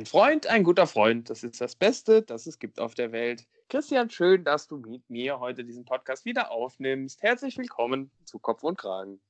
[0.00, 3.46] Ein Freund, ein guter Freund, das ist das Beste, das es gibt auf der Welt.
[3.68, 7.22] Christian, schön, dass du mit mir heute diesen Podcast wieder aufnimmst.
[7.22, 9.20] Herzlich willkommen zu Kopf und Kragen.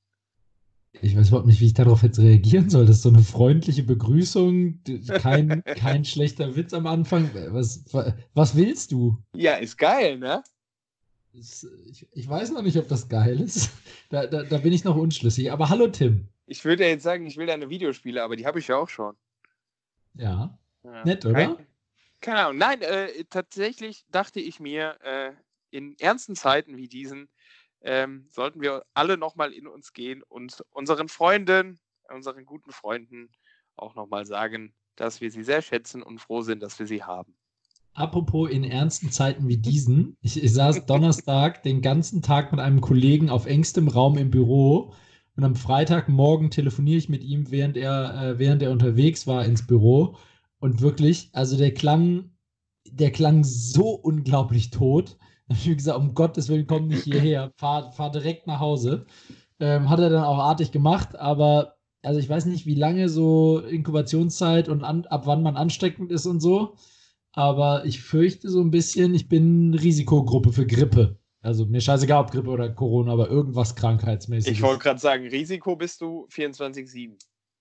[0.93, 2.85] Ich weiß überhaupt nicht, wie ich darauf jetzt reagieren soll.
[2.85, 4.79] Das ist so eine freundliche Begrüßung,
[5.15, 7.29] kein, kein schlechter Witz am Anfang.
[7.49, 7.83] Was,
[8.33, 9.21] was willst du?
[9.35, 10.41] Ja, ist geil, ne?
[11.33, 11.67] Ich,
[12.13, 13.71] ich weiß noch nicht, ob das geil ist.
[14.09, 15.51] Da, da, da bin ich noch unschlüssig.
[15.51, 16.29] Aber hallo, Tim.
[16.45, 19.17] Ich würde jetzt sagen, ich will deine Videospiele, aber die habe ich ja auch schon.
[20.13, 20.57] Ja.
[20.83, 21.03] Ja.
[21.05, 21.33] Nett, oder?
[21.33, 21.67] Kein,
[22.19, 22.57] keine Ahnung.
[22.57, 25.31] Nein, äh, tatsächlich dachte ich mir, äh,
[25.71, 27.29] in ernsten Zeiten wie diesen
[27.81, 31.79] ähm, sollten wir alle nochmal in uns gehen und unseren Freunden,
[32.13, 33.29] unseren guten Freunden
[33.75, 37.35] auch nochmal sagen, dass wir sie sehr schätzen und froh sind, dass wir sie haben.
[37.93, 42.81] Apropos in ernsten Zeiten wie diesen, ich, ich saß Donnerstag den ganzen Tag mit einem
[42.81, 44.93] Kollegen auf engstem Raum im Büro
[45.35, 49.65] und am Freitagmorgen telefoniere ich mit ihm, während er, äh, während er unterwegs war ins
[49.65, 50.17] Büro.
[50.61, 52.31] Und wirklich, also der klang,
[52.89, 55.17] der klang so unglaublich tot
[55.51, 59.05] habe ich gesagt, um Gottes Willen, komm nicht hierher, fahr, fahr direkt nach Hause.
[59.59, 63.59] Ähm, hat er dann auch artig gemacht, aber also ich weiß nicht, wie lange so
[63.59, 66.75] Inkubationszeit und an, ab wann man ansteckend ist und so.
[67.33, 71.19] Aber ich fürchte so ein bisschen, ich bin Risikogruppe für Grippe.
[71.41, 74.53] Also mir scheißegal, ob Grippe oder Corona, aber irgendwas krankheitsmäßig.
[74.53, 77.17] Ich wollte gerade sagen, Risiko bist du 24-7.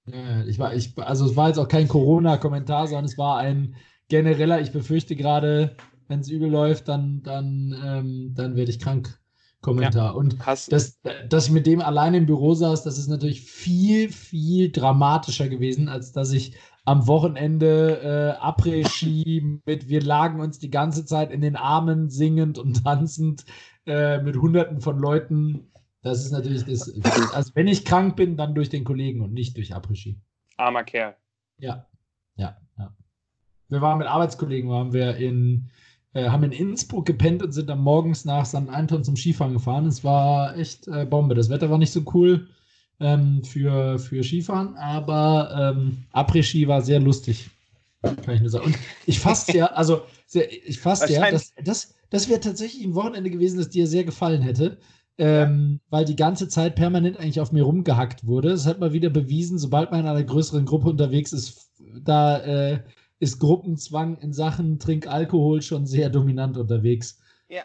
[0.06, 3.76] Ja, ich war, ich, also es war jetzt auch kein Corona-Kommentar, sondern es war ein
[4.08, 5.76] genereller, ich befürchte gerade,
[6.08, 9.20] wenn es übel läuft, dann, dann, ähm, dann werde ich krank.
[9.62, 10.06] Kommentar.
[10.06, 10.38] Ja, und
[10.70, 15.48] das, dass ich mit dem alleine im Büro saß, das ist natürlich viel, viel dramatischer
[15.48, 16.56] gewesen, als dass ich
[16.86, 18.00] am Wochenende
[18.40, 23.44] äh, Après-Ski mit wir lagen uns die ganze Zeit in den Armen singend und tanzend
[23.86, 25.69] äh, mit hunderten von Leuten.
[26.02, 26.92] Das ist natürlich das.
[27.32, 30.18] Also wenn ich krank bin, dann durch den Kollegen und nicht durch Après-Ski.
[30.56, 31.14] Armer Kerl.
[31.58, 31.86] Ja,
[32.36, 32.94] ja, ja.
[33.68, 35.70] Wir waren mit Arbeitskollegen, waren wir in
[36.12, 38.68] äh, haben in Innsbruck gepennt und sind dann morgens nach St.
[38.68, 39.86] Anton zum Skifahren gefahren.
[39.86, 41.34] Es war echt äh, Bombe.
[41.34, 42.48] Das Wetter war nicht so cool
[42.98, 47.50] ähm, für, für Skifahren, aber ähm, Après-Ski war sehr lustig.
[48.02, 48.66] Kann ich nur sagen.
[48.66, 53.30] Und ich fasse ja, also ich fasse ja, dass, das, das wäre tatsächlich ein Wochenende
[53.30, 54.78] gewesen, das dir sehr gefallen hätte.
[55.18, 58.48] Ähm, weil die ganze Zeit permanent eigentlich auf mir rumgehackt wurde.
[58.50, 61.70] Das hat mal wieder bewiesen, sobald man in einer größeren Gruppe unterwegs ist,
[62.02, 62.82] da äh,
[63.18, 67.20] ist Gruppenzwang in Sachen Trinkalkohol schon sehr dominant unterwegs.
[67.48, 67.62] Ja.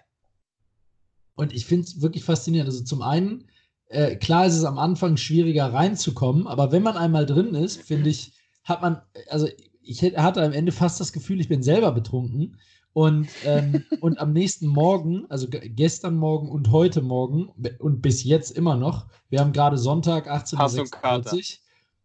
[1.36, 2.70] Und ich finde es wirklich faszinierend.
[2.70, 3.48] Also zum einen,
[3.88, 8.10] äh, klar ist es am Anfang schwieriger reinzukommen, aber wenn man einmal drin ist, finde
[8.10, 9.48] ich, hat man, also
[9.82, 12.58] ich hatte am Ende fast das Gefühl, ich bin selber betrunken.
[12.96, 18.52] Und, ähm, und am nächsten Morgen, also gestern Morgen und heute Morgen und bis jetzt
[18.52, 21.42] immer noch, wir haben gerade Sonntag 18.46 Uhr.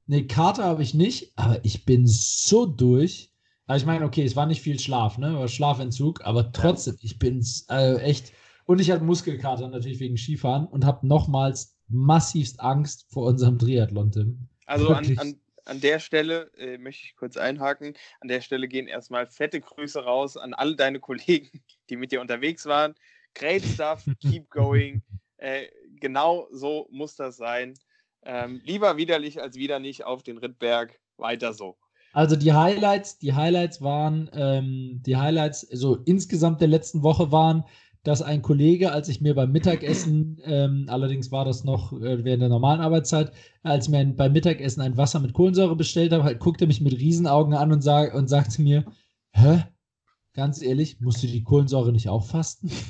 [0.09, 3.31] Nee, Karte habe ich nicht, aber ich bin so durch.
[3.69, 5.33] Also ich meine, okay, es war nicht viel Schlaf, ne?
[5.39, 8.33] War Schlafentzug, aber trotzdem, ich bin äh, echt.
[8.67, 14.11] Und ich hatte Muskelkater natürlich wegen Skifahren und habe nochmals massivst Angst vor unserem Triathlon,
[14.11, 14.49] Tim.
[14.67, 15.37] Also an, an,
[15.71, 17.95] an, der Stelle äh, möchte ich kurz einhaken.
[18.21, 22.21] An der Stelle gehen erstmal fette Grüße raus an alle deine Kollegen, die mit dir
[22.21, 22.95] unterwegs waren.
[23.35, 25.03] Great stuff, keep going.
[25.37, 25.67] Äh,
[26.01, 27.75] genau so muss das sein.
[28.23, 30.99] Ähm, lieber widerlich als wieder nicht auf den Rittberg.
[31.17, 31.77] Weiter so.
[32.13, 37.31] Also die Highlights, die Highlights waren, ähm, die Highlights, so also insgesamt der letzten Woche
[37.31, 37.65] waren,
[38.03, 42.43] dass ein Kollege, als ich mir beim Mittagessen, ähm, allerdings war das noch äh, während
[42.43, 46.39] der normalen Arbeitszeit, als mir ein, beim Mittagessen ein Wasser mit Kohlensäure bestellt habe, halt,
[46.39, 48.85] guckte mich mit Riesenaugen an und, sag, und sagte mir,
[49.33, 49.65] hä?
[50.33, 52.71] Ganz ehrlich, musst du die Kohlensäure nicht auch fasten?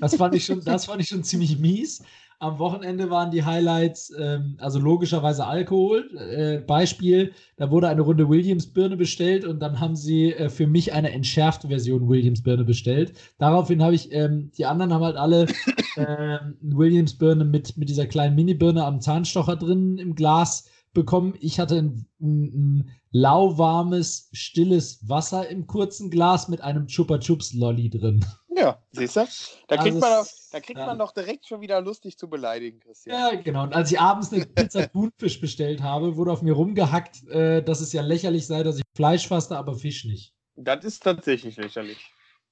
[0.00, 2.02] Das fand ich schon, das fand ich schon ziemlich mies.
[2.42, 6.08] Am Wochenende waren die Highlights, ähm, also logischerweise Alkohol.
[6.16, 10.94] Äh, Beispiel, da wurde eine Runde Williams-Birne bestellt und dann haben sie äh, für mich
[10.94, 13.12] eine entschärfte Version Williams-Birne bestellt.
[13.36, 15.48] Daraufhin habe ich, ähm, die anderen haben halt alle
[15.96, 21.34] äh, Williams-Birne mit, mit dieser kleinen Mini-Birne am Zahnstocher drin im Glas bekommen.
[21.40, 27.52] Ich hatte ein, ein, ein lauwarmes, stilles Wasser im kurzen Glas mit einem Chupa Chups
[27.52, 28.24] Lolly drin.
[28.56, 29.26] Ja, siehst du?
[29.68, 30.86] Da kriegt, also man, doch, da kriegt ja.
[30.86, 33.18] man doch direkt schon wieder lustig zu beleidigen, Christian.
[33.18, 33.62] Ja, genau.
[33.62, 37.80] Und als ich abends eine Pizza Thunfisch bestellt habe, wurde auf mir rumgehackt, äh, dass
[37.80, 40.34] es ja lächerlich sei, dass ich Fleisch faste, aber Fisch nicht.
[40.56, 41.98] Das ist tatsächlich lächerlich.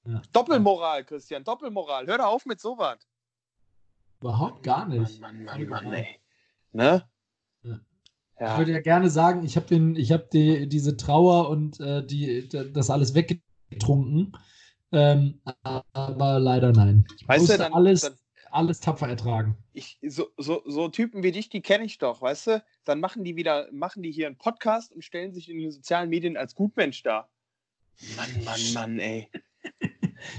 [0.05, 0.21] Ja.
[0.31, 2.07] Doppelmoral, Christian, Doppelmoral.
[2.07, 2.97] Hör doch auf mit sowas.
[4.21, 5.19] Überhaupt gar nicht.
[5.21, 6.19] Mann, Mann, Mann, Mann, ey.
[6.71, 7.07] Ne?
[8.39, 8.53] Ja.
[8.53, 12.05] Ich würde ja gerne sagen, ich habe den, ich habe die, diese Trauer und äh,
[12.05, 14.33] die, das alles weggetrunken.
[14.91, 15.41] Ähm,
[15.93, 17.05] aber leider nein.
[17.25, 18.15] Weißt du, dann, alles, dann,
[18.49, 19.57] alles tapfer ertragen.
[19.73, 22.63] Ich, so, so, so Typen wie dich, die kenne ich doch, weißt du?
[22.85, 26.09] Dann machen die wieder, machen die hier einen Podcast und stellen sich in den sozialen
[26.09, 27.29] Medien als Gutmensch dar.
[28.15, 29.29] Mann, Mann, Mann, ey.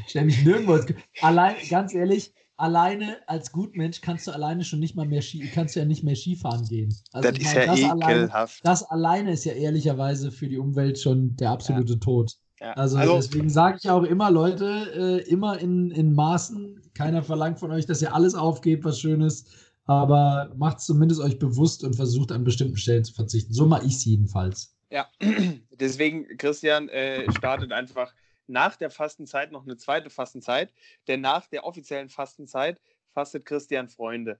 [0.05, 0.79] Ich stelle mich nirgendwo.
[1.23, 5.75] Allein, ganz ehrlich, alleine als Gutmensch kannst du alleine schon nicht mal mehr Ski, kannst
[5.75, 6.95] du ja nicht mehr Skifahren gehen.
[7.13, 8.61] Also das ist meine, ja alleine, ekelhaft.
[8.65, 12.37] das alleine ist ja ehrlicherweise für die Umwelt schon der absolute Tod.
[12.61, 12.73] Ja.
[12.75, 16.83] Also, deswegen sage ich auch immer, Leute, äh, immer in, in Maßen.
[16.93, 19.49] Keiner verlangt von euch, dass ihr alles aufgebt, was schön ist.
[19.87, 23.55] Aber macht zumindest euch bewusst und versucht an bestimmten Stellen zu verzichten.
[23.55, 24.77] So mache ich es jedenfalls.
[24.91, 25.07] Ja,
[25.81, 28.13] deswegen, Christian, äh, startet einfach
[28.51, 30.73] nach der Fastenzeit noch eine zweite Fastenzeit,
[31.09, 32.81] denn nach der offiziellen Fastenzeit
[33.13, 34.39] fastet Christian Freunde.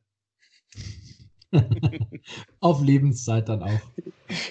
[2.61, 3.81] Auf Lebenszeit dann auch.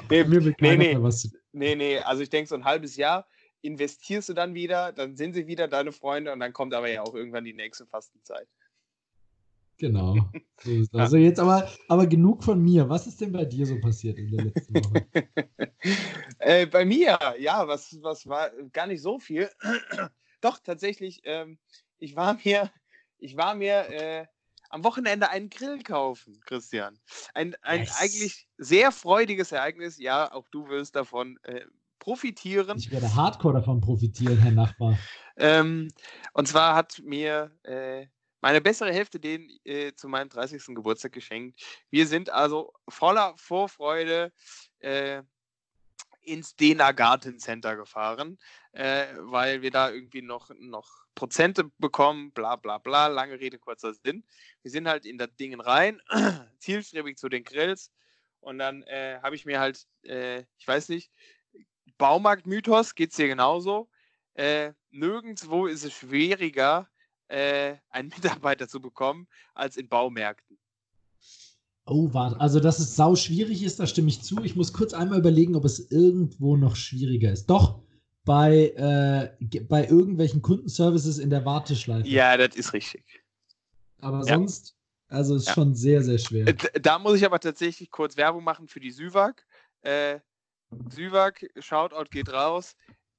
[0.09, 3.27] Nee, Mir nee, nee, was nee, nee, also ich denke, so ein halbes Jahr
[3.61, 7.01] investierst du dann wieder, dann sind sie wieder deine Freunde und dann kommt aber ja
[7.03, 8.47] auch irgendwann die nächste Fastenzeit.
[9.79, 10.15] Genau.
[10.61, 10.97] So.
[10.97, 12.89] Also jetzt aber, aber genug von mir.
[12.89, 15.07] Was ist denn bei dir so passiert in der letzten Woche?
[16.39, 19.49] äh, bei mir, ja, was, was war gar nicht so viel.
[20.41, 21.59] Doch, tatsächlich, ähm,
[21.97, 22.69] ich war mir,
[23.19, 24.25] ich war mir äh,
[24.69, 26.99] am Wochenende einen Grill kaufen, Christian.
[27.33, 27.97] Ein, ein Yes.
[27.97, 29.97] eigentlich sehr freudiges Ereignis.
[29.97, 31.61] Ja, auch du wirst davon äh,
[31.99, 32.77] profitieren.
[32.77, 34.97] Ich werde hardcore davon profitieren, Herr Nachbar.
[35.37, 35.87] Ähm,
[36.33, 38.07] und zwar hat mir äh,
[38.41, 40.75] meine bessere Hälfte den äh, zu meinem 30.
[40.75, 41.61] Geburtstag geschenkt.
[41.89, 44.31] Wir sind also voller Vorfreude
[44.79, 45.23] äh,
[46.21, 48.37] ins Dena Garten Center gefahren,
[48.71, 53.93] äh, weil wir da irgendwie noch, noch Prozente bekommen, bla bla bla, lange Rede, kurzer
[53.93, 54.23] Sinn.
[54.61, 56.01] Wir sind halt in das Ding rein,
[56.59, 57.91] zielstrebig zu den Grills
[58.39, 61.11] und dann äh, habe ich mir halt, äh, ich weiß nicht,
[61.97, 63.89] Baumarkt-Mythos, geht es dir genauso?
[64.35, 66.89] Äh, nirgendwo ist es schwieriger,
[67.29, 68.09] äh, einen
[68.43, 70.57] Mitarbeiter zu bekommen, als in Baumärkten.
[71.85, 72.39] Oh, warte.
[72.39, 74.43] Also, dass es sau schwierig ist, da stimme ich zu.
[74.43, 77.47] Ich muss kurz einmal überlegen, ob es irgendwo noch schwieriger ist.
[77.47, 77.81] Doch,
[78.25, 82.07] bei, äh, bei irgendwelchen Kundenservices in der Warteschleife.
[82.07, 83.03] Ja, das ist richtig.
[84.01, 84.25] Aber Ja.
[84.25, 84.75] sonst,
[85.07, 85.53] also ist Ja.
[85.55, 86.47] schon sehr, sehr schwer.
[86.47, 89.47] Äh, Da muss ich aber tatsächlich kurz Werbung machen für die Süwag.
[89.81, 90.19] Äh,
[90.89, 92.75] Süwag, Shoutout geht raus.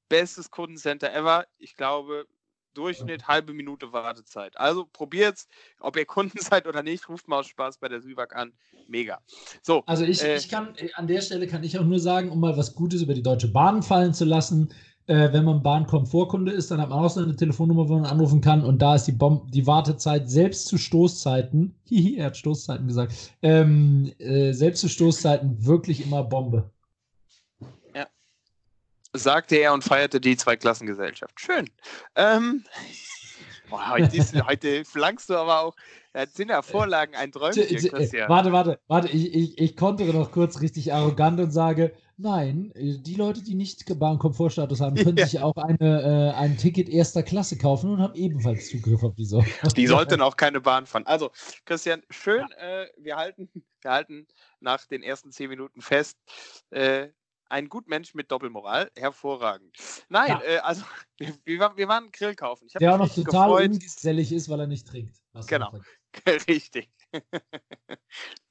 [0.09, 1.47] Bestes Kundencenter ever.
[1.59, 2.27] Ich glaube,
[2.75, 4.59] Durchschnitt halbe Minute Wartezeit.
[4.59, 5.49] Also probiert's,
[5.81, 8.53] ob ihr Kunden seid oder nicht, ruft mal aus Spaß bei der Süwag an.
[8.89, 9.21] Mega.
[9.63, 12.31] So, Also ich, Äh, ich kann, äh, an der Stelle kann ich auch nur sagen,
[12.31, 14.73] um mal was Gutes über die Deutsche Bahn fallen zu lassen,
[15.11, 18.41] äh, wenn man Bahnkomfortkunde ist, dann hat man auch so eine Telefonnummer, wo man anrufen
[18.41, 22.87] kann und da ist die, Bom die Wartezeit selbst zu Stoßzeiten, hihi, er hat Stoßzeiten
[22.87, 23.13] gesagt,
[23.43, 26.71] ähm, äh, selbst zu Stoßzeiten wirklich immer Bombe.
[29.13, 31.41] Sagte er und feierte die Zweiklassengesellschaft.
[31.41, 31.69] Schön.
[32.15, 32.65] Ähm,
[33.71, 35.77] boah, heute, heute flankst du aber auch.
[36.13, 38.29] Das sind ja Vorlagen ein Träumchen, äh, Christian.
[38.29, 43.15] Warte, warte, warte, ich, ich, ich kontere noch kurz richtig arrogant und sage, nein, die
[43.15, 45.27] Leute, die nicht Bahnkomfortstatus haben, können Ja.
[45.27, 49.39] sich auch eine, äh, ein Ticket erster Klasse kaufen und haben ebenfalls Zugriff auf diese.
[49.77, 51.07] Die sollten auch keine Bahn fahren.
[51.07, 51.31] Also,
[51.65, 53.49] Christian, schön, äh, wir, halten,
[53.81, 54.27] wir halten
[54.61, 56.19] nach den ersten zehn Minuten fest.
[56.71, 57.09] Äh,
[57.51, 59.77] ein Gutmensch mit Doppelmoral, hervorragend.
[60.09, 60.43] Nein, Ja.
[60.43, 60.85] äh, also
[61.45, 62.69] wir, wir, waren- Grill kaufen.
[62.81, 63.71] Der auch noch total gefreut.
[63.73, 65.17] ungesellig ist, weil er nicht trinkt.
[65.35, 65.79] Du Genau.
[66.49, 66.91] Richtig.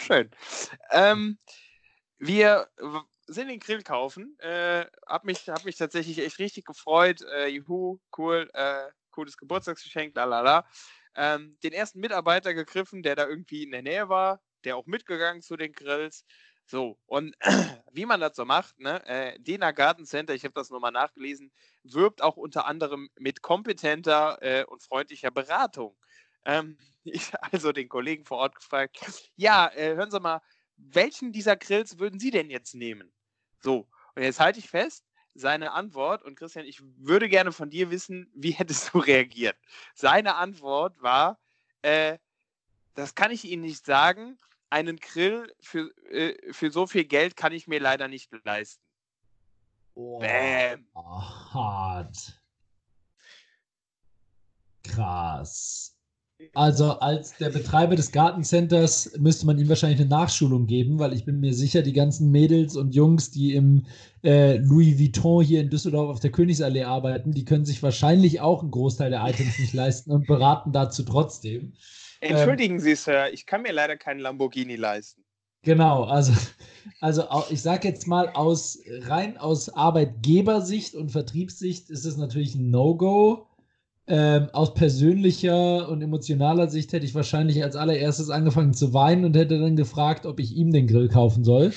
[0.01, 0.29] Schön.
[0.91, 1.39] Ähm,
[2.17, 2.69] wir
[3.27, 4.37] sind den Grill kaufen.
[4.39, 7.21] Äh, hab, mich, hab mich tatsächlich echt richtig gefreut.
[7.21, 10.65] Äh, juhu, cool, äh, cooles Geburtstagsgeschenk, lalala.
[11.15, 15.41] Ähm, den ersten Mitarbeiter gegriffen, der da irgendwie in der Nähe war, der auch mitgegangen
[15.41, 16.25] zu den Grills.
[16.69, 17.35] So, und
[17.93, 21.51] wie man das so macht, ne, äh, Dena Garten Center, ich habe das nochmal nachgelesen,
[21.81, 25.97] wirbt auch unter anderem mit kompetenter äh, und freundlicher Beratung.
[26.45, 28.99] Ähm, ich also den Kollegen vor Ort gefragt,
[29.35, 30.43] ja, äh, hören Sie mal,
[30.77, 33.11] welchen dieser Grills würden Sie denn jetzt nehmen?
[33.61, 37.89] So, und jetzt halte ich fest, seine Antwort, und Christian, ich würde gerne von dir
[37.89, 39.57] wissen, wie hättest du reagiert?
[39.95, 41.39] Seine Antwort war,
[41.81, 42.19] äh,
[42.93, 44.37] das kann ich Ihnen nicht sagen,
[44.69, 48.81] einen Grill für, äh, für so viel Geld kann ich mir leider nicht leisten.
[49.95, 50.85] Oh, Bäm.
[50.95, 52.41] hart.
[54.83, 55.95] Krass.
[56.53, 61.25] Also als der Betreiber des Gartencenters müsste man ihm wahrscheinlich eine Nachschulung geben, weil ich
[61.25, 63.85] bin mir sicher, die ganzen Mädels und Jungs, die im
[64.23, 68.61] äh, Louis Vuitton hier in Düsseldorf auf der Königsallee arbeiten, die können sich wahrscheinlich auch
[68.61, 71.73] einen Großteil der Items nicht leisten und beraten dazu trotzdem.
[72.21, 75.23] Entschuldigen Sie, Sir, ich kann mir leider keinen Lamborghini leisten.
[75.61, 76.33] Genau, also,
[77.01, 82.71] also ich sage jetzt mal aus rein aus Arbeitgebersicht und Vertriebssicht ist es natürlich ein
[82.71, 83.45] No-Go.
[84.07, 89.35] Ähm, aus persönlicher und emotionaler Sicht hätte ich wahrscheinlich als allererstes angefangen zu weinen und
[89.35, 91.73] hätte dann gefragt, ob ich ihm den Grill kaufen soll.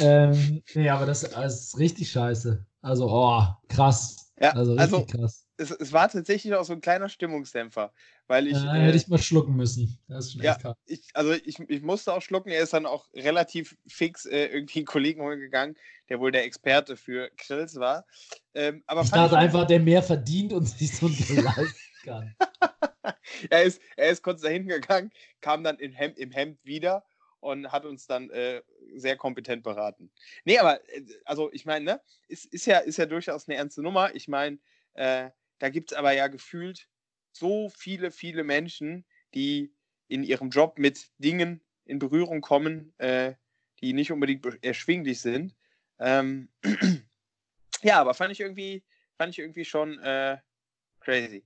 [0.00, 2.64] ähm, nee, aber das, das, ist richtig scheiße.
[2.82, 4.32] Also, oh, krass.
[4.40, 5.45] Ja, also, richtig also, krass.
[5.58, 7.92] Es, es, war tatsächlich auch so ein kleiner Stimmungsdämpfer,
[8.26, 8.54] weil ich.
[8.54, 9.98] Ja, äh, hätte ich mal schlucken müssen.
[10.08, 12.50] Ja, ich, also ich, ich musste auch schlucken.
[12.50, 15.76] Er ist dann auch relativ fix äh, irgendwie einen Kollegen holen gegangen,
[16.08, 18.06] der wohl der Experte für Grills war.
[18.54, 22.34] Ähm, aber ich dachte einfach, der mehr verdient und sich so leisten kann.
[23.50, 25.10] er, ist, er ist kurz dahin gegangen,
[25.40, 27.04] kam dann im Hemd, im Hemd wieder
[27.40, 28.62] und hat uns dann äh,
[28.94, 30.10] sehr kompetent beraten.
[30.44, 33.82] Nee, aber äh, also ich meine, ne, ist, ist, ja, ist ja durchaus eine ernste
[33.82, 34.14] Nummer.
[34.14, 34.58] Ich meine,
[34.94, 36.88] äh, da gibt es aber ja gefühlt
[37.32, 39.74] so viele, viele Menschen, die
[40.08, 43.34] in ihrem Job mit Dingen in Berührung kommen, äh,
[43.80, 45.54] die nicht unbedingt erschwinglich sind.
[45.98, 46.48] Ähm,
[47.82, 48.82] ja, aber fand ich irgendwie,
[49.16, 50.38] fand ich irgendwie schon äh,
[51.00, 51.44] crazy.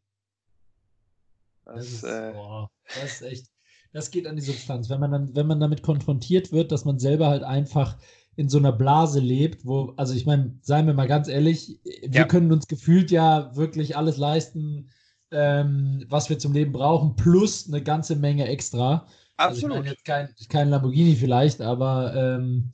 [1.64, 3.46] Das, das, ist, äh, boah, das ist echt,
[3.92, 4.88] das geht an die Substanz.
[4.88, 7.98] Wenn man dann, wenn man damit konfrontiert wird, dass man selber halt einfach
[8.40, 12.22] in so einer Blase lebt, wo, also ich meine, seien wir mal ganz ehrlich, wir
[12.22, 12.24] ja.
[12.24, 14.88] können uns gefühlt ja wirklich alles leisten,
[15.30, 19.06] ähm, was wir zum Leben brauchen, plus eine ganze Menge extra.
[19.36, 19.36] Absolut.
[19.36, 22.70] Also ich meine jetzt kein, kein Lamborghini vielleicht, aber ähm,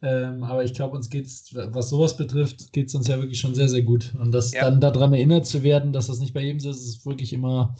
[0.00, 3.40] ähm, aber ich glaube, uns geht es, was sowas betrifft, geht es uns ja wirklich
[3.40, 4.14] schon sehr, sehr gut.
[4.14, 4.62] Und das ja.
[4.62, 7.74] dann daran erinnert zu werden, dass das nicht bei jedem so ist, ist wirklich immer,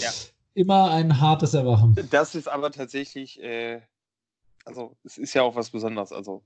[0.00, 0.10] ja.
[0.54, 1.96] immer ein hartes Erwachen.
[2.10, 3.80] Das ist aber tatsächlich, äh,
[4.64, 6.10] also es ist ja auch was Besonderes.
[6.10, 6.42] Also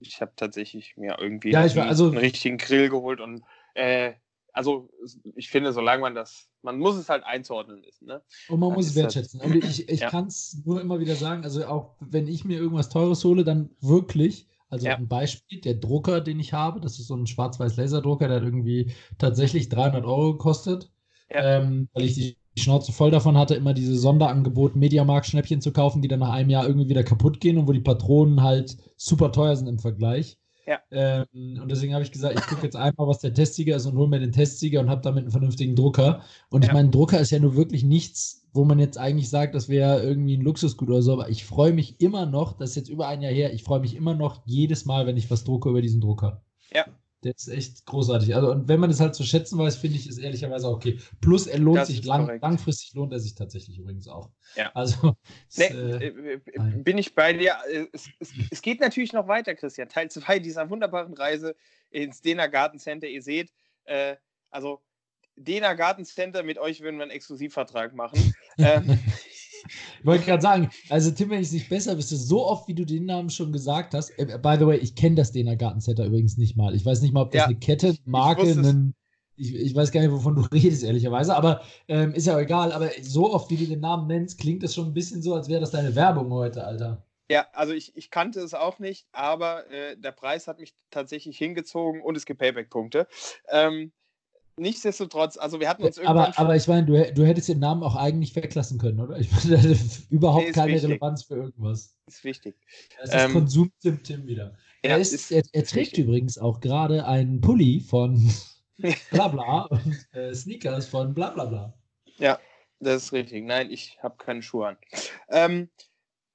[0.00, 3.42] ich habe tatsächlich mir irgendwie ja, ich war, also, einen richtigen Grill geholt und
[3.74, 4.12] äh,
[4.52, 4.88] also
[5.34, 8.06] ich finde, solange man das, man muss es halt einzuordnen wissen.
[8.06, 8.22] Ne?
[8.48, 9.40] Und man dann muss es wertschätzen.
[9.40, 10.10] Halt, und ich, ich ja.
[10.10, 13.70] kann es nur immer wieder sagen, also auch wenn ich mir irgendwas Teures hole, dann
[13.80, 14.96] wirklich also ja.
[14.96, 18.42] ein Beispiel, der Drucker, den ich habe, das ist so ein schwarz-weiß Laserdrucker, der hat
[18.42, 20.90] irgendwie tatsächlich 300 Euro gekostet,
[21.30, 21.60] ja.
[21.60, 26.08] ähm, weil ich die Schnauze voll davon hatte, immer diese Sonderangebot Mediamarkt-Schnäppchen zu kaufen, die
[26.08, 29.56] dann nach einem Jahr irgendwie wieder kaputt gehen und wo die Patronen halt super teuer
[29.56, 30.38] sind im Vergleich.
[30.66, 30.80] Ja.
[30.90, 33.96] Ähm, und deswegen habe ich gesagt, ich gucke jetzt einmal, was der Testsieger ist und
[33.96, 36.22] hole mir den Testsieger und habe damit einen vernünftigen Drucker.
[36.48, 36.68] Und ja.
[36.68, 40.02] ich meine, Drucker ist ja nur wirklich nichts, wo man jetzt eigentlich sagt, das wäre
[40.02, 41.12] irgendwie ein Luxusgut oder so.
[41.12, 43.80] Aber ich freue mich immer noch, das ist jetzt über ein Jahr her, ich freue
[43.80, 46.42] mich immer noch jedes Mal, wenn ich was drucke über diesen Drucker.
[46.72, 46.86] Ja.
[47.24, 48.34] Der ist echt großartig.
[48.34, 51.00] Also, und wenn man das halt zu schätzen weiß, finde ich es ehrlicherweise auch okay.
[51.20, 54.30] Plus, er lohnt das sich lang, langfristig lohnt er sich tatsächlich übrigens auch.
[54.56, 54.70] Ja.
[54.74, 55.16] Also,
[55.56, 56.40] nee, äh, äh, äh
[56.76, 57.56] bin ich bei dir.
[57.70, 59.88] Äh, es, es, es, geht natürlich noch weiter, Christian.
[59.88, 61.56] Teil 2 dieser wunderbaren Reise
[61.90, 63.06] ins Dena Garten Center.
[63.06, 63.50] Ihr seht,
[63.84, 64.16] äh,
[64.50, 64.82] also
[65.36, 68.34] Dena Garten Center, mit euch würden wir einen Exklusivvertrag machen.
[68.58, 69.00] ähm,
[69.66, 72.74] ich wollte gerade sagen, also Tim, wenn ich es nicht besser wüsste, so oft wie
[72.74, 74.10] du den Namen schon gesagt hast.
[74.18, 76.74] Äh, by the way, ich kenne das Dena Gartencenter übrigens nicht mal.
[76.74, 78.94] Ich weiß nicht mal, ob das ja, eine Kette, Marke, einen,
[79.36, 82.72] ich, ich, weiß gar nicht, wovon du redest, ehrlicherweise, aber ähm, ist ja auch egal.
[82.72, 85.48] Aber so oft wie du den Namen nennst, klingt das schon ein bisschen so, als
[85.48, 87.04] wäre das deine Werbung heute, Alter.
[87.30, 91.38] Ja, also ich, ich kannte es auch nicht, aber äh, der Preis hat mich tatsächlich
[91.38, 93.08] hingezogen und es gibt Payback-Punkte.
[93.48, 93.92] Ähm,
[94.58, 96.26] nichtsdestotrotz, also wir hatten uns irgendwann.
[96.26, 99.18] Aber, aber ich meine, du, du hättest den Namen auch eigentlich weglassen können, oder?
[99.18, 100.90] Ich meine, das hat überhaupt nee, keine wichtig.
[100.90, 101.96] Relevanz für irgendwas.
[102.06, 102.56] Ist wichtig.
[103.00, 104.56] Das ist ähm, Konsum Tim Tim wieder.
[104.82, 106.04] Er, ist, er, er trägt wichtig.
[106.04, 108.30] übrigens auch gerade einen Pulli von
[109.10, 111.72] Blabla und äh, Sneakers von Blablabla.
[112.18, 112.38] Ja,
[112.80, 113.44] das ist richtig.
[113.44, 114.76] Nein, ich habe keine Schuhe an.
[115.30, 115.70] Ähm,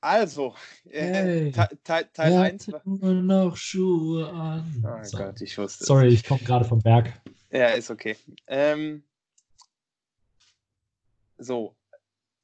[0.01, 0.55] also,
[0.89, 1.51] äh, hey,
[1.83, 2.81] Teil, Teil 1 war.
[2.85, 4.83] Nur noch Schuhe an.
[4.85, 5.17] Oh so.
[5.17, 7.21] Gott, ich wusste Sorry, ich komme gerade vom Berg.
[7.51, 8.15] Ja, ist okay.
[8.47, 9.03] Ähm,
[11.37, 11.75] so.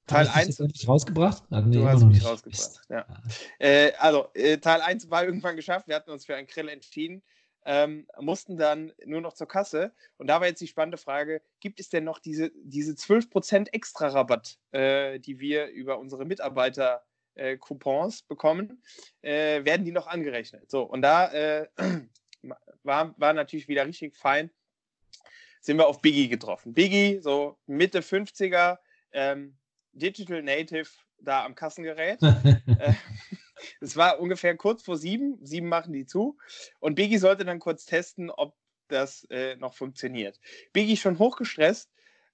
[0.07, 0.59] Teil 1.
[0.59, 1.43] Nicht rausgebracht?
[1.49, 2.25] Ah, nee, du hast mich nicht.
[2.25, 2.81] rausgebracht.
[2.89, 3.05] Ja.
[3.07, 3.21] Ah.
[3.59, 5.87] Äh, also, äh, Teil 1 war irgendwann geschafft.
[5.87, 7.23] Wir hatten uns für einen Grill entschieden.
[7.67, 9.91] Ähm, mussten dann nur noch zur Kasse.
[10.17, 14.09] Und da war jetzt die spannende Frage: Gibt es denn noch diese, diese 12% extra
[14.09, 17.57] Rabatt, äh, die wir über unsere Mitarbeiter-Coupons äh,
[18.27, 18.83] bekommen?
[19.21, 20.69] Äh, werden die noch angerechnet?
[20.69, 21.67] So, und da äh,
[22.83, 24.49] war, war natürlich wieder richtig fein
[25.65, 26.73] sind wir auf Biggie getroffen.
[26.73, 28.77] Biggie, so Mitte 50er,
[29.11, 29.57] ähm,
[29.93, 32.21] Digital Native da am Kassengerät.
[32.21, 32.93] äh,
[33.81, 35.39] es war ungefähr kurz vor sieben.
[35.43, 36.37] Sieben machen die zu.
[36.79, 38.55] Und Biggie sollte dann kurz testen, ob
[38.89, 40.39] das äh, noch funktioniert.
[40.71, 41.91] Biggie schon hochgestresst.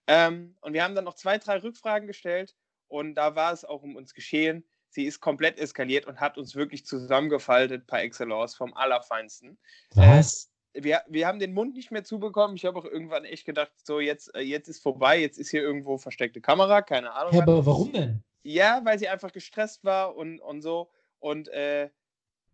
[0.07, 2.55] Ähm, und wir haben dann noch zwei, drei Rückfragen gestellt.
[2.89, 4.67] Und da war es auch um uns geschehen.
[4.91, 9.57] Sie ist komplett eskaliert und hat uns wirklich zusammengefaltet par excellence vom Allerfeinsten.
[9.95, 10.51] Was?
[10.73, 12.55] wir, wir haben den Mund nicht mehr zubekommen.
[12.55, 15.61] Ich habe auch irgendwann echt gedacht, so jetzt, äh, jetzt ist vorbei, jetzt ist hier
[15.61, 17.33] irgendwo versteckte Kamera, keine Ahnung.
[17.33, 18.23] Ja, aber warum denn?
[18.43, 20.89] Ja, weil sie einfach gestresst war und, und so.
[21.19, 21.89] Und äh,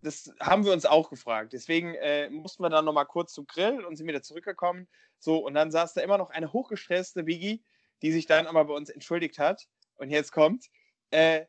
[0.02, 1.54] das haben wir uns auch gefragt.
[1.54, 4.88] Deswegen äh, mussten wir dann nochmal kurz zum Grill und sind wieder zurückgekommen.
[5.20, 7.64] So, und dann saß da immer noch eine hochgestresste Biggie,
[8.02, 9.68] die sich dann aber bei uns entschuldigt hat.
[9.96, 10.66] Und jetzt kommt,
[11.12, 11.46] äh,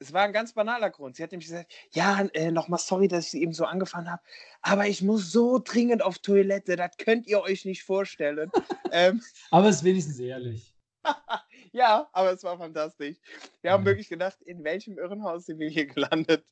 [0.00, 1.16] es war ein ganz banaler Grund.
[1.16, 4.22] Sie hat nämlich gesagt, ja, äh, nochmal sorry, dass ich sie eben so angefangen habe,
[4.62, 8.50] aber ich muss so dringend auf Toilette, das könnt ihr euch nicht vorstellen.
[8.92, 10.74] ähm, aber es ist wenigstens ehrlich.
[11.72, 13.16] ja, aber es war fantastisch.
[13.62, 16.44] Wir haben wirklich gedacht, in welchem Irrenhaus sind wir hier gelandet?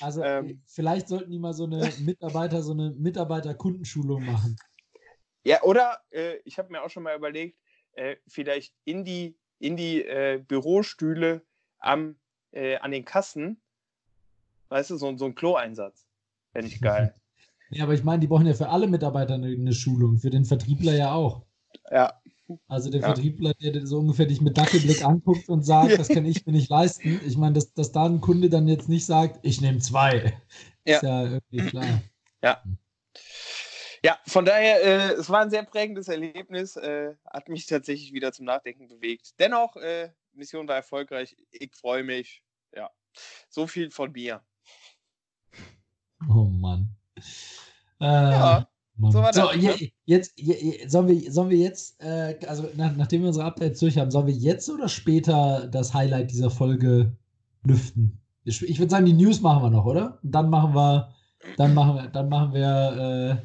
[0.00, 4.56] Also ähm, vielleicht sollten die mal so eine Mitarbeiter, so eine Mitarbeiter-Kundenschulung machen.
[5.44, 7.58] Ja, oder äh, ich habe mir auch schon mal überlegt,
[7.94, 11.44] äh, vielleicht in die, in die äh, Bürostühle
[11.78, 12.18] am,
[12.52, 13.60] äh, an den Kassen,
[14.68, 16.06] weißt du, so, so ein Klo-Einsatz.
[16.52, 17.14] Fände ich geil.
[17.70, 20.44] ja, aber ich meine, die brauchen ja für alle Mitarbeiter eine, eine Schulung, für den
[20.44, 21.42] Vertriebler ja auch.
[21.90, 22.22] Ja,
[22.68, 23.06] also der ja.
[23.06, 26.70] Vertriebler, der so ungefähr dich mit Dackelblick anguckt und sagt, das kann ich mir nicht
[26.70, 27.20] leisten.
[27.26, 30.38] Ich meine, dass, dass da ein Kunde dann jetzt nicht sagt, ich nehme zwei.
[30.84, 30.96] Ja.
[30.96, 32.02] Ist ja irgendwie klar.
[32.42, 32.62] Ja.
[34.04, 38.32] Ja, von daher, äh, es war ein sehr prägendes Erlebnis, äh, hat mich tatsächlich wieder
[38.32, 39.38] zum Nachdenken bewegt.
[39.38, 42.41] Dennoch, äh, Mission war erfolgreich, ich freue mich.
[43.48, 44.42] So viel von mir.
[46.28, 46.88] Oh Mann.
[48.00, 48.68] Äh, ja.
[48.98, 49.92] So, so das, je, ne?
[50.04, 53.96] jetzt, je, sollen, wir, sollen wir jetzt, äh, also nach, nachdem wir unsere Updates durch
[53.98, 57.16] haben, sollen wir jetzt oder später das Highlight dieser Folge
[57.64, 58.20] lüften?
[58.44, 60.18] Ich, ich würde sagen, die News machen wir noch, oder?
[60.22, 61.14] Und dann machen wir,
[61.56, 63.40] dann machen wir, dann machen wir,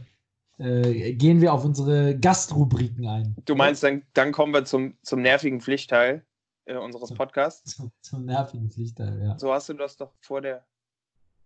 [0.59, 3.35] äh, äh, gehen wir auf unsere Gastrubriken ein.
[3.45, 6.26] Du meinst, dann, dann kommen wir zum, zum nervigen Pflichtteil
[6.67, 7.75] äh, unseres Podcasts?
[7.75, 9.39] Zum, zum, nervigen Pflichtteil, ja.
[9.39, 10.65] So hast du das doch vor der.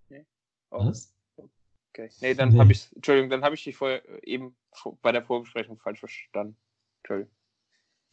[0.09, 0.25] Nee?
[0.71, 0.85] Oh.
[0.85, 1.13] Was?
[1.93, 2.09] Okay.
[2.21, 2.59] Nee, dann nee.
[2.59, 4.55] habe ich, Entschuldigung, dann habe ich dich vorher äh, eben
[5.01, 6.57] bei der Vorbesprechung falsch verstanden.
[7.03, 7.33] Entschuldigung.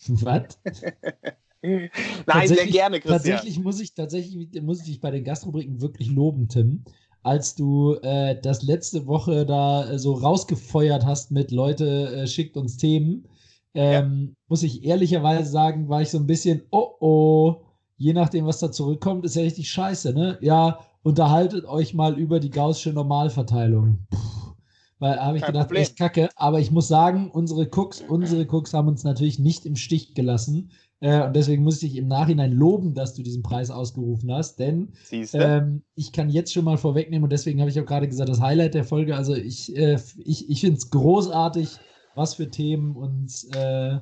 [0.23, 0.59] Was?
[1.63, 3.37] Nein, sehr gerne, Christian.
[3.37, 6.85] Tatsächlich muss ich, tatsächlich muss ich dich bei den Gastrobriken wirklich loben, Tim.
[7.23, 12.57] Als du äh, das letzte Woche da äh, so rausgefeuert hast mit Leute, äh, schickt
[12.57, 13.29] uns Themen,
[13.79, 14.35] ähm, ja.
[14.49, 17.57] muss ich ehrlicherweise sagen, war ich so ein bisschen, oh oh,
[17.97, 20.37] je nachdem, was da zurückkommt, ist ja richtig scheiße, ne?
[20.41, 24.01] Ja, unterhaltet euch mal über die gaußsche Normalverteilung.
[24.11, 24.55] Puh,
[24.99, 25.83] weil habe ich Kein gedacht, Problem.
[25.83, 26.29] echt kacke.
[26.35, 30.73] Aber ich muss sagen, unsere Cooks, unsere Cooks haben uns natürlich nicht im Stich gelassen.
[30.99, 34.59] Äh, und deswegen muss ich im Nachhinein loben, dass du diesen Preis ausgerufen hast.
[34.59, 38.29] Denn ähm, ich kann jetzt schon mal vorwegnehmen, und deswegen habe ich auch gerade gesagt,
[38.29, 41.79] das Highlight der Folge, also ich, äh, ich, ich finde es großartig,
[42.19, 43.99] was für Themen uns äh,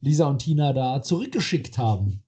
[0.00, 2.22] Lisa und Tina da zurückgeschickt haben.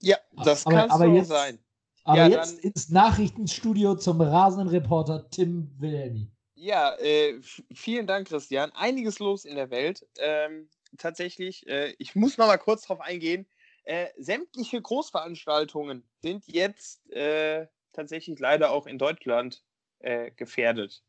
[0.00, 1.58] Ja, das kann aber, aber jetzt, sein.
[2.04, 6.30] Aber ja, jetzt ins Nachrichtenstudio zum Rasenreporter Tim Wilhelmi.
[6.54, 7.40] Ja, äh,
[7.72, 8.70] vielen Dank, Christian.
[8.72, 10.06] Einiges los in der Welt.
[10.18, 10.68] Ähm,
[10.98, 13.46] tatsächlich, äh, ich muss noch mal kurz darauf eingehen.
[13.84, 19.64] Äh, sämtliche Großveranstaltungen sind jetzt äh, tatsächlich leider auch in Deutschland
[20.00, 21.02] äh, gefährdet.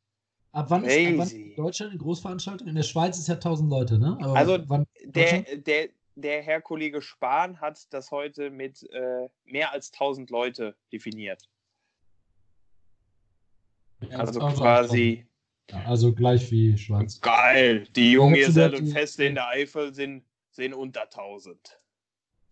[0.54, 2.68] Ab wann, ist, ab wann in Deutschland eine Großveranstaltung?
[2.68, 4.18] In der Schweiz ist ja 1000 Leute, ne?
[4.22, 4.60] Aber also
[5.04, 10.76] der, der, der Herr Kollege Spahn hat das heute mit äh, mehr als 1000 Leute
[10.92, 11.50] definiert.
[14.02, 15.26] Ja, also quasi.
[15.72, 17.20] Ja, also gleich wie Schweiz.
[17.20, 17.88] Geil!
[17.96, 21.80] Die Junggesellen und Feste in der Eifel sind, sind unter 1000.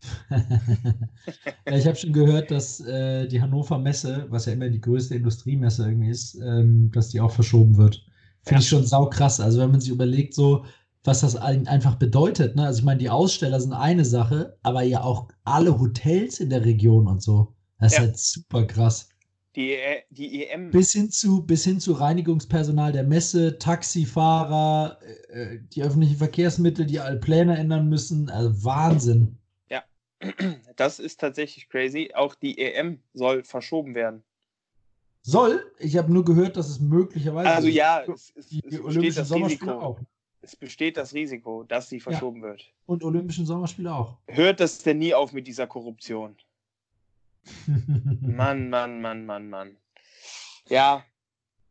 [0.30, 5.16] ja, ich habe schon gehört, dass äh, die Hannover Messe, was ja immer die größte
[5.16, 8.04] Industriemesse irgendwie ist, ähm, dass die auch verschoben wird.
[8.44, 8.60] Finde ja.
[8.60, 9.40] ich schon sau krass.
[9.40, 10.66] Also wenn man sich überlegt, so
[11.04, 12.56] was das einfach bedeutet.
[12.56, 12.66] Ne?
[12.66, 16.64] Also ich meine, die Aussteller sind eine Sache, aber ja auch alle Hotels in der
[16.64, 17.56] Region und so.
[17.80, 18.00] Das ja.
[18.00, 19.10] ist halt super krass.
[19.56, 20.70] Die, äh, die EM.
[20.72, 27.00] Bis hin, zu, bis hin zu Reinigungspersonal der Messe, Taxifahrer, äh, die öffentlichen Verkehrsmittel, die
[27.00, 28.30] alle Pläne ändern müssen.
[28.30, 29.38] Also Wahnsinn.
[30.76, 32.12] Das ist tatsächlich crazy.
[32.14, 34.24] Auch die EM soll verschoben werden.
[35.24, 35.72] Soll?
[35.80, 37.50] Ich habe nur gehört, dass es möglicherweise.
[37.50, 40.00] Also ja, es, es, die, es Olympischen Sommerspiele auch
[40.42, 42.50] es besteht das Risiko, dass sie verschoben ja.
[42.50, 42.72] wird.
[42.86, 44.18] Und Olympischen Sommerspiele auch.
[44.28, 46.36] Hört das denn nie auf mit dieser Korruption?
[48.22, 49.78] Mann, Mann, Mann, Mann, Mann.
[50.68, 51.04] Ja,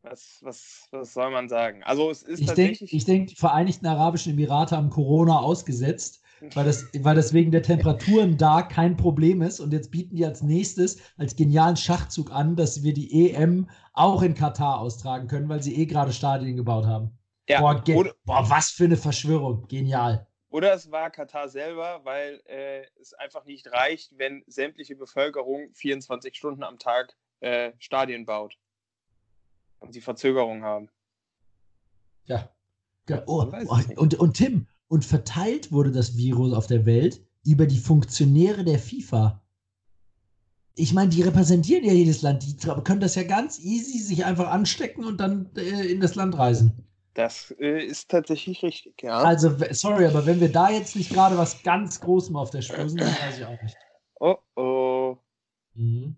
[0.02, 1.82] was, was, was soll man sagen?
[1.82, 2.78] Also es ist ich tatsächlich.
[2.78, 6.22] Denk, ich denke, die Vereinigten Arabischen Emirate haben Corona ausgesetzt,
[6.54, 9.60] weil das, weil das wegen der Temperaturen da kein Problem ist.
[9.60, 14.22] Und jetzt bieten die als nächstes als genialen Schachzug an, dass wir die EM auch
[14.22, 17.18] in Katar austragen können, weil sie eh gerade Stadien gebaut haben.
[17.48, 17.60] Ja.
[17.60, 19.66] Boah, oder, boah, was für eine Verschwörung.
[19.68, 20.26] Genial.
[20.50, 26.34] Oder es war Katar selber, weil äh, es einfach nicht reicht, wenn sämtliche Bevölkerung 24
[26.36, 28.58] Stunden am Tag äh, Stadien baut.
[29.78, 30.90] Und sie Verzögerungen haben.
[32.24, 32.50] Ja.
[33.26, 37.78] Oh, oh, und, und Tim, und verteilt wurde das Virus auf der Welt über die
[37.78, 39.40] Funktionäre der FIFA.
[40.74, 42.42] Ich meine, die repräsentieren ja jedes Land.
[42.42, 46.36] Die können das ja ganz easy sich einfach anstecken und dann äh, in das Land
[46.36, 46.84] reisen.
[47.14, 49.18] Das äh, ist tatsächlich richtig, ja.
[49.18, 52.88] Also, sorry, aber wenn wir da jetzt nicht gerade was ganz Großem auf der Spur
[52.88, 53.76] sind, dann weiß ich auch nicht.
[54.18, 55.16] Oh oh.
[55.74, 56.16] Mhm.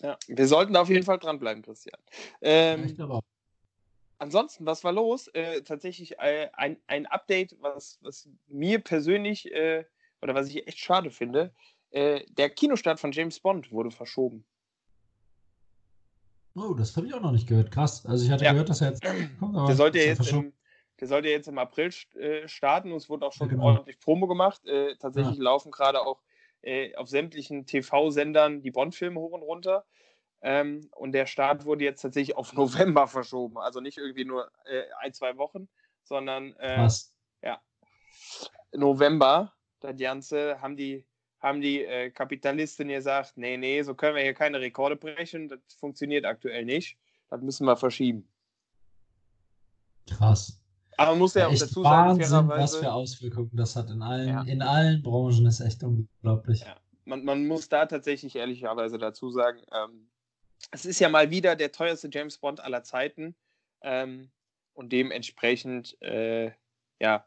[0.00, 2.00] Ja, wir sollten da auf jeden Fall dranbleiben, Christian.
[2.40, 3.22] Ähm, ja, ich glaube auch.
[4.24, 5.28] Ansonsten, was war los?
[5.28, 9.84] Äh, tatsächlich äh, ein, ein Update, was, was mir persönlich äh,
[10.22, 11.52] oder was ich echt schade finde.
[11.90, 14.46] Äh, der Kinostart von James Bond wurde verschoben.
[16.54, 17.70] Oh, das habe ich auch noch nicht gehört.
[17.70, 18.06] Krass.
[18.06, 18.52] Also ich hatte ja.
[18.52, 20.54] gehört, dass er jetzt kommt, der sollte ja jetzt im,
[20.98, 23.66] der sollte jetzt im April äh, starten und es wurde auch schon ja, genau.
[23.66, 24.62] ordentlich Promo gemacht.
[25.00, 26.22] Tatsächlich laufen gerade auch
[26.96, 29.84] auf sämtlichen TV-Sendern die Bond-Filme hoch und runter.
[30.46, 33.56] Ähm, und der Start wurde jetzt tatsächlich auf November verschoben.
[33.58, 35.68] Also nicht irgendwie nur äh, ein, zwei Wochen,
[36.02, 36.86] sondern äh,
[37.42, 37.60] ja,
[38.72, 39.54] November.
[39.80, 41.04] Das Ganze haben die
[41.40, 45.58] haben die äh, Kapitalisten gesagt, nee, nee, so können wir hier keine Rekorde brechen, das
[45.78, 46.96] funktioniert aktuell nicht,
[47.28, 48.26] das müssen wir verschieben.
[50.08, 50.58] Krass.
[50.96, 54.00] Aber man muss ja, ja auch dazu sagen, Wahnsinn, was für Auswirkungen das hat in
[54.00, 54.42] allen, ja.
[54.44, 56.60] in allen Branchen, ist echt unglaublich.
[56.60, 56.76] Ja.
[57.04, 60.08] Man, man, muss da tatsächlich ehrlicherweise dazu sagen, ähm,
[60.70, 63.34] es ist ja mal wieder der teuerste James Bond aller Zeiten
[63.82, 64.30] ähm,
[64.74, 66.52] und dementsprechend, äh,
[67.00, 67.26] ja,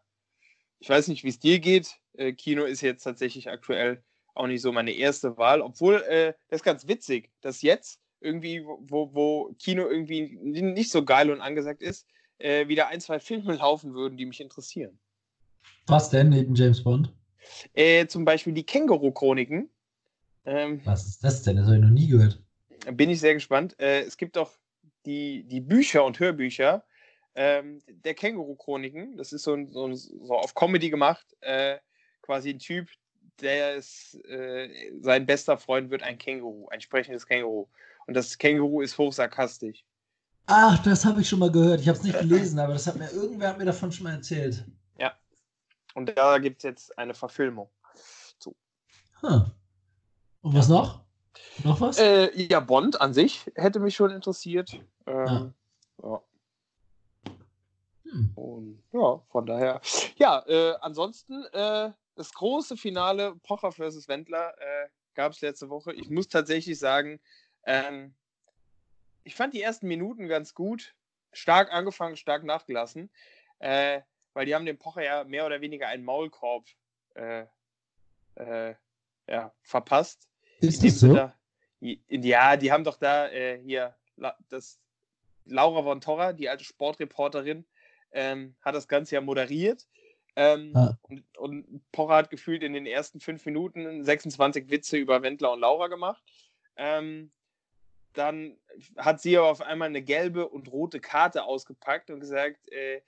[0.79, 1.99] ich weiß nicht, wie es dir geht.
[2.13, 6.59] Äh, Kino ist jetzt tatsächlich aktuell auch nicht so meine erste Wahl, obwohl äh, das
[6.59, 11.81] ist ganz witzig, dass jetzt irgendwie, wo, wo Kino irgendwie nicht so geil und angesagt
[11.81, 12.07] ist,
[12.39, 14.99] äh, wieder ein, zwei Filme laufen würden, die mich interessieren.
[15.87, 17.13] Was denn neben James Bond?
[17.73, 19.69] Äh, zum Beispiel die Känguru-Chroniken.
[20.45, 21.57] Ähm, Was ist das denn?
[21.57, 22.41] Das habe ich noch nie gehört.
[22.91, 23.79] Bin ich sehr gespannt.
[23.79, 24.51] Äh, es gibt auch
[25.05, 26.83] die, die Bücher und Hörbücher
[27.35, 29.17] ähm, der Känguru-Chroniken.
[29.17, 31.25] Das ist so, so, so, auf Comedy gemacht.
[31.41, 31.77] Äh,
[32.21, 32.89] quasi ein Typ,
[33.39, 37.67] der ist, äh, sein bester Freund wird ein Känguru, ein sprechendes Känguru.
[38.05, 39.85] Und das Känguru ist hochsarkastisch.
[40.47, 41.81] Ach, das habe ich schon mal gehört.
[41.81, 44.13] Ich habe es nicht gelesen, aber das hat mir irgendwer hat mir davon schon mal
[44.13, 44.65] erzählt.
[44.97, 45.13] Ja.
[45.93, 47.69] Und da gibt es jetzt eine Verfilmung
[48.39, 48.55] zu.
[49.21, 49.41] Huh.
[50.41, 51.06] Und was noch?
[51.63, 51.97] Noch was?
[51.97, 54.79] Äh, ja, Bond an sich hätte mich schon interessiert.
[55.05, 55.53] Ähm,
[56.01, 56.03] ja.
[56.03, 56.21] ja.
[58.03, 58.31] Hm.
[58.35, 59.81] Und ja, von daher.
[60.17, 65.93] Ja, äh, ansonsten äh, das große Finale Pocher versus Wendler äh, gab es letzte Woche.
[65.93, 67.19] Ich muss tatsächlich sagen,
[67.65, 68.13] ähm,
[69.23, 70.95] ich fand die ersten Minuten ganz gut.
[71.33, 73.09] Stark angefangen, stark nachgelassen.
[73.59, 74.01] Äh,
[74.33, 76.65] weil die haben dem Pocher ja mehr oder weniger einen Maulkorb
[77.15, 77.45] äh,
[78.35, 78.75] äh,
[79.27, 80.26] ja, verpasst.
[80.59, 81.13] Ist das so?
[81.13, 81.35] Da,
[81.79, 83.95] ja, die haben doch da äh, hier
[84.49, 84.79] das
[85.45, 87.65] Laura von Torra, die alte Sportreporterin,
[88.11, 89.87] ähm, hat das Ganze ja moderiert.
[90.35, 90.97] Ähm, ah.
[91.01, 95.61] und, und Pocher hat gefühlt in den ersten fünf Minuten 26 Witze über Wendler und
[95.61, 96.21] Laura gemacht.
[96.75, 97.31] Ähm,
[98.13, 98.57] dann
[98.97, 103.01] hat sie aber auf einmal eine gelbe und rote Karte ausgepackt und gesagt, äh,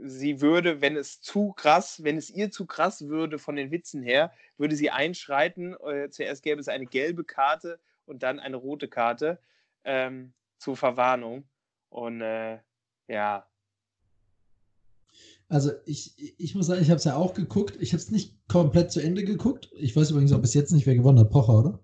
[0.00, 4.02] sie würde, wenn es zu krass, wenn es ihr zu krass würde von den Witzen
[4.02, 5.74] her, würde sie einschreiten.
[5.86, 9.38] Äh, zuerst gäbe es eine gelbe Karte und dann eine rote Karte
[9.84, 11.44] ähm, zur Verwarnung.
[11.90, 12.58] Und äh,
[13.08, 13.46] ja,
[15.52, 17.76] also ich, ich muss sagen, ich habe es ja auch geguckt.
[17.78, 19.70] Ich habe es nicht komplett zu Ende geguckt.
[19.76, 21.30] Ich weiß übrigens auch bis jetzt nicht, wer gewonnen hat.
[21.30, 21.78] Pocher, oder?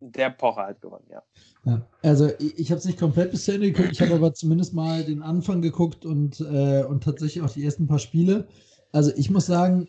[0.00, 1.22] Der Pocher hat gewonnen, ja.
[1.64, 3.92] ja also ich, ich habe es nicht komplett bis zu Ende geguckt.
[3.92, 7.86] Ich habe aber zumindest mal den Anfang geguckt und, äh, und tatsächlich auch die ersten
[7.86, 8.46] paar Spiele.
[8.92, 9.88] Also ich muss sagen,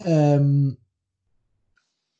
[0.00, 0.78] ähm,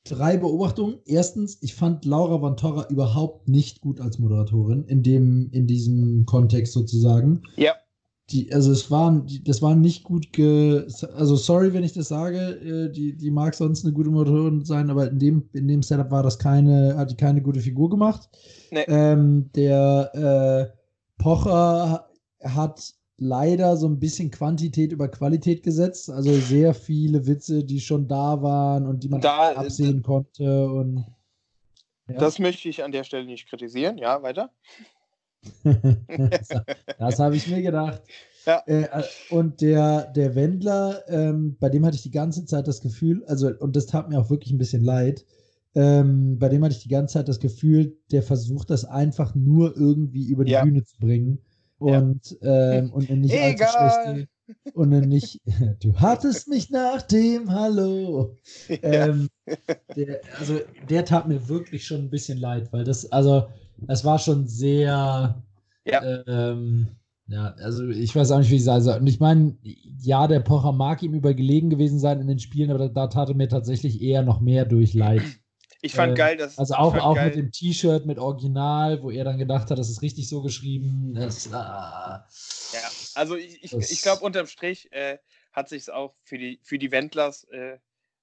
[0.04, 1.00] drei Beobachtungen.
[1.04, 6.26] Erstens, ich fand Laura Van Torra überhaupt nicht gut als Moderatorin in dem, in diesem
[6.26, 7.42] Kontext sozusagen.
[7.56, 7.74] Ja
[8.30, 12.08] die, also es waren, die, das war nicht gut ge, also sorry, wenn ich das
[12.08, 15.82] sage, äh, die, die mag sonst eine gute Motorin sein, aber in dem, in dem
[15.82, 18.28] Setup war das keine, hat die keine gute Figur gemacht.
[18.70, 18.84] Nee.
[18.88, 22.08] Ähm, der äh, Pocher
[22.42, 28.08] hat leider so ein bisschen Quantität über Qualität gesetzt, also sehr viele Witze, die schon
[28.08, 31.04] da waren und die man da, äh, absehen konnte und
[32.06, 32.18] ja.
[32.18, 33.96] Das möchte ich an der Stelle nicht kritisieren.
[33.96, 34.50] Ja, weiter.
[35.62, 36.48] Das,
[36.98, 38.02] das habe ich mir gedacht.
[38.46, 38.62] Ja.
[38.66, 38.88] Äh,
[39.30, 43.48] und der, der Wendler, ähm, bei dem hatte ich die ganze Zeit das Gefühl, also,
[43.58, 45.24] und das tat mir auch wirklich ein bisschen leid,
[45.74, 49.76] ähm, bei dem hatte ich die ganze Zeit das Gefühl, der versucht das einfach nur
[49.76, 50.64] irgendwie über die ja.
[50.64, 51.38] Bühne zu bringen.
[51.78, 52.72] Und, ja.
[52.74, 54.28] ähm, und nicht allzu schlechte.
[54.74, 55.40] Und nicht,
[55.80, 58.36] du hattest mich nach dem Hallo.
[58.68, 59.08] Ja.
[59.08, 59.28] Ähm,
[59.96, 63.46] der, also der tat mir wirklich schon ein bisschen leid, weil das, also
[63.88, 65.42] es war schon sehr.
[65.84, 66.22] Ja.
[66.26, 69.00] Ähm, ja, also ich weiß auch nicht, wie ich sagen soll.
[69.00, 72.78] Und ich meine, ja, der Pocher mag ihm übergelegen gewesen sein in den Spielen, aber
[72.80, 75.22] da, da tat er mir tatsächlich eher noch mehr durch Leid.
[75.80, 76.58] Ich fand Äh, geil, dass.
[76.58, 79.90] Also auch, auch geil, mit dem T-Shirt mit Original, wo er dann gedacht hat, das
[79.90, 81.14] ist richtig so geschrieben.
[81.14, 82.26] Das, ah,
[82.72, 85.18] Ja, also ich, ich, ich glaube, unterm Strich äh,
[85.52, 87.78] hat sich auch für die, für die Wendlers äh,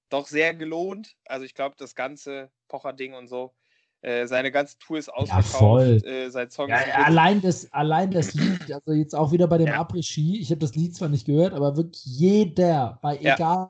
[0.08, 1.14] doch sehr gelohnt.
[1.24, 3.54] Also ich glaube, das ganze Pocher-Ding und so,
[4.02, 5.52] äh, seine ganze Tour ist ausverkauft.
[5.52, 6.02] voll.
[6.04, 6.94] Äh, sein Song Ja, Hit.
[6.94, 9.80] allein, das, allein das Lied, also jetzt auch wieder bei dem Ja.
[9.80, 13.34] Après-Ski, ich habe das Lied zwar nicht gehört, aber wirklich jeder, bei Ja.
[13.36, 13.68] egal,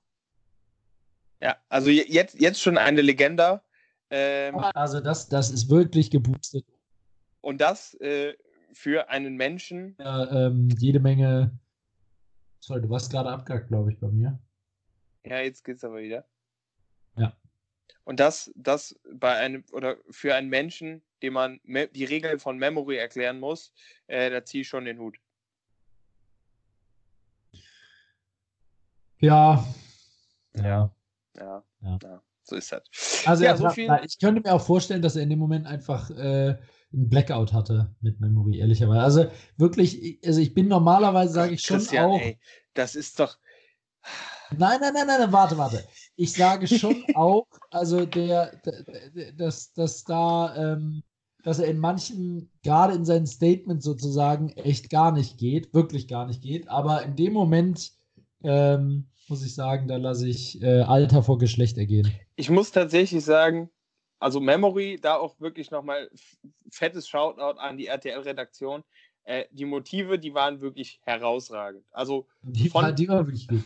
[1.41, 3.61] Ja, also je- jetzt, jetzt schon eine Legende.
[4.11, 6.65] Ähm, also das, das ist wirklich geboostet.
[7.41, 8.35] und das äh,
[8.73, 11.59] für einen Menschen, Ja, ähm, jede Menge.
[12.61, 14.39] Sorry, du warst gerade abgehakt, glaube ich, bei mir.
[15.25, 16.25] ja, jetzt geht's aber wieder.
[18.05, 22.97] Und das, das bei einem oder für einen Menschen, dem man die Regeln von Memory
[22.97, 23.73] erklären muss,
[24.09, 25.19] äh, da ziehe ich schon den Hut.
[29.19, 29.65] Ja.
[30.55, 30.95] Ja.
[31.37, 31.99] Ja, Ja.
[32.03, 32.23] ja.
[32.43, 32.83] so ist das.
[33.25, 33.87] Also ja, so hat- viel.
[33.87, 36.15] na, ich könnte mir auch vorstellen, dass er in dem Moment einfach äh,
[36.93, 39.01] einen Blackout hatte mit Memory, ehrlicherweise.
[39.01, 42.21] Also wirklich, also ich bin normalerweise, sage ich schon Christian, auch.
[42.21, 42.39] ey,
[42.75, 43.39] das ist doch.
[44.51, 45.87] Nein, nein, nein, nein, nein, warte, warte.
[46.17, 48.61] Ich sage schon auch, also der,
[49.37, 51.03] dass, dass da, ähm,
[51.43, 56.27] dass er in manchen, gerade in seinen Statements sozusagen, echt gar nicht geht, wirklich gar
[56.27, 56.69] nicht geht.
[56.69, 57.93] Aber in dem Moment
[58.45, 62.13] ähm, muss ich sagen, da lasse ich äh, Alter vor Geschlecht ergehen.
[62.37, 63.71] Ich muss tatsächlich sagen,
[64.19, 66.09] also Memory, da auch wirklich nochmal
[66.71, 68.85] fettes Shoutout an die RTL-Redaktion.
[69.25, 71.85] Äh, die Motive, die waren wirklich herausragend.
[71.93, 73.63] Also Die, Von- war, die war wirklich gut.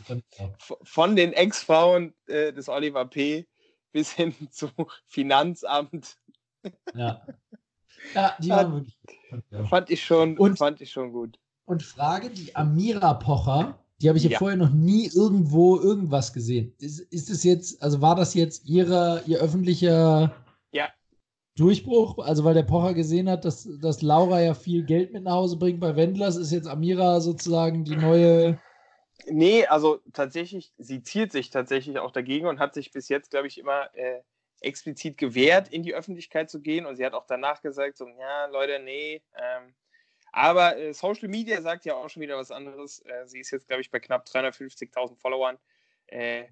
[0.83, 3.47] von den Ex-Frauen äh, des Oliver P.
[3.91, 4.69] bis hin zu
[5.05, 6.17] Finanzamt
[6.93, 7.21] Ja.
[8.13, 8.57] Ja, die Ja.
[8.57, 9.11] war wirklich gut.
[9.29, 9.69] fand ich auch.
[9.69, 11.39] fand ich schon, Und- fand ich schon gut.
[11.65, 14.37] Und Frage, die Amira Pocher, die habe ich ja, Ja.
[14.37, 16.73] vorher noch nie irgendwo irgendwas gesehen.
[16.79, 20.33] Ist, ist es jetzt, also war das jetzt ihre, ihr öffentlicher.
[21.59, 22.19] Durchbruch?
[22.19, 25.57] Also weil der Pocher gesehen hat, dass, dass Laura ja viel Geld mit nach Hause
[25.57, 28.59] bringt bei Wendlers, ist jetzt Amira sozusagen die neue.
[29.25, 33.47] Nee, also tatsächlich, sie zielt sich tatsächlich auch dagegen und hat sich bis jetzt, glaube
[33.47, 34.21] ich, immer äh,
[34.61, 36.85] explizit gewehrt, in die Öffentlichkeit zu gehen.
[36.85, 39.21] Und sie hat auch danach gesagt, so, ja, Leute, nee.
[39.35, 39.73] Ähm,
[40.31, 42.99] aber äh, Social Media sagt ja auch schon wieder was anderes.
[43.05, 45.57] Äh, sie ist jetzt, glaube ich, bei knapp 350.000 Followern.
[46.07, 46.45] Äh,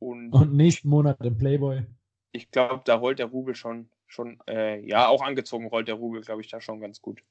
[0.00, 1.84] und Und nächsten Monat im Playboy.
[2.32, 6.22] ich glaube, da rollt der Rubel schon, schon äh, ja, auch angezogen rollt der Rubel,
[6.22, 7.22] glaube ich, da schon ganz gut.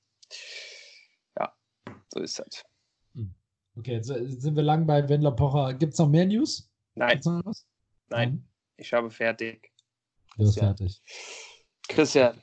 [1.37, 1.53] Ja,
[2.13, 2.65] so ist das.
[3.77, 5.73] Okay, jetzt äh, sind wir lang bei Wendler Pocher.
[5.73, 6.69] Gibt es noch mehr News?
[6.95, 7.65] Nein, was?
[8.09, 9.71] nein, ich habe fertig.
[10.37, 11.01] Du bist fertig.
[11.89, 12.37] Christian,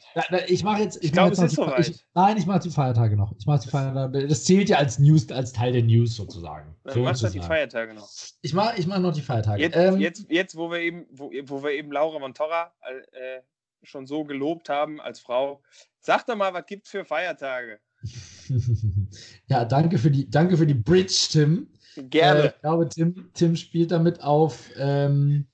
[0.46, 0.96] ich mache jetzt.
[0.96, 1.88] Ich, Ich mach glaub, jetzt es ist soweit.
[1.88, 3.32] Ich, nein, ich mache die Feiertage noch.
[3.38, 4.26] Ich mache die Feiertage.
[4.26, 6.74] Das zählt ja als News, als Teil der News sozusagen.
[6.84, 7.40] dann machst du die.
[7.40, 8.08] Feiertage noch.
[8.40, 9.60] Ich mache ich mach noch die Feiertage.
[9.60, 12.72] Jetzt, Ähm, jetzt, jetzt wo, wir eben, wo, wo wir eben Laura Montorra
[13.12, 13.42] äh,
[13.86, 15.62] schon so gelobt haben als Frau,
[16.00, 17.80] sag doch mal, was gibt's für Feiertage?
[19.46, 21.68] ja, danke für die, danke für die Bridge, Tim.
[21.96, 22.46] Äh, Gerne.
[22.46, 25.46] ich glaube, Tim, Tim spielt damit auf, ähm,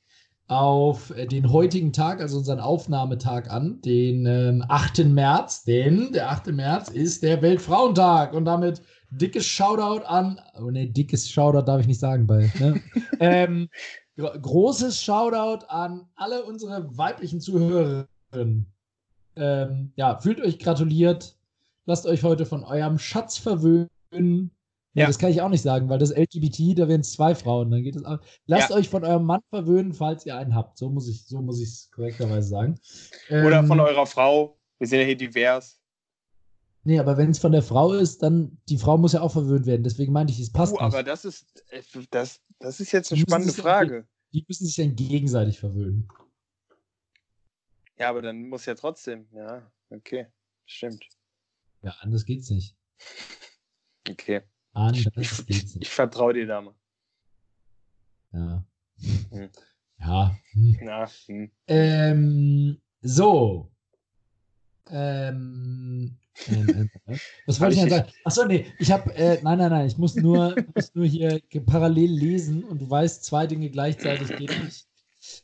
[0.48, 5.04] auf äh, den heutigen Tag, also unseren Aufnahmetag an, den ähm, 8.
[5.04, 5.64] März.
[5.64, 6.48] Denn der 8.
[6.48, 11.86] März ist der Weltfrauentag und damit dickes Shoutout an, oh ne, dickes Shoutout darf ich
[11.86, 12.80] nicht sagen bei, ne?
[13.20, 13.68] ähm,
[14.16, 17.40] gro- großes Shoutout an alle unsere weiblichen
[18.30, 18.66] Zuhörerinnen.
[19.36, 21.36] Ähm, ja, fühlt euch gratuliert.
[21.86, 23.88] Lasst euch heute von eurem Schatz verwöhnen.
[24.12, 25.02] Ja.
[25.02, 25.06] Ja.
[25.06, 27.70] Das kann ich auch nicht sagen, weil das LGBT, da wären es zwei Frauen.
[27.70, 28.18] Dann geht es auch.
[28.46, 30.78] Lasst euch von eurem Mann verwöhnen, falls ihr einen habt.
[30.78, 32.74] So muss ich so muss ich es korrekterweise sagen.
[33.28, 34.58] Oder Ähm, von eurer Frau.
[34.78, 35.78] Wir sind ja hier divers.
[36.82, 39.66] Nee, aber wenn es von der Frau ist, dann die Frau muss ja auch verwöhnt
[39.66, 39.84] werden.
[39.84, 40.82] Deswegen meinte ich, es passt Uh, nicht.
[40.94, 44.06] aber das ist, äh, das, das ist jetzt eine Die spannende Frage.
[44.32, 46.08] die müssen sich dann gegenseitig verwöhnen.
[48.00, 49.26] Ja, aber dann muss ja trotzdem.
[49.30, 50.26] Ja, okay.
[50.64, 51.04] Stimmt.
[51.82, 52.74] Ja, anders geht's nicht.
[54.08, 54.40] Okay.
[54.72, 55.82] Anders Ich, geht's ich, nicht.
[55.82, 56.74] ich vertraue dir da mal.
[58.32, 58.64] Ja.
[59.30, 59.50] Hm.
[59.98, 60.34] Ja.
[60.52, 60.78] Hm.
[60.80, 61.50] Na, hm.
[61.66, 63.70] Ähm, so.
[64.90, 68.10] Ähm, ähm, ähm, äh, was wollte ich denn sagen?
[68.24, 72.10] Achso, nee, ich habe, äh, nein, nein, nein, ich muss nur, muss nur hier parallel
[72.10, 74.89] lesen und du weißt, zwei Dinge gleichzeitig geht nicht.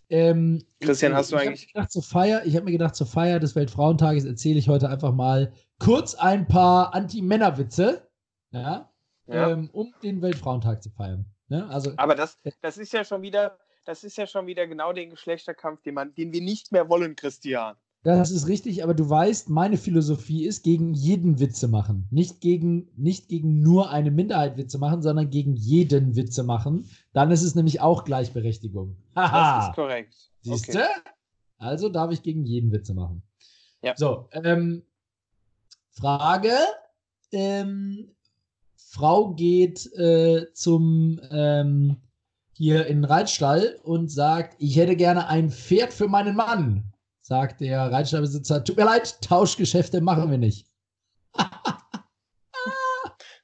[0.09, 2.95] Ähm, Christian, ich, hast du ich hab eigentlich- gedacht, zur Feier, ich habe mir gedacht,
[2.95, 8.09] zur Feier des Weltfrauentages erzähle ich heute einfach mal kurz ein paar Anti-Männer-Witze,
[8.53, 8.93] ja,
[9.27, 9.51] Ja.
[9.51, 11.27] ähm, um den Weltfrauentag zu feiern.
[11.49, 11.69] Ne?
[11.69, 15.11] Also, Aber das, das ist ja schon wieder, das ist ja schon wieder genau den
[15.11, 17.77] Geschlechterkampf, den, man, den wir nicht mehr wollen, Christian.
[18.15, 22.07] Das ist richtig, aber du weißt, meine Philosophie ist, gegen jeden Witze machen.
[22.13, 26.89] Nicht gegen, nicht gegen nur eine Minderheit Witze machen, sondern gegen jeden Witze machen.
[27.13, 28.97] Dann ist es nämlich auch Gleichberechtigung.
[29.15, 29.69] Das Haha.
[29.69, 30.15] ist korrekt.
[30.43, 30.79] Siehst Okay.
[30.79, 31.11] du?
[31.59, 33.23] Also darf ich gegen jeden Witze machen.
[33.83, 33.95] Ja.
[33.97, 34.83] So, ähm,
[35.91, 36.53] Frage.
[37.33, 38.15] Ähm,
[38.77, 41.97] Frau geht äh, zum ähm,
[42.53, 46.93] hier in den Reitstall und sagt, ich hätte gerne ein Pferd für meinen Mann.
[47.27, 50.71] Sagt der Reitstallbesitzer, tut mir leid, Tauschgeschäfte machen wir nicht.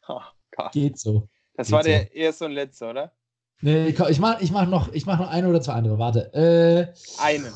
[0.08, 0.20] Oh
[0.56, 0.72] Gott.
[0.72, 1.28] Geht so.
[1.54, 1.88] Das Geht war so.
[1.88, 3.12] der erste und letzte, oder?
[3.60, 5.98] Nee, ich, ich mache ich mach noch, ich mach noch eine oder zwei andere.
[5.98, 6.34] Warte.
[6.34, 6.92] Äh,
[7.22, 7.52] Einen.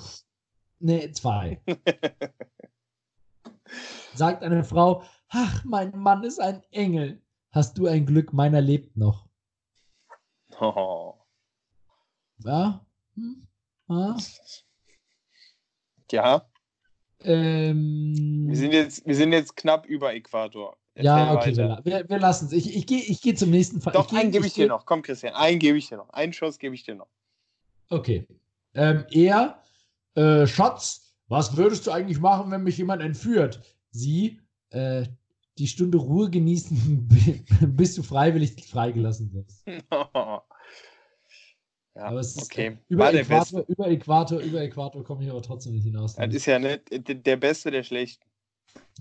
[0.78, 1.60] nee, zwei.
[4.14, 7.20] Sagt eine Frau, ach, mein Mann ist ein Engel.
[7.50, 9.28] Hast du ein Glück, meiner lebt noch.
[10.60, 11.14] Oh.
[12.38, 12.86] Ja?
[13.16, 13.48] Hm?
[13.88, 14.16] Ja?
[16.12, 16.48] Ja,
[17.22, 20.76] Ähm, wir sind, jetzt, wir sind jetzt knapp über Äquator.
[20.96, 21.80] ja, okay, weiter.
[21.84, 22.52] wir, wir, lassen es.
[22.52, 23.92] Ich, ich gehe ich geh zum nächsten Fall.
[23.94, 24.84] Doch, geh- einen gebe ich, dir geh- noch.
[24.86, 26.10] Komm, Christian, einen gebe ich dir noch.
[26.10, 27.08] Einen Schuss gebe ich dir noch.
[27.88, 28.26] Okay.
[28.74, 29.62] Ähm, er,
[30.14, 33.62] äh, Schatz, was würdest du eigentlich machen, wenn mich jemand entführt?
[33.90, 34.40] Sie,
[34.70, 35.06] äh,
[35.58, 37.08] die Stunde Ruhe genießen,
[37.68, 39.64] bis du freiwillig freigelassen wirst.
[41.96, 42.66] ja, Aber es ist, okay.
[42.66, 46.14] äh, über, War Äquator, über Äquator, über Äquator komme ich aber trotzdem nicht hinaus.
[46.14, 46.82] Das ist ja nicht
[47.26, 48.24] der Beste der Schlechten.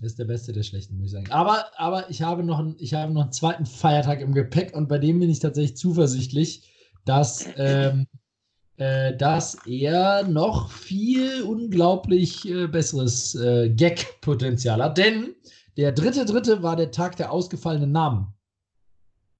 [0.00, 1.30] Das ist der beste der schlechten, muss ich sagen.
[1.30, 4.88] Aber, aber ich, habe noch einen, ich habe noch einen zweiten Feiertag im Gepäck und
[4.88, 6.70] bei dem bin ich tatsächlich zuversichtlich,
[7.04, 8.06] dass, ähm,
[8.76, 14.98] äh, dass er noch viel unglaublich äh, besseres äh, Gag-Potenzial hat.
[14.98, 15.34] Denn
[15.76, 18.35] der dritte Dritte war der Tag der ausgefallenen Namen.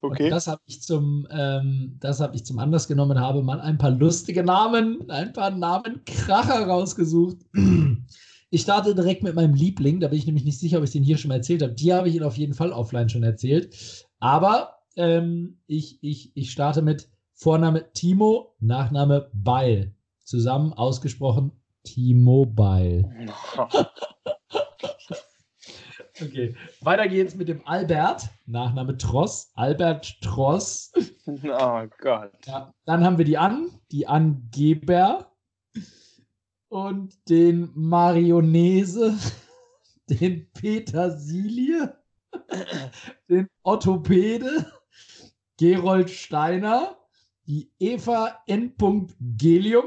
[0.01, 3.79] Und das habe ich zum, ähm, das habe ich zum Anlass genommen, habe mal ein
[3.79, 7.39] paar lustige Namen, ein paar Namenkracher rausgesucht.
[8.51, 11.03] Ich starte direkt mit meinem Liebling, da bin ich nämlich nicht sicher, ob ich den
[11.03, 11.73] hier schon mal erzählt habe.
[11.73, 14.07] Die habe ich Ihnen auf jeden Fall offline schon erzählt.
[14.21, 19.95] Aber ähm, ich, ich, ich starte mit Vorname Timo, Nachname Beil.
[20.25, 23.05] Zusammen ausgesprochen Timo Beil.
[26.19, 30.91] Okay, weiter geht's mit dem Albert, Nachname Tross, Albert Tross.
[31.27, 32.33] oh Gott.
[32.47, 35.37] Ja, dann haben wir die An, die Angeber
[36.69, 39.19] und den Marionese,
[40.09, 41.95] den Petersilie,
[43.29, 44.73] den Orthopäde,
[45.59, 46.97] Gerold Steiner,
[47.47, 48.73] die Eva N.
[49.37, 49.85] Gelium,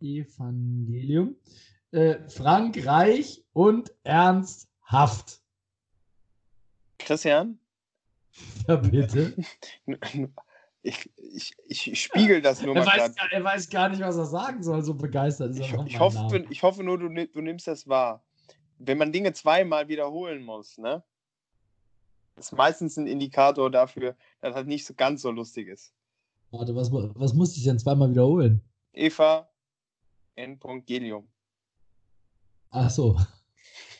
[0.00, 1.34] Evangelium,
[1.90, 5.42] äh, Frank Reich und Ernst Haft.
[7.06, 7.60] Christian,
[8.66, 9.36] Ja, bitte.
[10.82, 13.14] ich, ich, ich spiegel das nur mal Er weiß, gerade.
[13.14, 16.00] gar- er weiß gar nicht, was er sagen soll, so begeistert ist er Ich, ich,
[16.00, 16.46] hoffe, Namen.
[16.50, 18.24] ich hoffe nur, du, du nimmst das wahr.
[18.78, 21.04] Wenn man Dinge zweimal wiederholen muss, ne?
[22.34, 25.94] Das ist meistens ein Indikator dafür, dass das nicht so ganz so lustig ist.
[26.50, 28.62] Warte, was, was musste ich denn zweimal wiederholen?
[28.92, 29.48] Eva
[30.34, 30.58] N.
[30.84, 31.28] Gelium.
[32.70, 33.16] Ach so.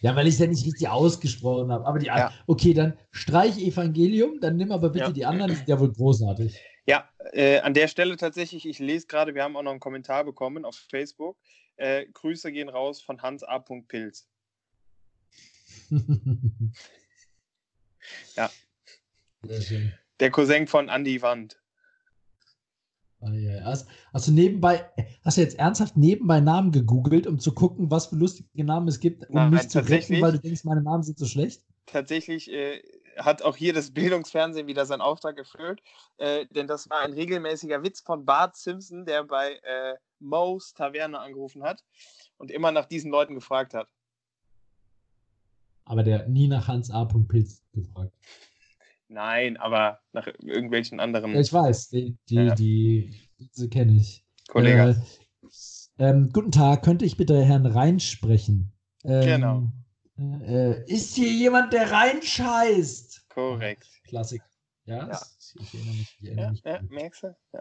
[0.00, 1.86] Ja, weil ich es ja nicht richtig ausgesprochen habe.
[1.86, 2.32] Aber die Ja.
[2.46, 5.12] Okay, dann streich Evangelium, dann nimm aber bitte Ja.
[5.12, 6.58] die anderen, die sind ja wohl großartig.
[6.86, 10.24] Ja, äh, an der Stelle tatsächlich, ich lese gerade, wir haben auch noch einen Kommentar
[10.24, 11.36] bekommen auf Facebook.
[11.76, 13.58] Äh, Grüße gehen raus von Hans A.
[13.58, 14.28] Pilz.
[18.36, 18.50] Ja.
[19.42, 19.92] Sehr schön.
[20.20, 21.60] Der Cousin von Andy Wand.
[23.20, 24.88] Hast, hast du nebenbei,
[25.24, 29.00] hast du jetzt ernsthaft nebenbei Namen gegoogelt, um zu gucken, was für lustige Namen es
[29.00, 31.62] gibt, um Nein, mich zu retten, weil du denkst, meine Namen sind so schlecht?
[31.86, 32.82] Tatsächlich äh,
[33.16, 35.82] hat auch hier das Bildungsfernsehen wieder seinen Auftrag erfüllt,
[36.18, 41.18] äh, denn das war ein regelmäßiger Witz von Bart Simpson, der bei äh, Moe's Taverne
[41.18, 41.84] angerufen hat
[42.38, 43.88] und immer nach diesen Leuten gefragt hat.
[45.84, 47.04] Aber der nie nach Hans A.
[47.04, 48.12] Pilz gefragt.
[49.08, 52.54] Nein, aber nach irgendwelchen anderen Ja, ich weiß, die, die, Ja.
[52.54, 54.24] die, diese kenne ich.
[54.48, 54.78] Kollegen.
[54.78, 54.94] Äh,
[55.98, 58.72] ähm, guten Tag, könnte ich bitte Herrn Rhein sprechen?
[59.04, 59.72] Ähm, Genau.
[60.46, 63.28] Äh, ist hier jemand, der reinscheißt?
[63.28, 63.86] Korrekt.
[64.04, 64.42] Klassik.
[64.86, 65.20] Ja, Ja.
[65.60, 66.16] Ich erinnere mich.
[66.20, 67.36] Ich erinnere mich ja, merkst du?
[67.52, 67.60] Ja.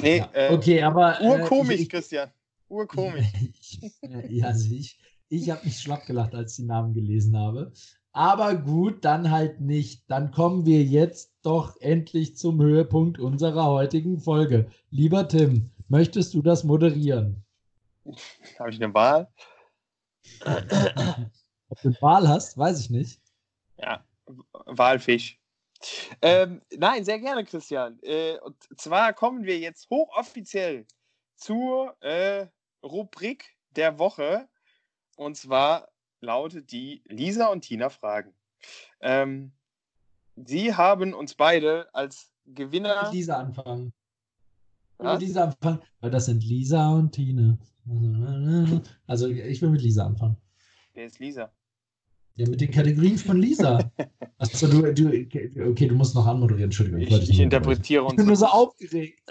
[0.00, 1.20] Nee, äh, okay, aber.
[1.20, 2.30] äh, urkomisch, ich- Christian.
[2.68, 3.26] Urkomisch.
[3.60, 7.36] Ich, äh, ja, also ich, ich habe mich schlapp gelacht, als ich die Namen gelesen
[7.36, 7.72] habe.
[8.16, 10.10] Aber gut, dann halt nicht.
[10.10, 14.70] Dann kommen wir jetzt doch endlich zum Höhepunkt unserer heutigen Folge.
[14.88, 17.44] Lieber Tim, möchtest du das moderieren?
[18.58, 19.30] Habe ich eine Wahl?
[21.68, 23.20] Ob du eine Wahl hast, weiß ich nicht.
[23.76, 24.02] Ja,
[24.64, 25.38] Walfisch.
[26.22, 27.98] Ähm, nein, sehr gerne, Christian.
[28.00, 30.86] Äh, und zwar kommen wir jetzt hochoffiziell
[31.34, 32.46] zur äh,
[32.82, 34.48] Rubrik der Woche.
[35.16, 35.88] Und zwar
[36.20, 38.34] lautet die Lisa und Tina Fragen.
[39.00, 39.52] Ähm,
[40.36, 43.04] sie haben uns beide als Gewinner.
[43.04, 43.92] Mit Lisa anfangen.
[44.98, 47.58] Mit Lisa anfangen, weil das sind Lisa und Tina.
[49.06, 50.36] Also ich will mit Lisa anfangen.
[50.94, 51.52] Wer ist Lisa?
[52.36, 53.78] Ja, mit den Kategorien von Lisa.
[54.38, 57.00] Achso, du, du, okay, du musst noch anmoderieren, Entschuldigung.
[57.00, 58.12] Ich, ich, ich interpretiere uns.
[58.12, 59.22] Ich bin nur so aufgeregt.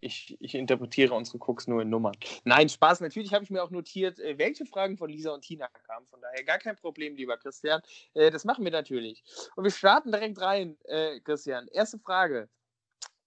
[0.00, 2.16] Ich, ich, interpretiere unsere Cooks nur in Nummern.
[2.44, 3.00] Nein, Spaß.
[3.00, 6.06] Natürlich habe ich mir auch notiert, äh, welche Fragen von Lisa und Tina kamen.
[6.06, 7.82] Von daher gar kein Problem, lieber Christian.
[8.14, 9.24] Äh, das machen wir natürlich.
[9.56, 11.66] Und wir starten direkt rein, äh, Christian.
[11.68, 12.48] Erste Frage.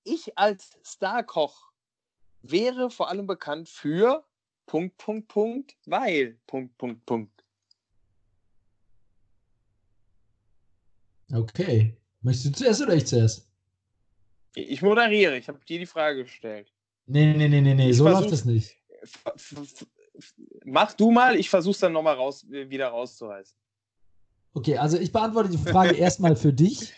[0.03, 1.71] Ich als Starkoch
[2.41, 4.25] wäre vor allem bekannt für
[4.65, 7.43] Punkt, Punkt, Punkt, weil Punkt, Punkt, Punkt.
[11.33, 11.97] Okay.
[12.21, 13.50] Möchtest du zuerst oder ich zuerst?
[14.55, 16.71] Ich moderiere, ich habe dir die Frage gestellt.
[17.05, 18.77] Nee, nee, nee, nee, nee, so versuch, läuft das nicht.
[20.65, 23.57] Mach du mal, ich versuche es dann nochmal raus, wieder rauszureißen.
[24.53, 26.93] Okay, also ich beantworte die Frage erstmal für dich.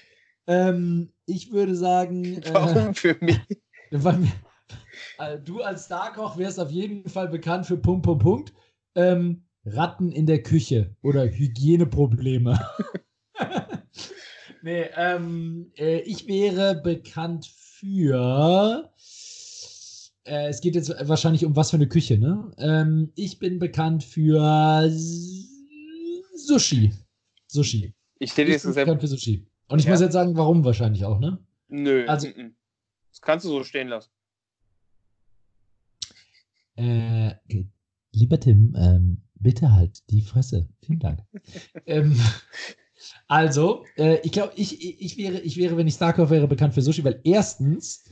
[0.48, 2.42] Ähm, ich würde sagen.
[2.42, 3.40] Äh, Warum für mich?
[3.92, 4.28] Weil,
[5.20, 8.54] äh, du als Starkoch wärst auf jeden Fall bekannt für Punkt, Punkt, Punkt.
[8.96, 12.60] Ähm, Ratten in der Küche oder Hygieneprobleme.
[14.64, 18.90] Nee, ähm, äh, ich wäre bekannt für.
[20.24, 22.50] Äh, es geht jetzt wahrscheinlich um was für eine Küche, ne?
[22.58, 24.90] Ähm, ich bin bekannt für
[26.34, 26.94] Sushi.
[27.48, 27.94] Sushi.
[28.20, 29.46] Ich stehe jetzt bin bekannt für Sushi.
[29.68, 29.92] Und ich ja.
[29.92, 31.40] muss jetzt sagen, warum wahrscheinlich auch, ne?
[31.68, 32.06] Nö.
[32.08, 32.54] Also, n -n.
[33.10, 34.12] das kannst du so stehen lassen.
[36.78, 37.36] Äh,
[38.14, 40.70] lieber Tim, ähm, bitte halt die Fresse.
[40.86, 41.20] Vielen Dank.
[41.86, 42.18] ähm,
[43.28, 46.82] also, äh, ich glaube, ich, ich, wäre, ich wäre, wenn ich Starkov wäre, bekannt für
[46.82, 48.06] Sushi, weil erstens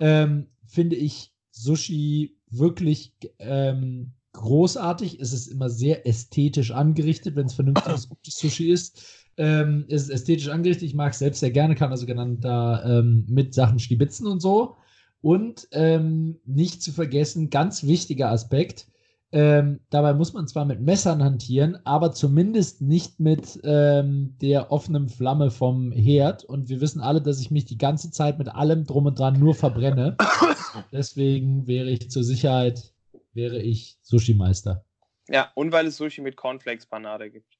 [0.00, 5.20] ähm, finde ich Sushi wirklich ähm, großartig.
[5.20, 9.02] Es ist immer sehr ästhetisch angerichtet, wenn es vernünftiges, gutes Sushi ist.
[9.38, 10.88] Ähm, es ist ästhetisch angerichtet.
[10.88, 14.40] Ich mag es selbst sehr gerne, kann also genannt da ähm, mit Sachen stibitzen und
[14.40, 14.76] so.
[15.20, 18.86] Und ähm, nicht zu vergessen, ganz wichtiger Aspekt,
[19.32, 25.08] ähm, dabei muss man zwar mit Messern hantieren, aber zumindest nicht mit ähm, der offenen
[25.08, 26.44] Flamme vom Herd.
[26.44, 29.38] Und wir wissen alle, dass ich mich die ganze Zeit mit allem drum und dran
[29.38, 30.16] nur verbrenne.
[30.92, 32.92] Deswegen wäre ich zur Sicherheit,
[33.32, 34.84] wäre ich Sushi-Meister.
[35.28, 37.58] Ja, und weil es Sushi mit Cornflakes-Panade gibt.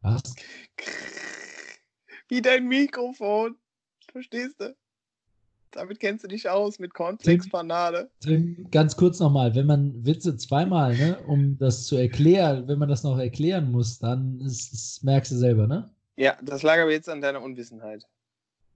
[0.00, 0.34] Was?
[2.28, 3.56] Wie dein Mikrofon.
[4.10, 4.76] Verstehst du?
[5.72, 8.10] Damit kennst du dich aus mit Cornflakes-Panade.
[8.70, 13.02] Ganz kurz nochmal, wenn man Witze zweimal, ne, um das zu erklären, wenn man das
[13.02, 15.90] noch erklären muss, dann ist, ist, merkst du selber, ne?
[16.16, 18.04] Ja, das lag aber jetzt an deiner Unwissenheit.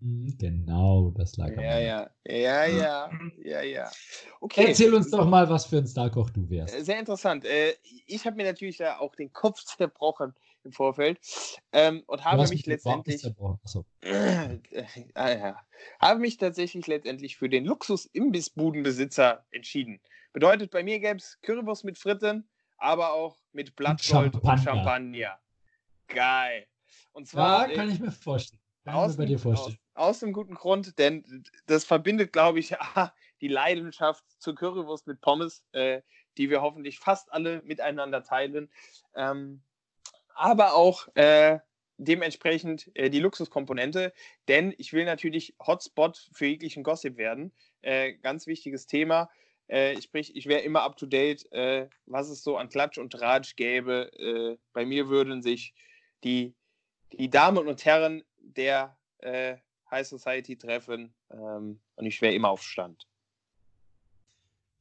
[0.01, 3.11] Hm, genau, das lag ja, ja, ja, ja,
[3.45, 3.91] ja, ja.
[4.41, 4.67] Okay.
[4.69, 6.85] Erzähl uns doch mal, was für ein Starkoch du wärst.
[6.85, 7.45] Sehr interessant.
[7.45, 7.75] Äh,
[8.07, 10.35] ich habe mir natürlich da auch den Kopf zerbrochen,
[10.65, 11.21] im Vorfeld
[11.73, 13.23] ähm, und habe mich letztendlich
[13.65, 13.85] so.
[14.01, 14.59] äh,
[15.15, 15.53] äh,
[16.01, 20.01] habe mich tatsächlich letztendlich für den Luxus-Imbissbudenbesitzer entschieden.
[20.33, 22.49] Bedeutet, bei mir gäbe es Currywurst mit Fritten,
[22.79, 24.53] aber auch mit Blattgold und Champagner.
[24.53, 25.39] Und Champagner.
[26.09, 26.67] Geil.
[27.13, 27.69] Und zwar.
[27.69, 28.61] Ja, kann ich mir vorstellen.
[28.85, 29.79] Kann aus, mir bei dir vorstellen.
[29.95, 32.75] Aus, aus einem guten Grund, denn das verbindet, glaube ich,
[33.41, 36.03] die Leidenschaft zur Currywurst mit Pommes, äh,
[36.39, 38.71] die wir hoffentlich fast alle miteinander teilen.
[39.15, 39.63] Ähm,
[40.35, 41.59] aber auch äh,
[41.99, 44.13] dementsprechend äh, die Luxuskomponente,
[44.49, 47.53] denn ich will natürlich Hotspot für jeglichen Gossip werden.
[47.83, 49.31] Äh, ganz wichtiges Thema.
[49.69, 53.13] Äh, sprich, ich wäre immer up to date, äh, was es so an Klatsch und
[53.13, 54.11] Tratsch gäbe.
[54.19, 55.75] Äh, bei mir würden sich
[56.25, 56.55] die,
[57.13, 58.97] die Damen und Herren der
[59.93, 63.07] High Society treffen ähm, und ich wäre immer auf Stand.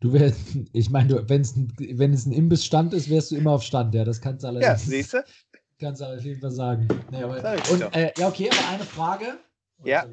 [0.01, 0.39] Du wärst,
[0.73, 4.43] ich meine, wenn es ein Imbissstand ist, wärst du immer auf Stand, ja, das kannst
[4.43, 4.85] du allerdings.
[4.85, 5.23] Ja, siehst du?
[5.79, 6.87] Kannst du auf jeden Fall sagen.
[7.09, 9.39] Nee, aber, und, äh, ja, okay, aber eine Frage.
[9.79, 10.05] Oh, ja.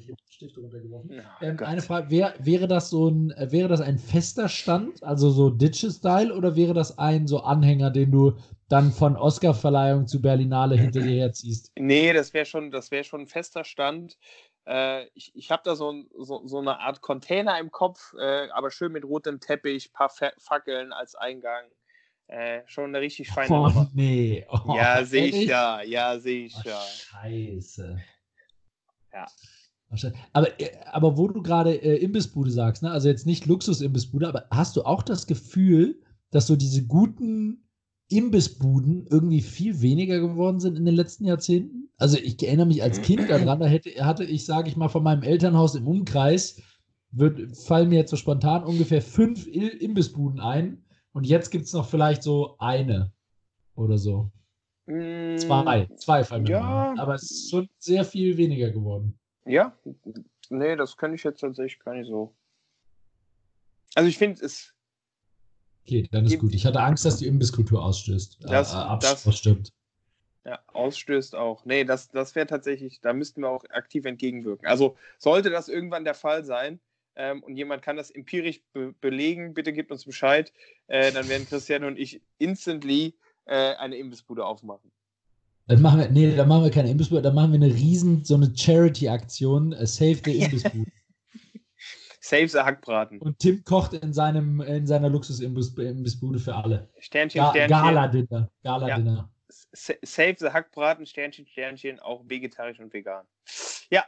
[1.43, 5.29] ähm, eine Frage, wär, wäre das so ein, äh, wäre das ein fester Stand, also
[5.29, 8.33] so Ditches-Style, oder wäre das ein so Anhänger, den du
[8.71, 11.71] dann von Oscar-Verleihung zu Berlinale hinter dir herziehst?
[11.79, 14.17] Nee, das wäre schon, das schon ein fester Stand.
[14.69, 18.71] Äh, ich ich habe da so, so, so, eine Art Container im Kopf, äh, aber
[18.71, 21.65] schön mit rotem Teppich, paar Fackeln als Eingang.
[22.27, 23.91] Äh, schon eine richtig feine oh, Nummer.
[23.95, 24.47] Nee.
[24.67, 25.81] Oh, ja, sehe ich ja.
[25.83, 26.69] Ja, sehe ich oh.
[26.69, 27.99] Scheiße.
[29.15, 29.27] Ja.
[30.35, 32.91] Aber, äh, aber wo du gerade äh, Imbissbude sagst, ne?
[32.91, 37.68] also jetzt nicht Luxus-Imbissbude, aber hast du auch das Gefühl, dass so diese guten
[38.09, 41.91] Imbissbuden irgendwie viel weniger geworden sind in den letzten Jahrzehnten?
[41.99, 45.03] Also ich erinnere mich als Kind daran, da hätte, hatte ich, sage ich mal, von
[45.03, 46.63] meinem Elternhaus im Umkreis,
[47.11, 50.85] wird, fallen mir jetzt so spontan ungefähr fünf Imbissbuden ein.
[51.13, 53.13] Und jetzt gibt es noch vielleicht so eine
[53.75, 54.31] oder so.
[54.87, 56.91] Mm, zwei, zwei fallen mir ja.
[56.91, 56.99] ein.
[56.99, 59.19] Aber es ist schon sehr viel weniger geworden.
[59.45, 59.77] Ja,
[60.51, 62.35] nee, das kann ich jetzt tatsächlich gar nicht so.
[63.95, 64.75] Also ich finde es
[65.89, 66.55] Okay, dann ist gut.
[66.55, 68.41] Ich hatte Angst, dass die Imbisskultur ausstößt.
[68.43, 69.73] Das, äh, das ausstimmt.
[70.45, 71.65] Ja, ausstößt auch.
[71.65, 74.69] Nee, das, das wäre tatsächlich, da müssten wir auch aktiv entgegenwirken.
[74.69, 76.79] Also sollte das irgendwann der Fall sein
[77.17, 80.53] ähm, und jemand kann das empirisch be belegen, bitte gebt uns Bescheid.
[80.89, 83.15] Äh, dann werden Christian und ich instantly
[83.47, 84.91] äh, eine Imbissbude aufmachen.
[85.69, 88.35] Dann machen wir, nee, dann machen wir keine Imbissbude, dann machen wir eine riesen, so
[88.35, 90.91] eine Charity-Aktion, uh, Save the Imbissbude.
[92.29, 93.21] Save the Hackbraten.
[93.21, 96.91] Und Tim kocht in, seinem, in seiner Luxus-Imbissbude für alle.
[96.99, 97.79] Sternchen, Ga Sternchen.
[97.79, 98.51] Gala-Dinner.
[98.63, 99.31] Gala-Dinner.
[99.49, 99.95] Ja.
[100.03, 103.27] Save the Hackbraten, Sternchen, Sternchen, auch vegetarisch und vegan.
[103.91, 104.05] Ja,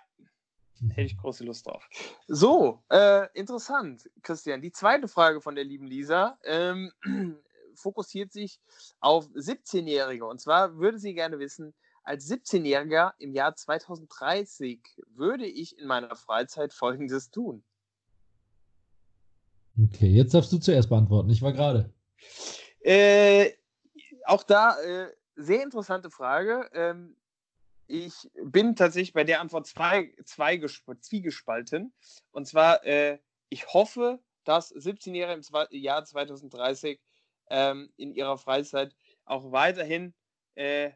[0.91, 1.89] hätte ich große Lust drauf.
[2.29, 4.61] So, äh, interessant, Christian.
[4.61, 6.93] Die zweite Frage von der lieben Lisa ähm,
[7.75, 8.61] fokussiert sich
[9.01, 10.27] auf 17-Jährige.
[10.27, 14.79] Und zwar würde sie gerne wissen, als 17-Jähriger im Jahr 2030
[15.15, 17.65] würde ich in meiner Freizeit Folgendes tun.
[19.85, 21.31] Okay, jetzt darfst du zuerst beantworten.
[21.31, 21.93] Ich war gerade.
[22.81, 23.53] Äh,
[24.25, 26.69] auch da äh, sehr interessante Frage.
[26.75, 27.17] Ähm,
[27.87, 30.61] ich bin tatsächlich bei der Antwort zwei, zwei
[31.01, 31.93] zwiegespalten.
[32.31, 33.19] Und zwar, äh,
[33.49, 37.01] ich hoffe, dass 17-Jährige im Jahr 2030
[37.49, 40.15] ähm, in ihrer Freizeit auch weiterhin
[40.55, 40.91] äh,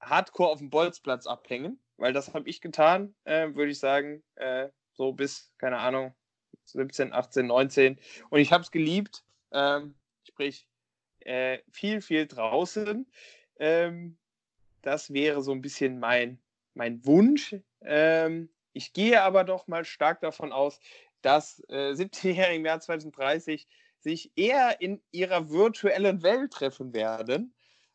[0.00, 4.68] hardcore auf dem Bolzplatz abhängen, weil das habe ich getan, äh, würde ich sagen, äh,
[4.92, 6.14] so bis, keine Ahnung,
[6.72, 7.98] 17, 18, 19.
[8.30, 9.94] Und ich habe es geliebt, ähm,
[10.26, 10.66] sprich,
[11.20, 13.06] äh, viel, viel draußen.
[13.58, 14.16] Ähm,
[14.82, 16.40] das wäre so ein bisschen mein,
[16.74, 17.56] mein Wunsch.
[17.82, 20.80] Ähm, ich gehe aber doch mal stark davon aus,
[21.22, 23.68] dass äh, 17-Jährige im Jahr 2030
[23.98, 27.54] sich eher in ihrer virtuellen Welt treffen werden.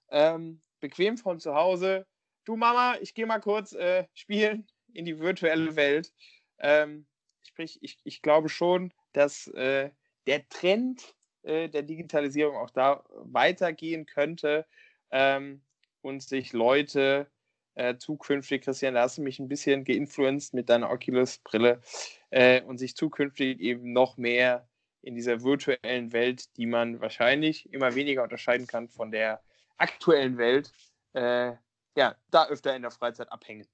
[0.10, 2.06] Ähm, bequem von zu Hause.
[2.44, 6.14] Du Mama, ich gehe mal kurz äh, spielen in die virtuelle Welt.
[6.60, 7.08] Ähm,
[7.48, 9.92] sprich, ich, ich glaube schon, dass äh,
[10.28, 14.66] der Trend äh, der Digitalisierung auch da weitergehen könnte
[15.12, 15.62] ähm,
[16.02, 17.30] und sich Leute
[17.76, 21.82] äh, zukünftig, Christian, da hast du mich ein bisschen geinfluenced mit deiner Oculus-Brille
[22.30, 24.68] äh, und sich zukünftig eben noch mehr
[25.02, 29.44] in dieser virtuellen Welt, die man wahrscheinlich immer weniger unterscheiden kann von der
[29.78, 30.72] aktuellen Welt,
[31.14, 31.54] äh,
[31.98, 33.68] ja, da öfter in der Freizeit abhängen.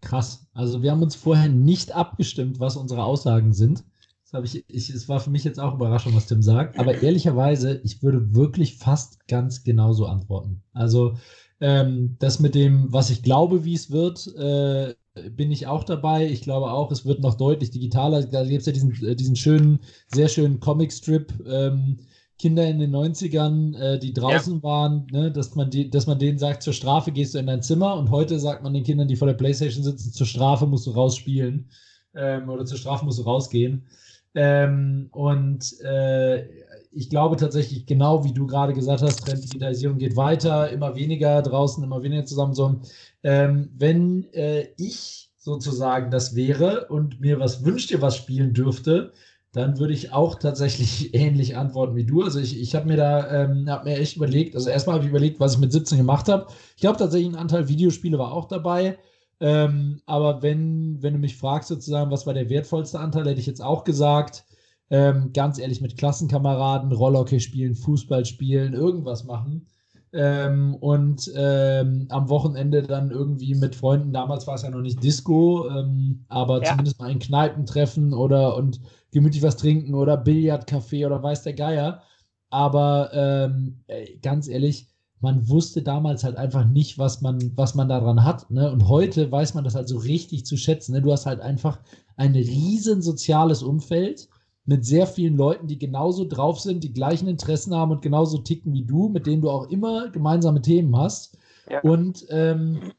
[0.00, 0.46] Krass.
[0.54, 3.84] Also wir haben uns vorher nicht abgestimmt, was unsere Aussagen sind.
[4.32, 6.78] Das ich, ich, es war für mich jetzt auch Überraschung, was Tim sagt.
[6.78, 10.62] Aber ehrlicherweise, ich würde wirklich fast ganz genauso antworten.
[10.72, 11.16] Also
[11.60, 14.94] ähm, das mit dem, was ich glaube, wie es wird, äh,
[15.30, 16.26] bin ich auch dabei.
[16.26, 18.22] Ich glaube auch, es wird noch deutlich digitaler.
[18.22, 19.80] Da gibt es ja diesen, äh, diesen schönen,
[20.14, 21.32] sehr schönen Comic-Strip.
[21.46, 21.98] Ähm,
[22.40, 24.62] Kinder in den 90ern, äh, die draußen ja.
[24.62, 27.62] waren, ne, dass, man die, dass man denen sagt, zur Strafe gehst du in dein
[27.62, 30.86] Zimmer und heute sagt man den Kindern, die vor der Playstation sitzen, zur Strafe musst
[30.86, 31.68] du rausspielen
[32.14, 33.86] ähm, oder zur Strafe musst du rausgehen.
[34.34, 36.46] Ähm, und äh,
[36.92, 41.42] ich glaube tatsächlich, genau wie du gerade gesagt hast, Trend Digitalisierung geht weiter, immer weniger
[41.42, 42.54] draußen, immer weniger zusammen.
[42.54, 42.80] So,
[43.22, 49.12] ähm, wenn äh, ich sozusagen das wäre und mir was wünscht ihr was spielen dürfte,
[49.52, 52.22] dann würde ich auch tatsächlich ähnlich antworten wie du.
[52.22, 55.10] Also ich, ich habe mir da ähm, hab mir echt überlegt, also erstmal habe ich
[55.10, 56.46] überlegt, was ich mit 17 gemacht habe.
[56.76, 58.98] Ich glaube tatsächlich ein Anteil Videospiele war auch dabei.
[59.40, 63.46] Ähm, aber wenn, wenn du mich fragst, sozusagen, was war der wertvollste Anteil, hätte ich
[63.46, 64.44] jetzt auch gesagt,
[64.90, 69.66] ähm, ganz ehrlich, mit Klassenkameraden, Rollhockey spielen, Fußball spielen, irgendwas machen.
[70.12, 75.02] Ähm, und ähm, am Wochenende dann irgendwie mit Freunden, damals war es ja noch nicht
[75.02, 76.70] Disco, ähm, aber ja.
[76.70, 78.80] zumindest mal in Kneipen treffen oder und
[79.12, 82.02] gemütlich was trinken oder Billardcafé oder weiß der Geier.
[82.50, 83.84] Aber ähm,
[84.22, 84.88] ganz ehrlich,
[85.20, 88.50] man wusste damals halt einfach nicht, was man, was man daran hat.
[88.50, 88.70] Ne?
[88.70, 90.92] Und heute weiß man das halt so richtig zu schätzen.
[90.92, 91.02] Ne?
[91.02, 91.78] Du hast halt einfach
[92.16, 94.28] ein riesen soziales Umfeld
[94.70, 98.72] mit sehr vielen Leuten, die genauso drauf sind, die gleichen Interessen haben und genauso ticken
[98.72, 101.36] wie du, mit denen du auch immer gemeinsame Themen hast.
[101.68, 101.80] Ja.
[101.80, 102.92] Und, ähm,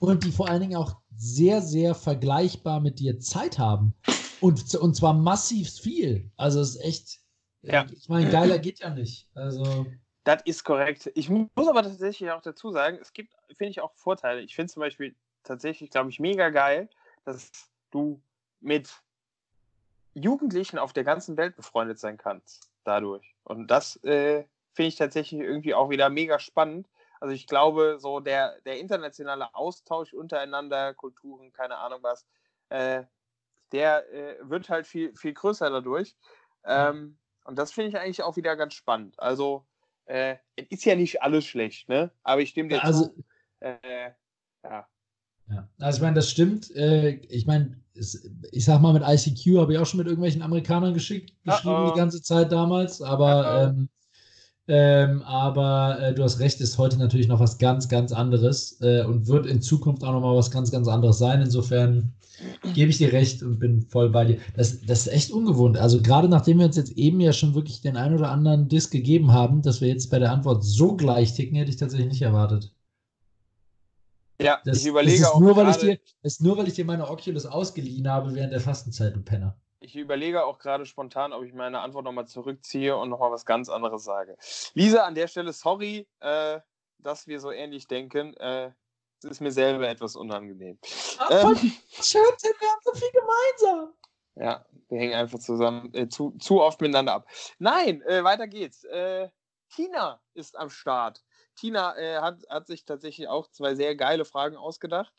[0.00, 3.94] und die vor allen Dingen auch sehr, sehr vergleichbar mit dir Zeit haben.
[4.42, 6.30] Und, und zwar massiv viel.
[6.36, 7.20] Also es ist echt,
[7.62, 7.86] ja.
[7.90, 9.26] ich meine, geiler geht ja nicht.
[9.34, 9.86] Also.
[10.24, 11.10] Das ist korrekt.
[11.14, 14.42] Ich muss aber tatsächlich auch dazu sagen, es gibt, finde ich, auch Vorteile.
[14.42, 16.90] Ich finde zum Beispiel tatsächlich, glaube ich, mega geil,
[17.24, 17.50] dass
[17.90, 18.20] du
[18.60, 18.90] mit
[20.14, 23.34] Jugendlichen auf der ganzen Welt befreundet sein kannst dadurch.
[23.44, 26.88] Und das äh, finde ich tatsächlich irgendwie auch wieder mega spannend.
[27.20, 32.26] Also ich glaube, so der, der internationale Austausch untereinander, Kulturen, keine Ahnung was,
[32.68, 33.04] äh,
[33.72, 36.16] der äh, wird halt viel, viel größer dadurch.
[36.64, 39.18] Ähm, und das finde ich eigentlich auch wieder ganz spannend.
[39.18, 39.66] Also
[40.06, 42.10] äh, es ist ja nicht alles schlecht, ne?
[42.22, 43.24] Aber ich stimme dir also, zu.
[43.60, 44.12] Äh,
[44.62, 44.86] ja.
[45.50, 46.74] Ja, also ich meine, das stimmt.
[46.74, 50.94] Äh, ich meine, ich sag mal, mit ICQ habe ich auch schon mit irgendwelchen Amerikanern
[50.94, 51.92] geschickt, geschrieben uh -oh.
[51.92, 53.68] die ganze Zeit damals, aber, uh -oh.
[53.68, 53.88] ähm,
[54.66, 59.04] ähm, aber äh, du hast recht, ist heute natürlich noch was ganz, ganz anderes äh,
[59.04, 61.42] und wird in Zukunft auch noch mal was ganz, ganz anderes sein.
[61.42, 62.14] Insofern
[62.72, 64.38] gebe ich dir recht und bin voll bei dir.
[64.56, 65.76] Das, das ist echt ungewohnt.
[65.76, 68.90] Also gerade nachdem wir uns jetzt eben ja schon wirklich den ein oder anderen Disk
[68.90, 72.22] gegeben haben, dass wir jetzt bei der Antwort so gleich ticken, hätte ich tatsächlich nicht
[72.22, 72.72] erwartet.
[74.40, 76.74] Ja, das, ich überlege das ist auch nur, weil ich dir, ist nur, weil ich
[76.74, 79.56] dir meine Oculus ausgeliehen habe während der Fastenzeit, du Penner.
[79.80, 83.68] Ich überlege auch gerade spontan, ob ich meine Antwort nochmal zurückziehe und nochmal was ganz
[83.68, 84.36] anderes sage.
[84.72, 86.60] Lisa, an der Stelle sorry, äh,
[86.98, 88.34] dass wir so ähnlich denken.
[88.38, 88.72] Äh,
[89.18, 90.78] es ist mir selber etwas unangenehm.
[91.18, 91.56] Ach, ähm,
[92.02, 93.94] schön, wir haben so viel gemeinsam.
[94.36, 97.28] Ja, wir hängen einfach zusammen, äh, zu, zu oft miteinander ab.
[97.58, 98.84] Nein, äh, weiter geht's.
[98.84, 99.28] Äh,
[99.70, 101.22] Tina ist am Start.
[101.56, 105.12] Tina äh, hat, hat sich tatsächlich auch zwei sehr geile Fragen ausgedacht.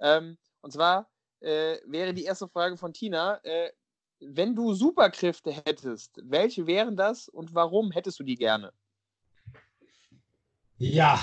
[0.00, 1.08] Ähm, und zwar
[1.40, 3.70] äh, wäre die erste Frage von Tina, äh,
[4.20, 8.72] wenn du Superkräfte hättest, welche wären das und warum hättest du die gerne?
[10.78, 11.20] Ja,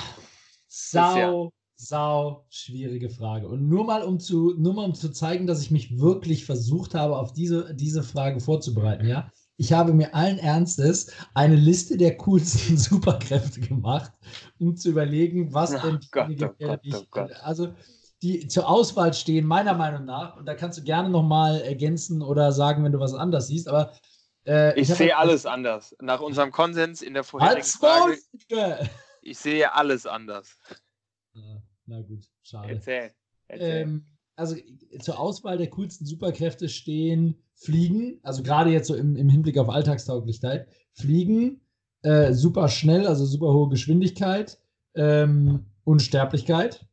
[0.67, 3.47] sau, sau schwierige Frage.
[3.47, 6.93] Und nur mal, um zu, nur mal um zu zeigen, dass ich mich wirklich versucht
[6.93, 9.31] habe, auf diese, diese Frage vorzubereiten, ja.
[9.57, 14.11] Ich habe mir allen Ernstes eine Liste der coolsten Superkräfte gemacht,
[14.59, 17.31] um zu überlegen, was oh denn Gott, oh Gott, oh Gott.
[17.41, 17.73] also
[18.21, 22.51] die zur Auswahl stehen, meiner Meinung nach, und da kannst du gerne nochmal ergänzen oder
[22.51, 23.93] sagen, wenn du was anders siehst, aber
[24.45, 25.95] äh, ich, ich sehe alles anders.
[26.01, 28.17] Nach unserem Konsens in der vorherigen Frage,
[29.21, 30.57] ich sehe alles anders.
[31.85, 32.69] Na gut, schade.
[32.69, 33.11] Erzähl.
[33.47, 33.81] Erzähl.
[33.81, 34.55] Ähm, also
[34.99, 39.69] zur Auswahl der coolsten Superkräfte stehen Fliegen, also gerade jetzt so im, im Hinblick auf
[39.69, 41.61] Alltagstauglichkeit, Fliegen,
[42.01, 44.59] äh, super schnell, also super hohe Geschwindigkeit,
[44.95, 46.85] ähm, Unsterblichkeit,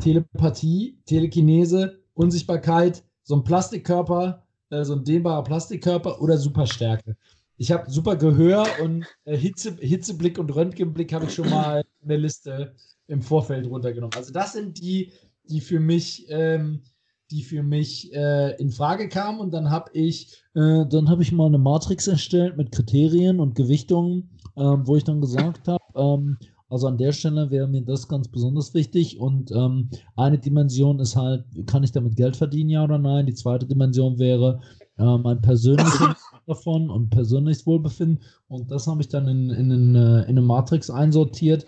[0.00, 7.16] Telepathie, Telekinese, Unsichtbarkeit, so ein Plastikkörper, äh, so ein dehnbarer Plastikkörper oder Superstärke.
[7.56, 12.08] Ich habe super Gehör und äh, Hitze, Hitzeblick und Röntgenblick habe ich schon mal in
[12.08, 12.74] der Liste
[13.06, 14.16] im Vorfeld runtergenommen.
[14.16, 15.12] Also das sind die,
[15.44, 16.82] die für mich, ähm,
[17.30, 19.40] die für mich äh, in Frage kamen.
[19.40, 23.54] Und dann habe ich, äh, dann habe ich mal eine Matrix erstellt mit Kriterien und
[23.54, 26.36] Gewichtungen, ähm, wo ich dann gesagt habe, ähm,
[26.70, 29.18] also an der Stelle wäre mir das ganz besonders wichtig.
[29.18, 33.26] Und ähm, eine Dimension ist halt, kann ich damit Geld verdienen, ja oder nein?
[33.26, 34.60] Die zweite Dimension wäre
[34.96, 38.22] äh, mein persönliches davon und persönliches Wohlbefinden.
[38.48, 41.66] Und das habe ich dann in, in, in, äh, in eine Matrix einsortiert.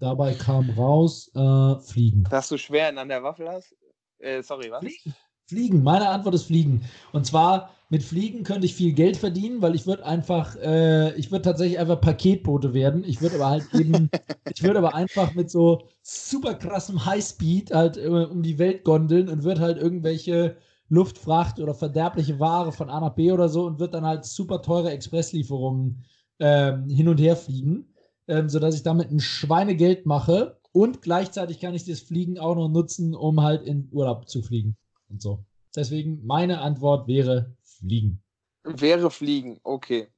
[0.00, 2.24] Dabei kam raus, äh, Fliegen.
[2.30, 3.74] Dass du schwer an der Waffel hast?
[4.18, 4.80] Äh, sorry, was?
[4.80, 5.14] Fliegen.
[5.48, 5.82] Fliegen.
[5.82, 6.82] Meine Antwort ist Fliegen.
[7.12, 11.30] Und zwar mit Fliegen könnte ich viel Geld verdienen, weil ich würde einfach, äh, ich
[11.30, 13.02] würde tatsächlich einfach Paketbote werden.
[13.04, 14.10] Ich würde aber halt eben,
[14.52, 19.28] ich würde aber einfach mit so super krassem Highspeed halt äh, um die Welt gondeln
[19.30, 20.56] und würde halt irgendwelche
[20.90, 24.60] Luftfracht oder verderbliche Ware von A nach B oder so und wird dann halt super
[24.60, 26.04] teure Expresslieferungen
[26.40, 27.94] ähm, hin und her fliegen,
[28.26, 32.68] ähm, sodass ich damit ein Schweinegeld mache und gleichzeitig kann ich das Fliegen auch noch
[32.68, 34.76] nutzen, um halt in Urlaub zu fliegen
[35.08, 35.44] und so.
[35.74, 38.22] Deswegen meine Antwort wäre Fliegen.
[38.64, 40.08] Wäre Fliegen, okay.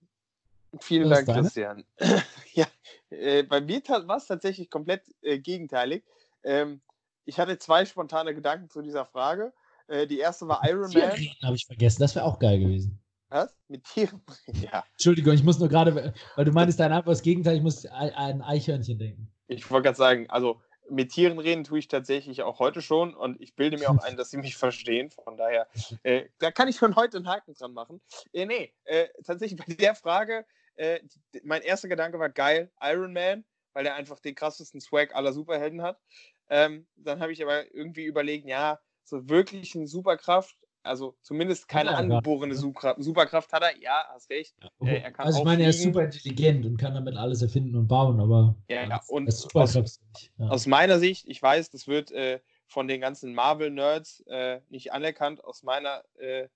[0.81, 1.85] Vielen Dank, Christian.
[2.55, 2.67] ja,
[3.11, 6.05] äh, bei mir war es tatsächlich komplett äh, gegenteilig.
[6.45, 6.81] Ähm,
[7.25, 9.53] ich hatte zwei spontane Gedanken zu dieser Frage.
[9.89, 11.11] Äh, die erste war Iron Man.
[11.43, 13.01] habe ich vergessen, das wäre auch geil gewesen.
[13.29, 13.57] Was?
[13.69, 14.21] Mit Tieren?
[14.61, 14.85] ja.
[14.93, 18.11] Entschuldigung, ich muss nur gerade, weil du meinst dein Antwort das Gegenteil, ich muss an
[18.11, 19.33] ein Eichhörnchen denken.
[19.51, 23.41] Ich wollte gerade sagen, also mit Tieren reden tue ich tatsächlich auch heute schon und
[23.41, 25.11] ich bilde mir auch ein, dass sie mich verstehen.
[25.11, 25.69] Von daher,
[26.05, 28.01] äh, da kann ich schon heute einen Haken dran machen.
[28.33, 30.47] Äh, nee, äh, tatsächlich bei der Frage,
[30.77, 31.01] äh,
[31.43, 35.83] mein erster Gedanke war geil, Iron Man, weil er einfach den krassesten Swag aller Superhelden
[35.83, 36.01] hat.
[36.49, 41.91] Ähm, dann habe ich aber irgendwie überlegt, ja, so wirklich eine Superkraft, also zumindest keine
[41.91, 44.55] ja, angeborene Superkraft, Superkraft hat er, ja, hast recht.
[44.81, 44.89] Ja.
[44.89, 48.21] Äh, also ich meine, er ist super intelligent und kann damit alles erfinden und bauen,
[48.21, 49.01] aber ja, ja.
[49.09, 49.79] und aus,
[50.39, 50.49] ja.
[50.49, 55.45] aus, meiner Sicht, ich weiß, das wird äh, von den ganzen Marvel-Nerds äh, nicht anerkannt,
[55.45, 56.49] aus meiner äh,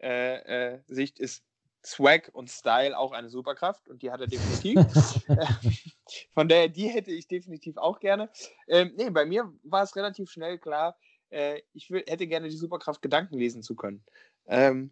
[0.00, 1.44] äh, äh, Sicht ist
[1.84, 4.78] Swag und Style auch eine Superkraft und die hat er definitiv.
[6.34, 8.30] von daher, die hätte ich definitiv auch gerne.
[8.68, 10.96] Ähm, nee, bei mir war es relativ schnell klar,
[11.32, 14.02] äh, ich will, hätte gerne die Superkraft, Gedanken lesen zu können.
[14.46, 14.90] Ähm,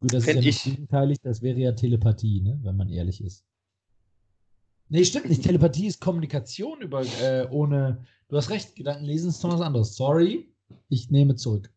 [0.00, 2.58] Gut, das ist ja nicht gegenteilig, das wäre ja Telepathie, ne?
[2.62, 3.44] wenn man ehrlich ist.
[4.88, 5.42] Nee, stimmt nicht.
[5.42, 8.04] Telepathie ist Kommunikation über äh, ohne.
[8.28, 9.94] Du hast recht, Gedanken lesen ist noch was anderes.
[9.94, 10.52] Sorry,
[10.88, 11.70] ich nehme zurück.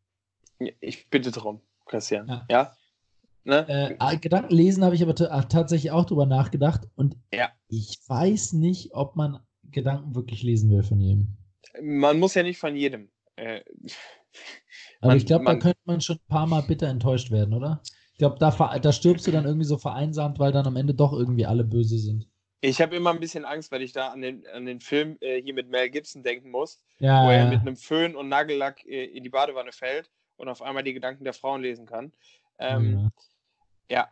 [0.79, 2.27] Ich bitte darum, Christian.
[2.27, 2.45] Ja.
[2.49, 2.73] ja?
[3.43, 3.67] Ne?
[3.67, 7.49] Äh, ah, Gedanken lesen habe ich aber tatsächlich auch drüber nachgedacht und ja.
[7.67, 11.35] ich weiß nicht, ob man Gedanken wirklich lesen will von jedem.
[11.81, 13.09] Man muss ja nicht von jedem.
[13.35, 13.61] Äh,
[15.01, 17.81] Aber man, ich glaube, da könnte man schon ein paar Mal bitter enttäuscht werden, oder?
[18.13, 21.13] Ich glaube, da, da stirbst du dann irgendwie so vereinsamt, weil dann am Ende doch
[21.13, 22.27] irgendwie alle böse sind.
[22.61, 25.41] Ich habe immer ein bisschen Angst, weil ich da an den, an den Film äh,
[25.41, 27.49] hier mit Mel Gibson denken muss, ja, wo er ja.
[27.49, 31.25] mit einem Föhn und Nagellack äh, in die Badewanne fällt und auf einmal die Gedanken
[31.25, 32.13] der Frauen lesen kann.
[32.59, 33.11] Ähm,
[33.89, 33.97] ja.
[33.97, 34.09] ja.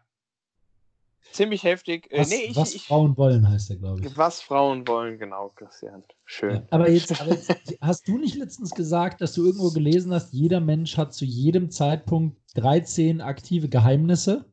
[1.31, 2.11] Ziemlich heftig.
[2.11, 4.17] Äh, Was, nee, ich, was ich, Frauen wollen, heißt er, glaube ich.
[4.17, 6.03] Was Frauen wollen, genau, Christian.
[6.25, 6.55] Schön.
[6.55, 10.33] Ja, aber, jetzt, aber jetzt hast du nicht letztens gesagt, dass du irgendwo gelesen hast,
[10.33, 14.45] jeder Mensch hat zu jedem Zeitpunkt 13 aktive Geheimnisse?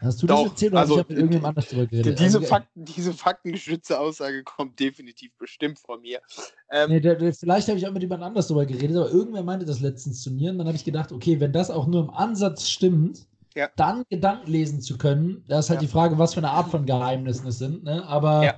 [0.00, 2.18] Hast du Doch, das erzählt oder also, ich habe mit irgendjemand anders drüber geredet?
[2.18, 6.20] Diese, also, Fakten, diese faktengestützte Aussage kommt definitiv bestimmt von mir.
[6.70, 9.42] Ähm, nee, der, der, vielleicht habe ich auch mit jemand anders drüber geredet, aber irgendwer
[9.42, 12.04] meinte das letztens zu mir und dann habe ich gedacht, okay, wenn das auch nur
[12.04, 13.68] im Ansatz stimmt, ja.
[13.76, 15.86] dann Gedanken lesen zu können, da ist halt Ja.
[15.86, 18.06] die Frage, was für eine Art von Geheimnissen es sind, ne?
[18.06, 18.54] Aber Ja.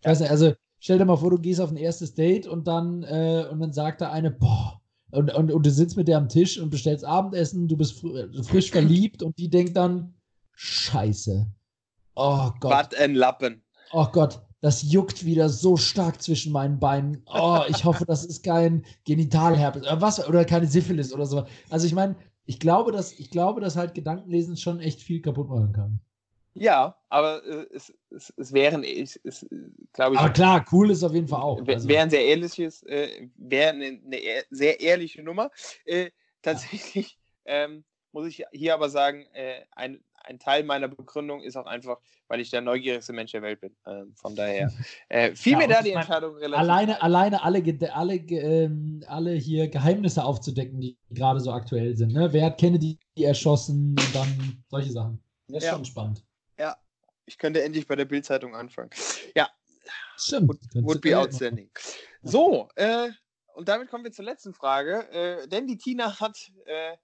[0.00, 2.66] ich weiß nicht, also stell dir mal vor, du gehst auf ein erstes Date und
[2.68, 6.18] dann, äh, und dann sagt da eine, boah, und, und, und du sitzt mit der
[6.18, 10.14] am Tisch und bestellst Abendessen, du bist fr frisch verliebt und die denkt dann,
[10.60, 11.46] Scheiße.
[12.16, 12.90] Oh Gott.
[12.90, 13.62] Bad Lappen.
[13.92, 17.22] Oh Gott, das juckt wieder so stark zwischen meinen Beinen.
[17.26, 21.46] Oh, ich hoffe, das ist kein Genitalherpes oder was oder keine Syphilis oder so.
[21.70, 22.16] Also ich meine,
[22.48, 26.00] ich glaube, dass ich glaube, dass halt Gedankenlesen schon echt viel kaputt machen kann.
[26.54, 29.46] Ja, aber äh, es, es, es wären, ich, es,
[29.92, 31.58] glaube ich, Aber klar, cool ist auf jeden Fall auch.
[31.68, 35.50] Also, wäre ein sehr ehrliches, äh, wäre eine, eine ehr- sehr ehrliche Nummer.
[35.84, 36.10] Äh,
[36.42, 41.66] tatsächlich ähm, muss ich hier aber sagen, äh, ein, ein Teil meiner Begründung ist auch
[41.66, 41.98] einfach,
[42.28, 43.74] weil ich der neugierigste Mensch der Welt bin.
[43.86, 44.72] Ähm, von daher
[45.08, 46.58] äh, fiel Ja, mir da die mein, Entscheidung relativ.
[46.58, 47.62] alleine, alleine alle,
[47.92, 52.12] alle, ähm, alle hier Geheimnisse aufzudecken, die gerade so aktuell sind.
[52.12, 52.32] Ne?
[52.32, 55.22] Wer hat Kennedy erschossen und dann solche Sachen.
[55.48, 55.74] Das ist Ja.
[55.74, 56.22] schon spannend.
[57.28, 58.88] Ich könnte endlich bei der Bildzeitung anfangen.
[59.36, 59.50] Ja,
[60.16, 60.48] Stimmt.
[60.48, 61.70] Would, would be outstanding.
[62.22, 63.10] So, äh,
[63.54, 65.08] und damit kommen wir zur letzten Frage.
[65.10, 66.96] Äh, denn die Tina hat, äh,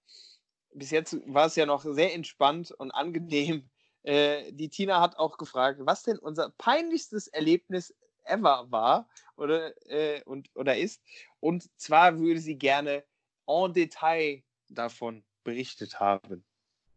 [0.75, 3.69] bis jetzt war es ja noch sehr entspannt und angenehm.
[4.03, 7.95] Äh, die Tina hat auch gefragt, was denn unser peinlichstes Erlebnis
[8.25, 11.01] ever war oder, äh, und, oder ist.
[11.41, 13.05] Und zwar würde sie gerne
[13.47, 16.45] en Detail davon berichtet haben.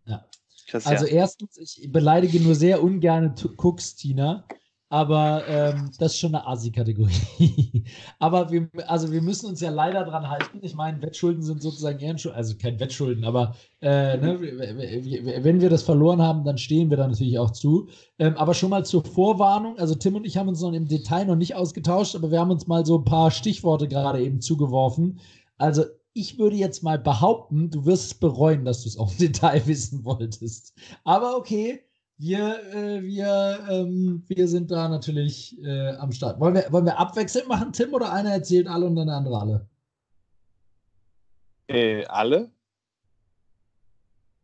[0.05, 0.27] Ja.
[0.67, 0.95] Christian.
[0.95, 4.45] Also erstens, ich beleidige nur sehr ungern Cooks, Tina,
[4.89, 7.83] aber ähm, das ist schon eine Asi-Kategorie.
[8.19, 10.59] aber wir, also wir müssen uns ja leider dran halten.
[10.61, 15.83] Ich meine, Wettschulden sind sozusagen Ehrenschulden, also kein Wettschulden, aber äh, ne, wenn wir das
[15.83, 17.89] verloren haben, dann stehen wir da natürlich auch zu.
[18.17, 21.25] Ähm, aber schon mal zur Vorwarnung, also Tim und ich haben uns noch im Detail
[21.25, 25.19] noch nicht ausgetauscht, aber wir haben uns mal so ein paar Stichworte gerade eben zugeworfen.
[25.57, 25.83] Also
[26.13, 29.67] ich würde jetzt mal behaupten, du wirst es bereuen, dass du es auch im Detail
[29.67, 30.73] wissen wolltest.
[31.03, 31.83] Aber okay,
[32.17, 36.39] wir, äh, wir, ähm, wir sind da natürlich äh, am Start.
[36.39, 39.39] Wollen wir, wollen wir abwechselnd machen, Tim, oder einer erzählt alle und dann der andere
[39.39, 39.67] alle?
[41.67, 42.51] äh, alle?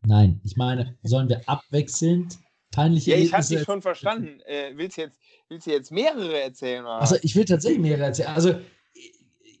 [0.06, 2.38] Nein, ich meine, sollen wir abwechselnd
[2.70, 4.40] peinliche Ja, ich habe dich schon verstanden.
[4.44, 5.18] Äh, willst, du jetzt,
[5.48, 6.84] willst du jetzt mehrere erzählen?
[6.84, 7.00] Oder?
[7.00, 8.28] Also ich will tatsächlich mehrere erzählen.
[8.28, 8.54] Also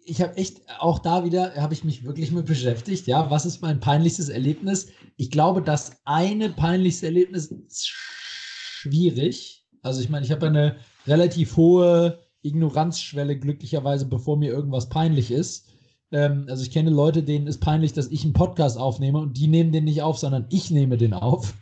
[0.04, 3.06] ich habe echt, auch da wieder, habe ich mich wirklich mit beschäftigt.
[3.06, 4.88] Ja, was ist mein peinlichstes Erlebnis?
[5.16, 9.64] Ich glaube, das eine peinlichste Erlebnis ist schwierig.
[9.82, 10.76] Also ich meine, ich habe eine
[11.06, 15.68] relativ hohe Ignoranzschwelle glücklicherweise, bevor mir irgendwas peinlich ist.
[16.12, 19.48] Ähm, also ich kenne Leute, denen ist peinlich, dass ich einen Podcast aufnehme und die
[19.48, 21.54] nehmen den nicht auf, sondern ich nehme den auf.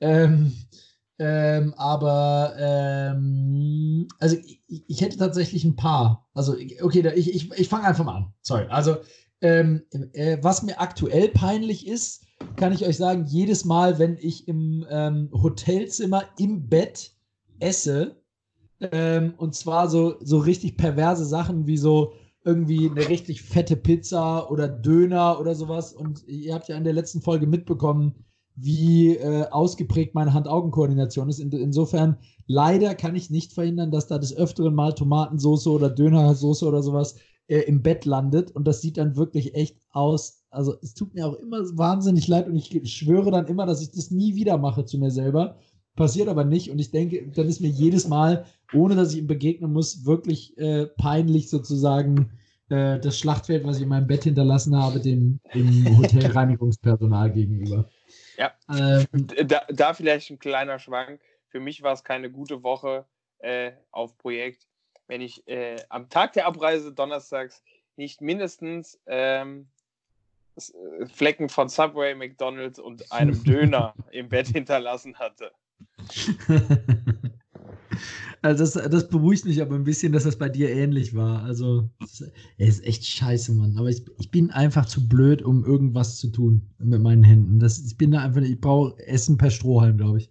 [0.00, 0.52] Ähm,
[1.18, 6.28] ähm, aber ähm, also ich, ich hätte tatsächlich ein paar.
[6.34, 8.32] Also okay, da- ich, ich, ich fange einfach mal an.
[8.42, 8.66] Sorry.
[8.68, 8.96] Also
[9.40, 12.24] ähm, äh, was mir aktuell peinlich ist,
[12.56, 17.12] kann ich euch sagen, jedes Mal, wenn ich im ähm, Hotelzimmer im Bett
[17.60, 18.16] esse,
[18.80, 22.12] ähm, und zwar so, so richtig perverse Sachen wie so
[22.44, 25.92] irgendwie eine richtig fette Pizza oder Döner oder sowas.
[25.92, 28.24] Und ihr habt ja in der letzten Folge mitbekommen,
[28.60, 31.38] wie äh, ausgeprägt meine Hand-Augen-Koordination ist.
[31.38, 36.66] In, insofern, leider kann ich nicht verhindern, dass da des Öfteren mal Tomatensoße oder Dönersoße
[36.66, 38.50] oder sowas äh, im Bett landet.
[38.50, 40.44] Und das sieht dann wirklich echt aus.
[40.50, 43.90] Also es tut mir auch immer wahnsinnig leid und ich schwöre dann immer, dass ich
[43.90, 45.56] das nie wieder mache zu mir selber.
[45.94, 46.70] Passiert aber nicht.
[46.70, 50.56] Und ich denke, dann ist mir jedes Mal, ohne dass ich ihm begegnen muss, wirklich
[50.58, 52.30] äh, peinlich sozusagen
[52.68, 57.88] äh, das Schlachtfeld, was ich in meinem Bett hinterlassen habe, dem, dem Hotelreinigungspersonal gegenüber.
[58.38, 58.54] Ja.
[58.70, 61.20] Ähm, da, da vielleicht ein kleiner Schwank.
[61.48, 63.04] Für mich war es keine gute Woche
[63.38, 64.66] äh, auf Projekt,
[65.08, 67.62] wenn ich äh, am Tag der Abreise donnerstags
[67.96, 69.68] nicht mindestens ähm,
[70.56, 75.50] äh, Flecken von Subway, McDonalds und einem Döner im Bett hinterlassen hatte.
[78.48, 81.42] Also das, das beruhigt mich aber ein bisschen, dass das bei dir ähnlich war.
[81.42, 81.90] Also,
[82.56, 83.76] er ist echt scheiße, Mann.
[83.76, 87.58] Aber ich, ich bin einfach zu blöd, um irgendwas zu tun mit meinen Händen.
[87.58, 90.30] Das, ich bin da einfach, ich brauche Essen per Strohhalm, glaube ich.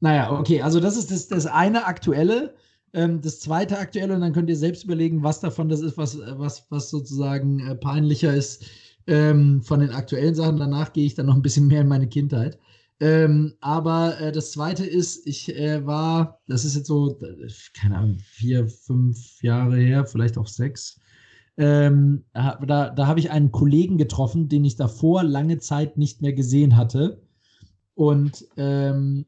[0.00, 2.54] Naja, okay, also das ist das, das eine aktuelle.
[2.92, 6.18] Ähm, das zweite aktuelle, und dann könnt ihr selbst überlegen, was davon das ist, was,
[6.18, 8.66] was, was sozusagen äh, peinlicher ist
[9.06, 10.58] ähm, von den aktuellen Sachen.
[10.58, 12.58] Danach gehe ich dann noch ein bisschen mehr in meine Kindheit.
[12.98, 17.18] Ähm, aber äh, das zweite ist, ich äh, war, das ist jetzt so,
[17.74, 20.98] keine Ahnung, vier, fünf Jahre her, vielleicht auch sechs.
[21.58, 26.32] Ähm, da da habe ich einen Kollegen getroffen, den ich davor lange Zeit nicht mehr
[26.32, 27.22] gesehen hatte.
[27.94, 29.26] Und, ähm,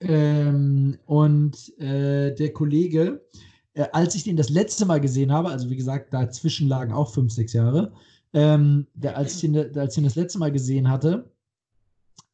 [0.00, 3.26] ähm, und äh, der Kollege,
[3.74, 7.12] äh, als ich den das letzte Mal gesehen habe, also wie gesagt, dazwischen lagen auch
[7.12, 7.92] fünf, sechs Jahre,
[8.32, 11.30] ähm, der, als, ich ihn, als ich ihn das letzte Mal gesehen hatte,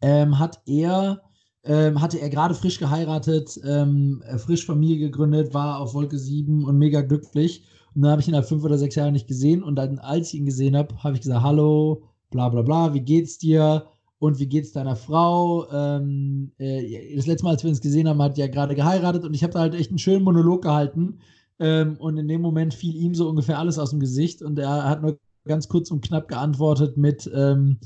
[0.01, 1.23] ähm, hat er,
[1.65, 6.79] ähm, hatte er gerade frisch geheiratet, ähm, frisch Familie gegründet, war auf Wolke 7 und
[6.79, 7.65] mega glücklich.
[7.95, 9.63] Und dann habe ich ihn halt fünf oder sechs Jahre nicht gesehen.
[9.63, 13.01] Und dann, als ich ihn gesehen habe, habe ich gesagt, hallo, bla bla bla, wie
[13.01, 13.87] geht's dir?
[14.19, 15.69] Und wie geht's deiner Frau?
[15.73, 19.25] Ähm, äh, das letzte Mal, als wir uns gesehen haben, hat er ja gerade geheiratet
[19.25, 21.19] und ich habe da halt echt einen schönen Monolog gehalten.
[21.59, 24.89] Ähm, und in dem Moment fiel ihm so ungefähr alles aus dem Gesicht und er
[24.89, 27.79] hat nur ganz kurz und knapp geantwortet mit, ähm,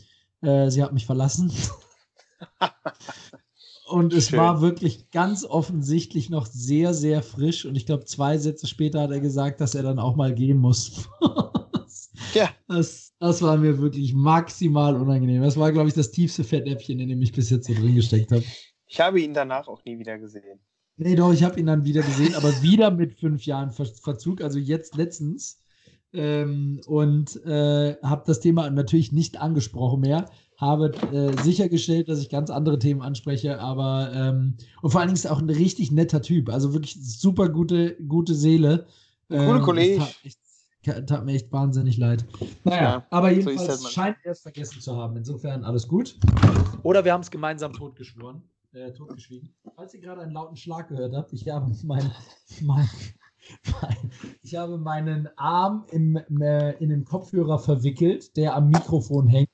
[0.42, 1.52] äh, sie hat mich verlassen.
[3.88, 4.38] und es Schön.
[4.38, 7.64] war wirklich ganz offensichtlich noch sehr, sehr frisch.
[7.64, 10.58] Und ich glaube, zwei Sätze später hat er gesagt, dass er dann auch mal gehen
[10.58, 11.08] muss.
[12.34, 12.50] ja.
[12.68, 15.42] Das, das war mir wirklich maximal unangenehm.
[15.42, 18.32] Das war, glaube ich, das tiefste Fettnäpfchen, in dem ich bis jetzt so drin gesteckt
[18.32, 18.44] habe.
[18.86, 20.60] Ich habe ihn danach auch nie wieder gesehen.
[20.98, 24.40] Nee, doch, ich habe ihn dann wieder gesehen, aber wieder mit fünf Jahren Verzug.
[24.40, 25.60] Also jetzt letztens
[26.16, 30.26] ähm, und äh, habe das Thema natürlich nicht angesprochen mehr.
[30.56, 35.16] Habe äh, sichergestellt, dass ich ganz andere Themen anspreche, aber ähm, und vor allen Dingen
[35.16, 38.86] ist er auch ein richtig netter Typ, also wirklich super gute, gute Seele.
[39.28, 40.06] Coole ähm, Kollege.
[40.82, 42.24] Tat, tat, mir echt wahnsinnig leid.
[42.64, 45.16] Naja, ja, aber jedenfalls so scheint er es vergessen zu haben.
[45.16, 46.16] Insofern alles gut.
[46.84, 48.42] Oder wir haben es gemeinsam totgeschworen,
[48.72, 49.52] äh, totgeschwiegen.
[49.74, 52.10] Falls ihr gerade einen lauten Schlag gehört habt, ich habe mein,
[52.62, 52.88] mein
[54.42, 59.50] ich habe meinen Arm im, äh, in den Kopfhörer verwickelt, der am Mikrofon hängt,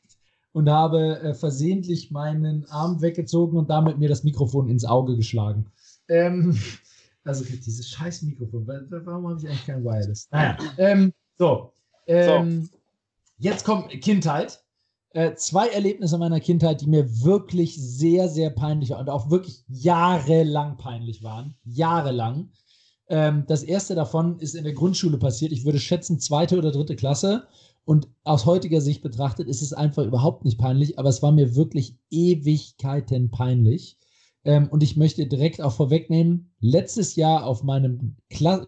[0.53, 5.67] und habe äh, versehentlich meinen Arm weggezogen und damit mir das Mikrofon ins Auge geschlagen.
[6.09, 6.59] Ähm,
[7.25, 8.67] also dieses scheiß Mikrofon.
[8.67, 10.29] Warum habe ich eigentlich kein Wireless?
[10.31, 11.73] Naja, ähm, so.
[12.07, 12.79] Ähm, so.
[13.39, 14.63] Jetzt kommt Kindheit.
[15.15, 19.63] Äh, zwei Erlebnisse meiner Kindheit, die mir wirklich sehr, sehr peinlich waren und auch wirklich
[19.69, 21.55] jahrelang peinlich waren.
[21.65, 22.51] Jahrelang.
[23.09, 25.53] Ähm, das erste davon ist in der Grundschule passiert.
[25.53, 27.47] Ich würde schätzen, zweite oder dritte Klasse.
[27.85, 31.57] Und aus heutiger Sicht betrachtet ist es einfach überhaupt nicht peinlich, aber es war mir
[31.57, 33.99] wirklich Ewigkeiten peinlich.
[34.45, 38.67] Ähm, und ich möchte direkt auch vorwegnehmen, letztes Jahr auf meinem Kla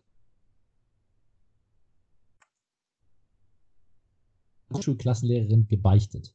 [4.80, 6.35] Schulklassenlehrerin gebeichtet.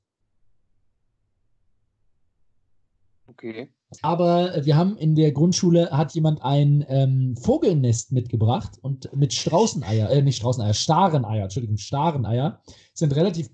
[3.27, 3.69] Okay.
[4.01, 10.11] Aber wir haben in der Grundschule hat jemand ein ähm, Vogelnest mitgebracht und mit Straußeneier,
[10.11, 12.61] äh, nicht Straußeneier, Stareneier, Entschuldigung, Stareneier.
[12.93, 13.49] Sind relativ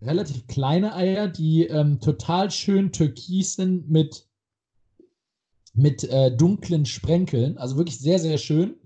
[0.00, 4.28] relativ kleine Eier, die ähm, total schön türkis sind mit
[5.74, 8.76] mit äh, dunklen Sprenkeln, also wirklich sehr sehr schön.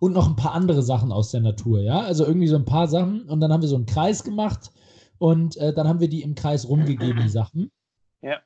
[0.00, 2.88] Und noch ein paar andere Sachen aus der Natur, ja, also irgendwie so ein paar
[2.88, 3.22] Sachen.
[3.28, 4.72] Und dann haben wir so einen Kreis gemacht
[5.18, 7.70] und äh, dann haben wir die im Kreis rumgegeben die Sachen.
[8.20, 8.40] Ja.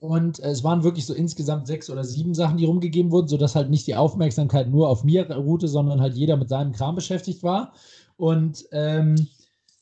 [0.00, 3.54] Und äh, es waren wirklich so insgesamt sechs oder sieben Sachen, die rumgegeben wurden, sodass
[3.54, 7.42] halt nicht die Aufmerksamkeit nur auf mir ruhte, sondern halt jeder mit seinem Kram beschäftigt
[7.42, 7.72] war.
[8.16, 9.28] Und ähm,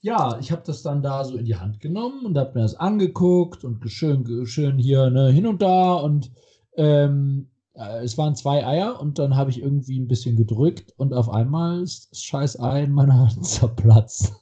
[0.00, 2.76] ja, ich habe das dann da so in die Hand genommen und habe mir das
[2.76, 5.94] angeguckt und schön, schön hier ne, hin und da.
[5.94, 6.30] Und
[6.76, 11.12] ähm, äh, es waren zwei Eier und dann habe ich irgendwie ein bisschen gedrückt und
[11.12, 14.32] auf einmal ist das scheiß Ei in meiner Hand zerplatzt.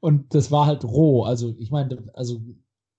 [0.00, 1.24] Und das war halt roh.
[1.24, 2.40] Also, ich meine, also,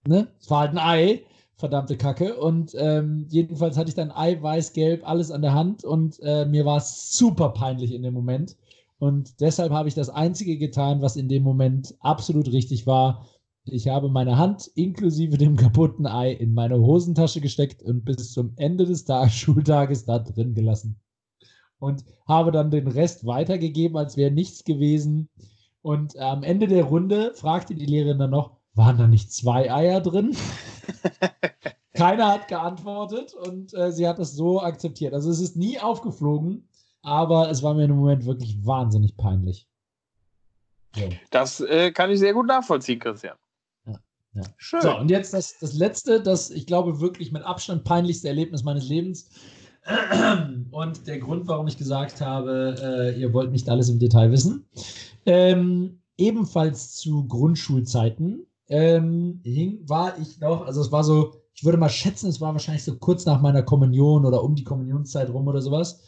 [0.08, 1.24] ne, es war halt ein Ei
[1.58, 2.38] verdammte Kacke.
[2.39, 6.45] Und ähm, jedenfalls hatte ich dann Ei, Weiß, Gelb, alles an der Hand und äh,
[6.45, 8.55] mir war es super peinlich in dem Moment.
[8.99, 13.28] Und deshalb habe ich das Einzige getan, was in dem Moment absolut richtig war.
[13.66, 18.53] Ich habe meine Hand inklusive dem kaputten Ei in meine Hosentasche gesteckt und bis zum
[18.55, 20.99] Ende des Tag Schultages da drin gelassen.
[21.80, 25.30] Und habe dann den Rest weitergegeben, als wäre nichts gewesen.
[25.84, 30.01] Und am Ende der Runde fragte die Lehrerin dann noch, waren da nicht zwei Eier
[30.01, 30.36] drin?
[31.93, 35.13] Keiner hat geantwortet und äh, sie hat es so akzeptiert.
[35.13, 36.69] Also es ist nie aufgeflogen,
[37.01, 39.67] aber es war mir im Moment wirklich wahnsinnig peinlich.
[40.95, 41.09] So.
[41.32, 43.36] Das äh, kann ich sehr gut nachvollziehen, Christian.
[43.86, 43.99] Ja,
[44.34, 44.43] ja.
[44.57, 44.82] Schön.
[44.82, 48.88] So, und jetzt das, das letzte, das ich glaube wirklich mit Abstand peinlichste Erlebnis meines
[48.88, 49.30] Lebens.
[50.71, 54.65] Und der Grund, warum ich gesagt habe, äh, ihr wollt nicht alles im Detail wissen,
[55.25, 61.78] ähm, ebenfalls zu Grundschulzeiten ähm, hing, war ich noch, also es war so, ich würde
[61.78, 65.47] mal schätzen, es war wahrscheinlich so kurz nach meiner Kommunion oder um die Kommunionszeit rum
[65.47, 66.03] oder sowas.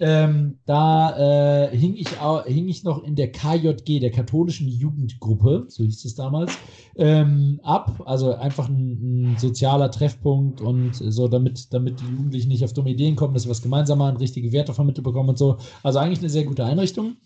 [0.00, 5.66] Ähm, da äh, hing, ich auch, hing ich noch in der KJG, der katholischen Jugendgruppe,
[5.68, 6.52] so hieß es damals,
[6.96, 8.02] ähm, ab.
[8.04, 12.90] Also einfach ein, ein, sozialer Treffpunkt und so, damit, damit die Jugendlichen nicht auf dumme
[12.90, 15.58] Ideen kommen, dass wir was gemeinsam machen, richtige Werte vermittelt bekommen und so.
[15.82, 17.16] Also eigentlich eine sehr gute Einrichtung.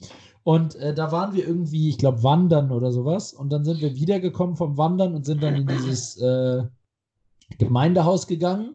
[0.48, 3.34] Und äh, da waren wir irgendwie, ich glaube, wandern oder sowas.
[3.34, 6.62] Und dann sind wir wiedergekommen vom Wandern und sind dann in dieses äh,
[7.58, 8.74] Gemeindehaus gegangen.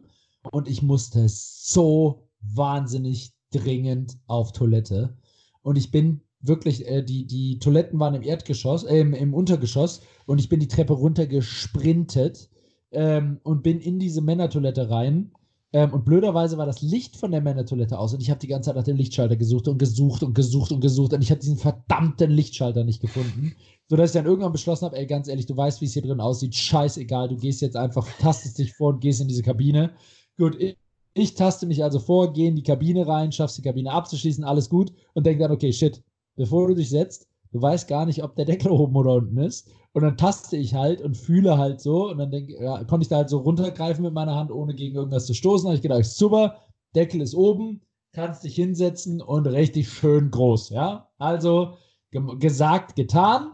[0.52, 5.16] Und ich musste so wahnsinnig dringend auf Toilette.
[5.62, 10.00] Und ich bin wirklich, äh, die, die Toiletten waren im Erdgeschoss, äh, im, im Untergeschoss
[10.26, 12.50] und ich bin die Treppe runter gesprintet
[12.92, 15.32] ähm, und bin in diese Männertoilette rein.
[15.74, 18.68] Ähm, und blöderweise war das Licht von der Männertoilette aus und ich habe die ganze
[18.68, 21.56] Zeit nach dem Lichtschalter gesucht und gesucht und gesucht und gesucht und ich habe diesen
[21.58, 23.56] verdammten Lichtschalter nicht gefunden.
[23.88, 26.20] Sodass ich dann irgendwann beschlossen habe, ey, ganz ehrlich, du weißt, wie es hier drin
[26.20, 29.90] aussieht, scheißegal, du gehst jetzt einfach, tastest dich vor und gehst in diese Kabine.
[30.38, 30.76] Gut, ich,
[31.12, 34.70] ich taste mich also vor, gehe in die Kabine rein, schaffst die Kabine abzuschließen, alles
[34.70, 36.04] gut und denke dann, okay, shit,
[36.36, 39.68] bevor du dich setzt, du weißt gar nicht, ob der Deckel oben oder unten ist.
[39.94, 43.08] Und dann taste ich halt und fühle halt so und dann denke, ja, konnte ich
[43.08, 45.64] da halt so runtergreifen mit meiner Hand, ohne gegen irgendwas zu stoßen.
[45.64, 46.56] Da habe ich gedacht, super,
[46.94, 47.80] Deckel ist oben,
[48.12, 51.08] kannst dich hinsetzen und richtig schön groß, ja.
[51.18, 51.78] Also
[52.10, 53.52] gesagt, getan,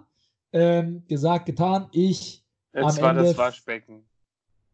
[0.53, 1.89] ähm, gesagt, getan.
[1.93, 4.05] Ich Jetzt war Ende, das Waschbecken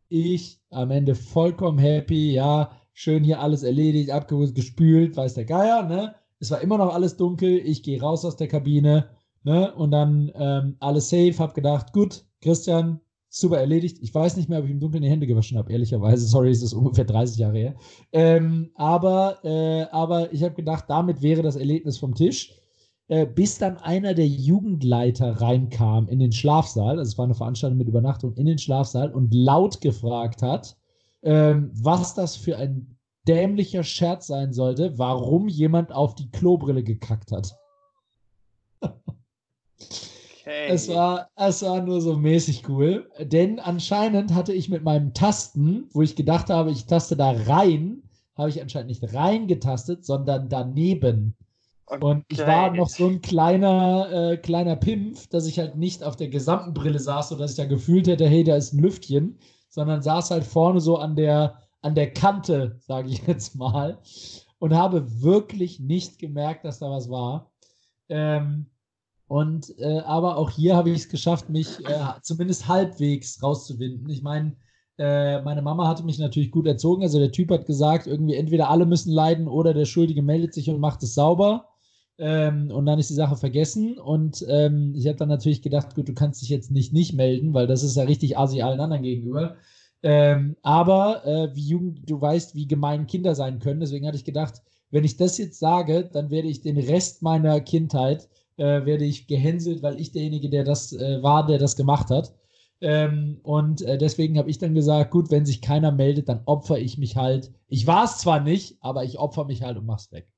[0.09, 5.83] ich am Ende vollkommen happy, ja, schön hier alles erledigt, abgeholt, gespült, weiß der Geier,
[5.85, 6.15] ne?
[6.39, 9.09] Es war immer noch alles dunkel, ich gehe raus aus der Kabine,
[9.47, 9.73] ne?
[9.75, 13.99] Und dann ähm, alles safe, hab gedacht, gut, Christian, super erledigt.
[14.03, 16.27] Ich weiß nicht mehr, ob ich im Dunkeln die Hände gewaschen habe, ehrlicherweise.
[16.27, 17.75] Sorry, es ist ungefähr 30 Jahre her.
[18.13, 22.53] Ähm, aber, äh, aber ich habe gedacht, damit wäre das Erlebnis vom Tisch.
[23.09, 27.79] Äh, bis dann einer der Jugendleiter reinkam in den Schlafsaal, also es war eine Veranstaltung
[27.79, 30.77] mit Übernachtung in den Schlafsaal und laut gefragt hat,
[31.23, 32.97] ähm, was das für ein
[33.29, 37.57] dämlicher Scherz sein sollte, warum jemand auf die Klobrille gekackt hat.
[40.47, 40.69] Okay.
[40.69, 45.89] Es war, es war nur so mäßig cool, denn anscheinend hatte ich mit meinem Tasten,
[45.93, 48.03] wo ich gedacht habe, ich taste da rein,
[48.37, 51.35] habe ich anscheinend nicht reingetastet, sondern daneben.
[51.87, 52.05] Okay.
[52.05, 56.17] Und ich war noch so ein kleiner, äh, kleiner Pimpf, dass ich halt nicht auf
[56.17, 60.03] der gesamten Brille saß, sodass ich da gefühlt hätte, hey, da ist ein Lüftchen, sondern
[60.03, 63.99] saß halt vorne so an der, an der Kante, sage ich jetzt mal,
[64.59, 67.51] und habe wirklich nicht gemerkt, dass da was war.
[68.09, 68.67] Ähm,
[69.29, 74.09] und äh, aber auch hier habe ich es geschafft, mich äh, zumindest halbwegs rauszuwinden.
[74.09, 74.57] Ich meine,
[74.99, 77.03] äh, meine Mama hatte mich natürlich gut erzogen.
[77.03, 80.71] Also der Typ hat gesagt, irgendwie entweder alle müssen leiden oder der Schuldige meldet sich
[80.71, 81.69] und macht es sauber.
[82.19, 83.99] Ähm, und dann ist die Sache vergessen.
[83.99, 87.53] Und ähm, ich habe dann natürlich gedacht, gut, du kannst dich jetzt nicht nicht melden,
[87.53, 89.57] weil das ist ja richtig asi allen anderen gegenüber.
[90.03, 93.81] Ähm, aber äh, wie Jugend, du weißt, wie gemein Kinder sein können.
[93.81, 97.61] Deswegen hatte ich gedacht, wenn ich das jetzt sage, dann werde ich den Rest meiner
[97.61, 102.11] Kindheit äh, werde ich gehänselt, weil ich derjenige, der das äh, war, der das gemacht
[102.11, 102.35] hat.
[102.81, 106.79] Ähm, und äh, deswegen habe ich dann gesagt, gut, wenn sich keiner meldet, dann opfer
[106.79, 107.53] ich mich halt.
[107.69, 110.29] Ich war es zwar nicht, aber ich opfer mich halt und mach's weg.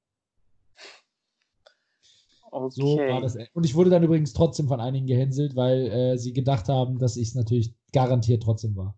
[2.51, 2.81] Okay.
[2.81, 3.37] So war das.
[3.53, 7.17] Und ich wurde dann übrigens trotzdem von einigen gehänselt, weil äh, sie gedacht haben, dass
[7.17, 8.97] ich es natürlich garantiert trotzdem war.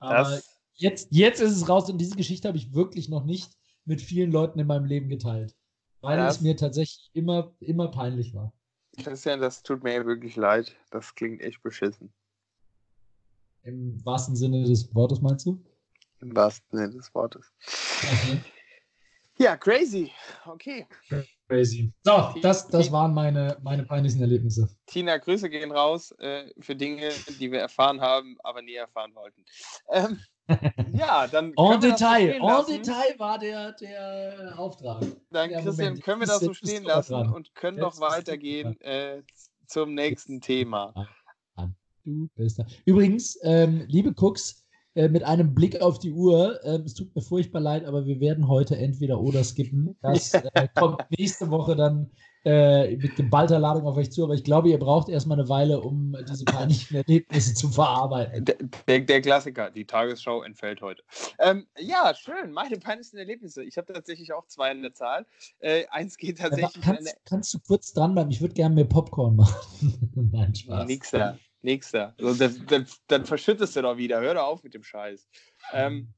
[0.00, 0.40] Aber
[0.74, 3.50] jetzt, jetzt ist es raus und diese Geschichte habe ich wirklich noch nicht
[3.84, 5.56] mit vielen Leuten in meinem Leben geteilt.
[6.00, 8.52] Weil das, es mir tatsächlich immer, immer peinlich war.
[9.02, 10.76] Christian, das tut mir wirklich leid.
[10.90, 12.12] Das klingt echt beschissen.
[13.62, 15.62] Im wahrsten Sinne des Wortes meinst du?
[16.20, 17.52] Im wahrsten Sinne des Wortes.
[18.02, 18.42] Okay.
[19.38, 20.10] Ja, crazy.
[20.46, 20.86] Okay.
[21.48, 21.92] Crazy.
[22.02, 24.68] So, das, das waren meine, meine peinlichen Erlebnisse.
[24.86, 29.44] Tina, Grüße gehen raus äh, für Dinge, die wir erfahren haben, aber nie erfahren wollten.
[29.90, 30.18] Ähm,
[30.92, 31.52] ja, dann.
[31.56, 35.04] En Detail, en Detail war der, der Auftrag.
[35.30, 37.32] Dann, ja, Christian, Moment, können wir das so stehen lassen dran.
[37.32, 39.22] und können Jetzt doch weitergehen äh,
[39.66, 40.94] zum nächsten Thema.
[42.04, 42.64] Du bist da.
[42.86, 44.64] Übrigens, ähm, liebe Cooks,
[44.98, 46.58] äh, mit einem Blick auf die Uhr.
[46.64, 49.96] Äh, es tut mir furchtbar leid, aber wir werden heute entweder oder skippen.
[50.02, 52.10] Das äh, kommt nächste Woche dann
[52.48, 54.24] äh, mit geballter Ladung auf euch zu.
[54.24, 58.46] Aber ich glaube, ihr braucht erstmal eine Weile, um diese peinlichen Erlebnisse zu verarbeiten.
[58.46, 61.02] Der, der, der, Klassiker, die Tagesschau entfällt heute.
[61.38, 62.52] Ähm, ja, schön.
[62.52, 63.62] Meine peinlichsten Erlebnisse.
[63.64, 65.26] Ich habe tatsächlich auch zwei in der Zahl.
[65.58, 66.82] Äh, eins geht tatsächlich.
[66.82, 67.18] Kannst, eine...
[67.26, 68.30] kannst, du kurz dranbleiben?
[68.30, 70.10] Ich würde gerne mehr Popcorn machen.
[70.32, 70.86] Nein, Spaß.
[70.86, 71.38] Nix da.
[71.60, 72.14] Nächster.
[72.18, 74.20] Also, dann, dann, dann, verschüttest du doch wieder.
[74.20, 75.28] Hör doch auf mit dem Scheiß.
[75.72, 76.14] Ähm,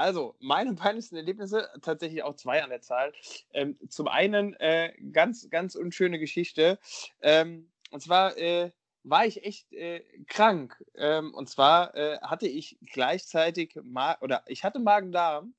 [0.00, 3.12] Also, meine peinlichsten Erlebnisse, tatsächlich auch zwei an der Zahl.
[3.52, 6.78] Ähm, zum einen äh, ganz, ganz unschöne Geschichte.
[7.20, 8.70] Ähm, und zwar äh,
[9.02, 10.82] war ich echt äh, krank.
[10.94, 15.54] Ähm, und zwar äh, hatte ich gleichzeitig, Ma oder ich hatte Magen-Darm.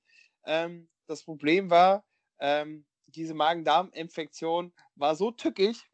[0.45, 2.03] Ähm, das Problem war,
[2.39, 5.87] ähm, diese Magen-Darm-Infektion war so tückig,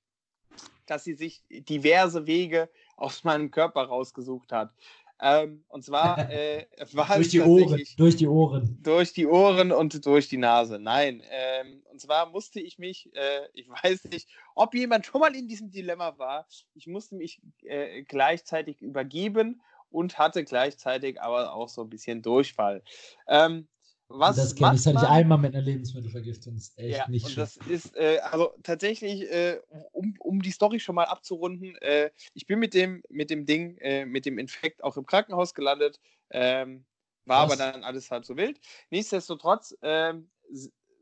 [0.85, 4.73] dass sie sich diverse Wege aus meinem Körper rausgesucht hat.
[5.19, 8.77] Ähm, und zwar äh, war durch die Ohren, durch die Ohren.
[8.83, 10.79] Durch die Ohren und durch die Nase.
[10.79, 11.23] Nein.
[11.29, 15.47] Ähm, und zwar musste ich mich, äh, ich weiß nicht, ob jemand schon mal in
[15.47, 21.81] diesem Dilemma war, ich musste mich äh, gleichzeitig übergeben und hatte gleichzeitig aber auch so
[21.81, 22.83] ein bisschen Durchfall.
[23.27, 23.67] Ähm,
[24.09, 26.55] was das kenne ich, das hatte ich einmal mit einer Lebensmittelvergiftung.
[26.55, 27.43] Das ist echt ja, nicht und schön.
[27.43, 29.59] Das ist, äh, also tatsächlich, äh,
[29.91, 33.77] um, um die Story schon mal abzurunden, äh, ich bin mit dem, mit dem Ding,
[33.79, 35.99] äh, mit dem Infekt auch im Krankenhaus gelandet.
[36.29, 36.85] Ähm,
[37.25, 37.59] war Was?
[37.59, 38.59] aber dann alles halb so wild.
[38.89, 40.29] Nichtsdestotrotz, ähm,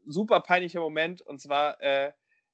[0.07, 1.21] super peinlicher Moment.
[1.21, 2.11] Und zwar, äh,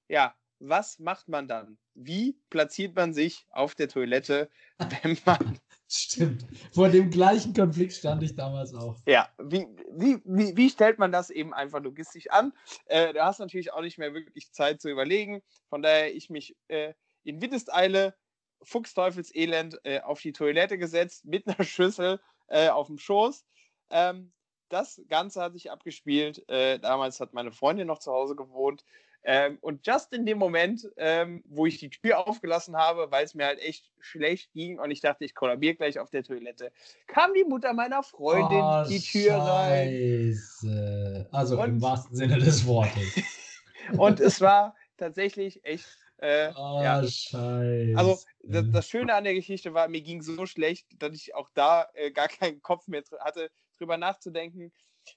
[0.09, 1.77] ja, was macht man dann?
[1.93, 4.49] Wie platziert man sich auf der Toilette,
[5.03, 5.59] wenn man
[5.93, 6.45] Stimmt.
[6.71, 8.95] Vor dem gleichen Konflikt stand ich damals auch.
[9.05, 12.53] Ja, wie, wie, wie, wie stellt man das eben einfach logistisch an?
[12.85, 15.41] Äh, du hast natürlich auch nicht mehr wirklich Zeit zu überlegen.
[15.67, 18.15] Von daher ich mich äh, in Windeseile,
[18.63, 23.43] Fuchsteufelselend, äh, auf die Toilette gesetzt, mit einer Schüssel äh, auf dem Schoß.
[23.89, 24.31] Ähm,
[24.69, 26.47] das Ganze hat sich abgespielt.
[26.47, 28.85] Äh, damals hat meine Freundin noch zu Hause gewohnt.
[29.23, 33.35] Ähm, und just in dem Moment, ähm, wo ich die Tür aufgelassen habe, weil es
[33.35, 36.71] mir halt echt schlecht ging und ich dachte, ich kollabiere gleich auf der Toilette,
[37.05, 40.67] kam die Mutter meiner Freundin oh, die Tür Scheiße.
[40.67, 41.27] rein.
[41.31, 43.15] Also und, im wahrsten Sinne des Wortes.
[43.97, 45.85] und es war tatsächlich echt.
[46.17, 47.03] Äh, oh, ja.
[47.03, 47.93] Scheiße.
[47.95, 51.49] Also das, das, Schöne an der Geschichte war, mir ging so schlecht, dass ich auch
[51.53, 54.71] da äh, gar keinen Kopf mehr hatte, drüber nachzudenken.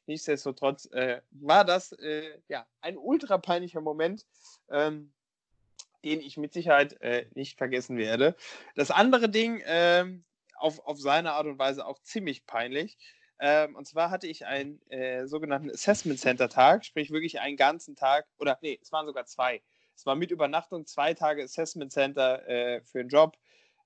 [0.07, 4.27] Nichtsdestotrotz äh, war das äh, ja, ein ultra peinlicher Moment,
[4.71, 5.13] ähm,
[6.05, 8.37] den ich mit Sicherheit äh, nicht vergessen werde.
[8.75, 10.25] Das andere Ding, ähm,
[10.57, 12.97] auf, auf seine Art und Weise auch ziemlich peinlich.
[13.41, 17.97] Ähm, und zwar hatte ich einen äh, sogenannten Assessment Center Tag, sprich wirklich einen ganzen
[17.97, 19.63] Tag, oder nee, es waren sogar zwei.
[19.95, 23.37] Es war mit Übernachtung zwei Tage Assessment Center äh, für einen Job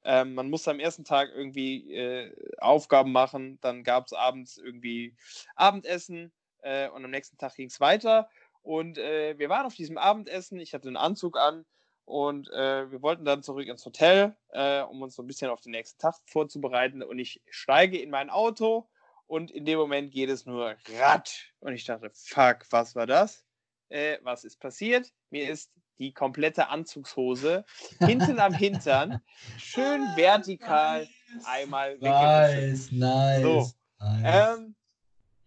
[0.04, 5.16] ähm, man musste am ersten Tag irgendwie äh, Aufgaben machen, dann gab es abends irgendwie
[5.56, 6.32] Abendessen
[6.62, 8.28] äh, und am nächsten Tag ging es weiter.
[8.62, 11.64] Und äh, wir waren auf diesem Abendessen, ich hatte einen Anzug an
[12.04, 15.60] und äh, wir wollten dann zurück ins Hotel, äh, um uns so ein bisschen auf
[15.60, 17.02] den nächsten Tag vorzubereiten.
[17.02, 18.88] Und ich steige in mein Auto
[19.26, 21.52] und in dem Moment geht es nur Rad.
[21.60, 23.44] Und ich dachte, fuck, was war das?
[23.90, 25.12] Äh, was ist passiert?
[25.30, 27.64] Mir ist die komplette Anzugshose
[27.98, 29.20] hinten am Hintern
[29.58, 31.44] schön vertikal nice.
[31.46, 33.42] einmal Nice, nice.
[33.42, 33.70] So.
[34.00, 34.56] nice.
[34.58, 34.74] Ähm,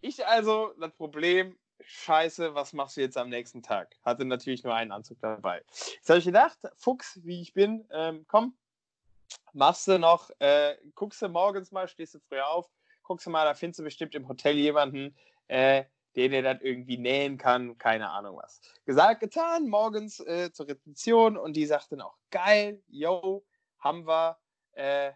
[0.00, 3.96] ich also das Problem, scheiße, was machst du jetzt am nächsten Tag?
[4.04, 5.62] Hatte natürlich nur einen Anzug dabei.
[5.68, 8.54] Jetzt habe ich gedacht, Fuchs, wie ich bin, ähm, komm,
[9.52, 12.70] machst du noch, äh, guckst du morgens mal, stehst du früher auf,
[13.02, 15.14] guckst du mal, da findest du bestimmt im Hotel jemanden,
[15.48, 15.84] äh,
[16.16, 18.60] der dir das irgendwie nähen kann, keine Ahnung was.
[18.84, 23.44] Gesagt, getan, morgens äh, zur Rezeption und die sagte dann auch, geil, yo,
[23.78, 24.38] haben wir,
[24.72, 25.12] äh,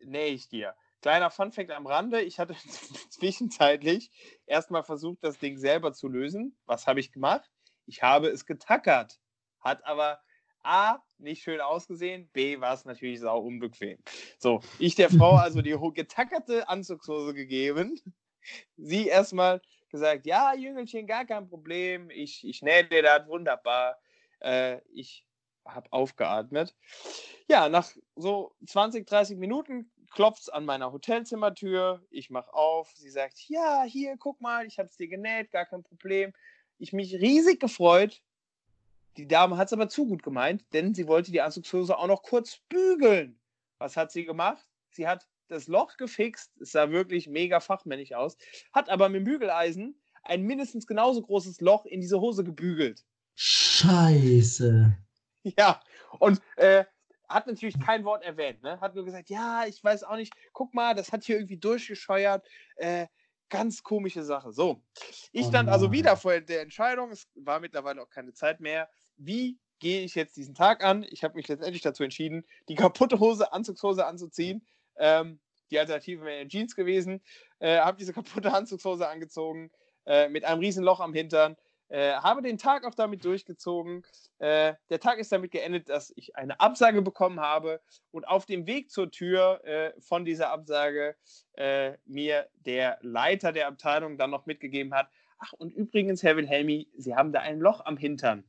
[0.00, 0.74] nähe ich dir.
[1.00, 2.54] Kleiner Funfact am Rande, ich hatte
[3.10, 4.10] zwischenzeitlich
[4.46, 6.56] erstmal versucht, das Ding selber zu lösen.
[6.66, 7.50] Was habe ich gemacht?
[7.86, 9.18] Ich habe es getackert.
[9.60, 10.20] Hat aber
[10.62, 13.98] A, nicht schön ausgesehen, B, war es natürlich sau unbequem.
[14.38, 18.00] So, ich der Frau also die getackerte Anzugshose gegeben.
[18.76, 19.60] Sie erstmal
[19.92, 23.98] gesagt, ja, Jüngelchen, gar kein Problem, ich, ich nähe dir das wunderbar.
[24.40, 25.24] Äh, ich
[25.64, 26.74] habe aufgeatmet.
[27.46, 32.04] Ja, nach so 20, 30 Minuten klopft es an meiner Hotelzimmertür.
[32.10, 32.90] Ich mache auf.
[32.94, 36.32] Sie sagt, ja, hier, guck mal, ich habe es dir genäht, gar kein Problem.
[36.78, 38.22] Ich mich riesig gefreut.
[39.16, 42.22] Die Dame hat es aber zu gut gemeint, denn sie wollte die Anzugshose auch noch
[42.22, 43.38] kurz bügeln.
[43.78, 44.66] Was hat sie gemacht?
[44.90, 46.52] Sie hat das Loch gefixt.
[46.60, 48.36] Es sah wirklich mega fachmännisch aus.
[48.72, 53.04] Hat aber mit dem Bügeleisen ein mindestens genauso großes Loch in diese Hose gebügelt.
[53.34, 54.96] Scheiße.
[55.58, 55.80] Ja,
[56.20, 56.84] und äh,
[57.28, 58.62] hat natürlich kein Wort erwähnt.
[58.62, 58.80] Ne?
[58.80, 62.46] Hat nur gesagt, ja, ich weiß auch nicht, guck mal, das hat hier irgendwie durchgescheuert.
[62.76, 63.08] Äh,
[63.48, 64.52] ganz komische Sache.
[64.52, 64.82] So,
[65.32, 67.10] ich stand oh also wieder vor der Entscheidung.
[67.10, 68.88] Es war mittlerweile auch keine Zeit mehr.
[69.16, 71.04] Wie gehe ich jetzt diesen Tag an?
[71.10, 74.66] Ich habe mich letztendlich dazu entschieden, die kaputte Hose, Anzugshose anzuziehen.
[74.96, 75.40] Ähm,
[75.72, 77.20] die Alternative wäre Jeans gewesen.
[77.58, 79.70] Äh, habe diese kaputte Anzugshose angezogen,
[80.06, 81.56] äh, mit einem riesen Loch am Hintern.
[81.88, 84.02] Äh, habe den Tag auch damit durchgezogen.
[84.38, 87.82] Äh, der Tag ist damit geendet, dass ich eine Absage bekommen habe
[88.12, 91.16] und auf dem Weg zur Tür äh, von dieser Absage
[91.54, 95.08] äh, mir der Leiter der Abteilung dann noch mitgegeben hat.
[95.38, 98.44] Ach, und übrigens, Herr Wilhelmi, Sie haben da ein Loch am Hintern.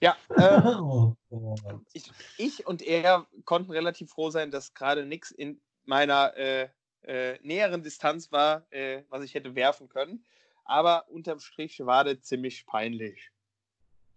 [0.00, 1.54] Ja, äh, oh, oh.
[1.92, 6.68] Ich, ich, und er konnten relativ froh sein, dass gerade nichts in meiner äh,
[7.02, 10.24] äh, näheren Distanz war, äh, was ich hätte werfen können.
[10.64, 13.30] Aber unterm Strich war das ziemlich peinlich.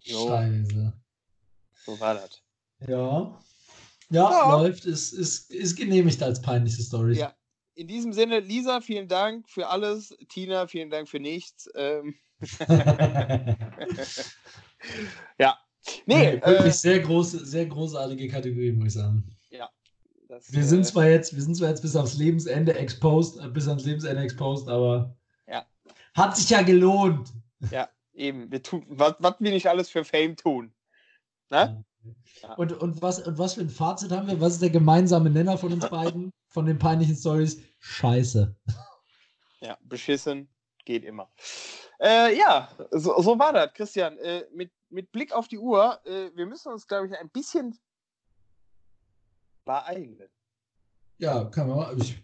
[0.02, 0.28] So.
[0.28, 0.94] Scheiße.
[1.86, 2.41] So war das.
[2.88, 2.88] Ja.
[2.90, 3.40] ja.
[4.12, 7.16] Ja, läuft, ist, ist, ist genehmigt als peinliche Story.
[7.18, 7.36] Ja.
[7.76, 10.18] In diesem Sinne, Lisa, vielen Dank für alles.
[10.28, 11.70] Tina, vielen Dank für nichts.
[11.76, 12.16] Ähm.
[15.38, 15.58] ja.
[16.06, 19.24] Nee, nee wirklich äh, sehr große, sehr großartige Kategorie, muss ich sagen.
[20.40, 23.49] Das, wir sind äh, zwar jetzt, wir sind zwar jetzt bis aufs Lebensende exposed, äh,
[23.49, 25.16] bis ans Lebensende exposed, aber
[25.48, 25.66] ja.
[26.14, 27.34] hat sich ja gelohnt.
[27.72, 28.49] Ja, eben.
[28.49, 30.74] Wir tun, was, was wir nicht alles für Fame tun.
[31.49, 31.84] Ne?
[32.41, 32.53] Ja.
[32.53, 34.40] Und, und, was, und was für ein Fazit haben wir?
[34.40, 37.61] Was ist der gemeinsame Nenner von uns beiden, von den peinlichen Stories?
[37.80, 38.56] Scheiße.
[39.60, 40.48] Ja, beschissen
[40.86, 41.30] geht immer.
[41.99, 44.18] Äh, ja, so, so, war das, Christian.
[44.20, 47.78] Äh, mit, mit Blick auf die Uhr, äh, wir müssen uns, glaube ich, ein bisschen
[49.70, 50.18] beeilen.
[51.20, 51.96] Ja, kann man.
[52.00, 52.24] Ich,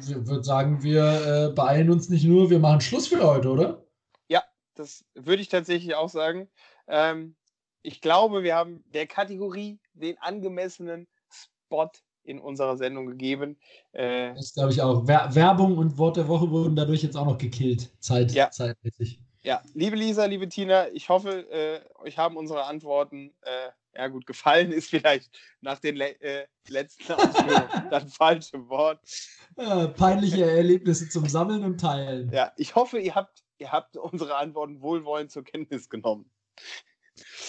[0.00, 3.86] ich würde sagen, wir äh, beeilen uns nicht nur, wir machen Schluss für heute, oder?
[4.26, 4.42] Ja,
[4.74, 6.50] das würde ich tatsächlich auch sagen.
[6.88, 7.36] Ähm,
[7.82, 11.92] ich glaube, wir haben der Kategorie den angemessenen Spot
[12.24, 13.58] in unserer Sendung gegeben.
[13.92, 15.06] Äh, das glaube ich auch.
[15.06, 18.50] Wer Werbung und Wort der Woche wurden dadurch jetzt auch noch gekillt, Zeit, ja.
[18.50, 19.20] zeitmäßig.
[19.44, 24.24] Ja, liebe Lisa, liebe Tina, ich hoffe, äh, euch haben unsere Antworten äh, ja gut
[24.24, 29.00] gefallen, ist vielleicht nach den le äh, letzten Ausführungen das falsche Wort.
[29.56, 32.30] Ja, peinliche Erlebnisse zum Sammeln und Teilen.
[32.30, 36.30] Ja, ich hoffe, ihr habt, ihr habt unsere Antworten wohlwollend zur Kenntnis genommen.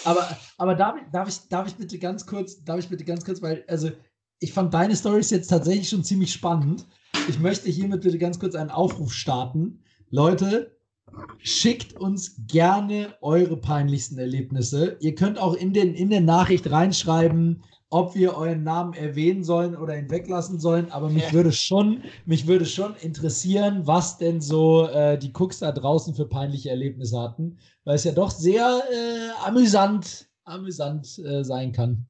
[0.04, 3.40] Aber, aber darf, darf, ich, darf ich bitte ganz kurz, darf ich bitte ganz kurz,
[3.40, 3.90] weil, also
[4.40, 6.86] ich fand deine Stories jetzt tatsächlich schon ziemlich spannend.
[7.28, 9.84] Ich möchte hiermit bitte ganz kurz einen Aufruf starten.
[10.10, 10.73] Leute,
[11.38, 14.96] schickt uns gerne eure peinlichsten Erlebnisse.
[15.00, 19.76] Ihr könnt auch in, den, in der Nachricht reinschreiben, ob wir euren Namen erwähnen sollen
[19.76, 20.90] oder ihn weglassen sollen.
[20.90, 21.32] Aber mich ja.
[21.32, 26.26] würde schon, mich würde schon interessieren, was denn so äh, die Cooks da draußen für
[26.26, 32.06] peinliche Erlebnisse hatten, weil es ja doch sehr äh, amüsant, amüsant äh, sein kann.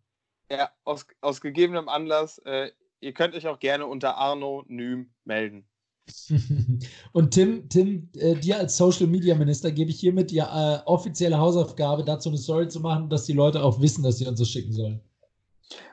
[0.50, 2.38] Ja, aus, aus gegebenem Anlass.
[2.44, 5.66] Äh, ihr könnt euch auch gerne unter Arno Nym melden.
[7.12, 11.38] Und Tim, Tim, äh, dir als Social Media Minister gebe ich hiermit die äh, offizielle
[11.38, 14.48] Hausaufgabe, dazu eine Story zu machen, dass die Leute auch wissen, dass sie uns das
[14.48, 15.00] schicken sollen.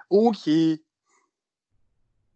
[0.09, 0.79] Okay.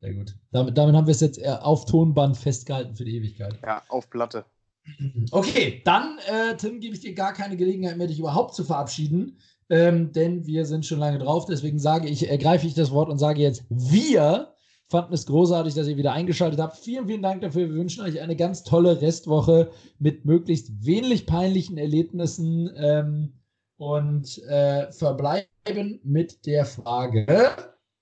[0.02, 0.35] Sehr gut.
[0.52, 3.60] Damit, damit haben wir es jetzt äh, auf Tonband festgehalten für die Ewigkeit.
[3.64, 4.45] Ja, auf Platte.
[5.31, 9.39] Okay, dann, äh, Tim, gebe ich dir gar keine Gelegenheit mehr, dich überhaupt zu verabschieden
[9.69, 11.45] ähm, denn wir sind schon lange drauf.
[11.45, 14.55] Deswegen sage ich, ergreife ich das Wort und sage jetzt, wir
[14.87, 16.77] fanden es großartig, dass ihr wieder eingeschaltet habt.
[16.77, 17.69] Vielen, vielen Dank dafür.
[17.69, 23.33] Wir wünschen euch eine ganz tolle Restwoche mit möglichst wenig peinlichen Erlebnissen ähm,
[23.77, 27.25] und äh, verbleiben mit der Frage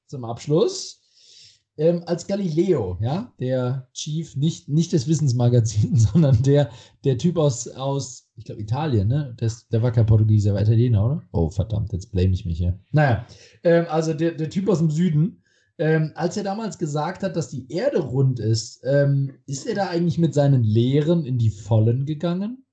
[0.07, 0.99] zum Abschluss.
[1.75, 6.69] Ähm, als Galileo, ja, der Chief, nicht, nicht des Wissensmagazins, sondern der,
[7.03, 9.33] der Typ aus, aus ich glaube, Italien, ne?
[9.37, 11.23] Das, der war kein Portugieser, war Italiener, oder?
[11.31, 12.79] Oh, verdammt, jetzt blame ich mich hier.
[12.91, 13.25] Naja,
[13.63, 15.42] ähm, also der, der Typ aus dem Süden,
[15.77, 19.87] ähm, als er damals gesagt hat, dass die Erde rund ist, ähm, ist er da
[19.89, 22.65] eigentlich mit seinen Lehren in die Vollen gegangen?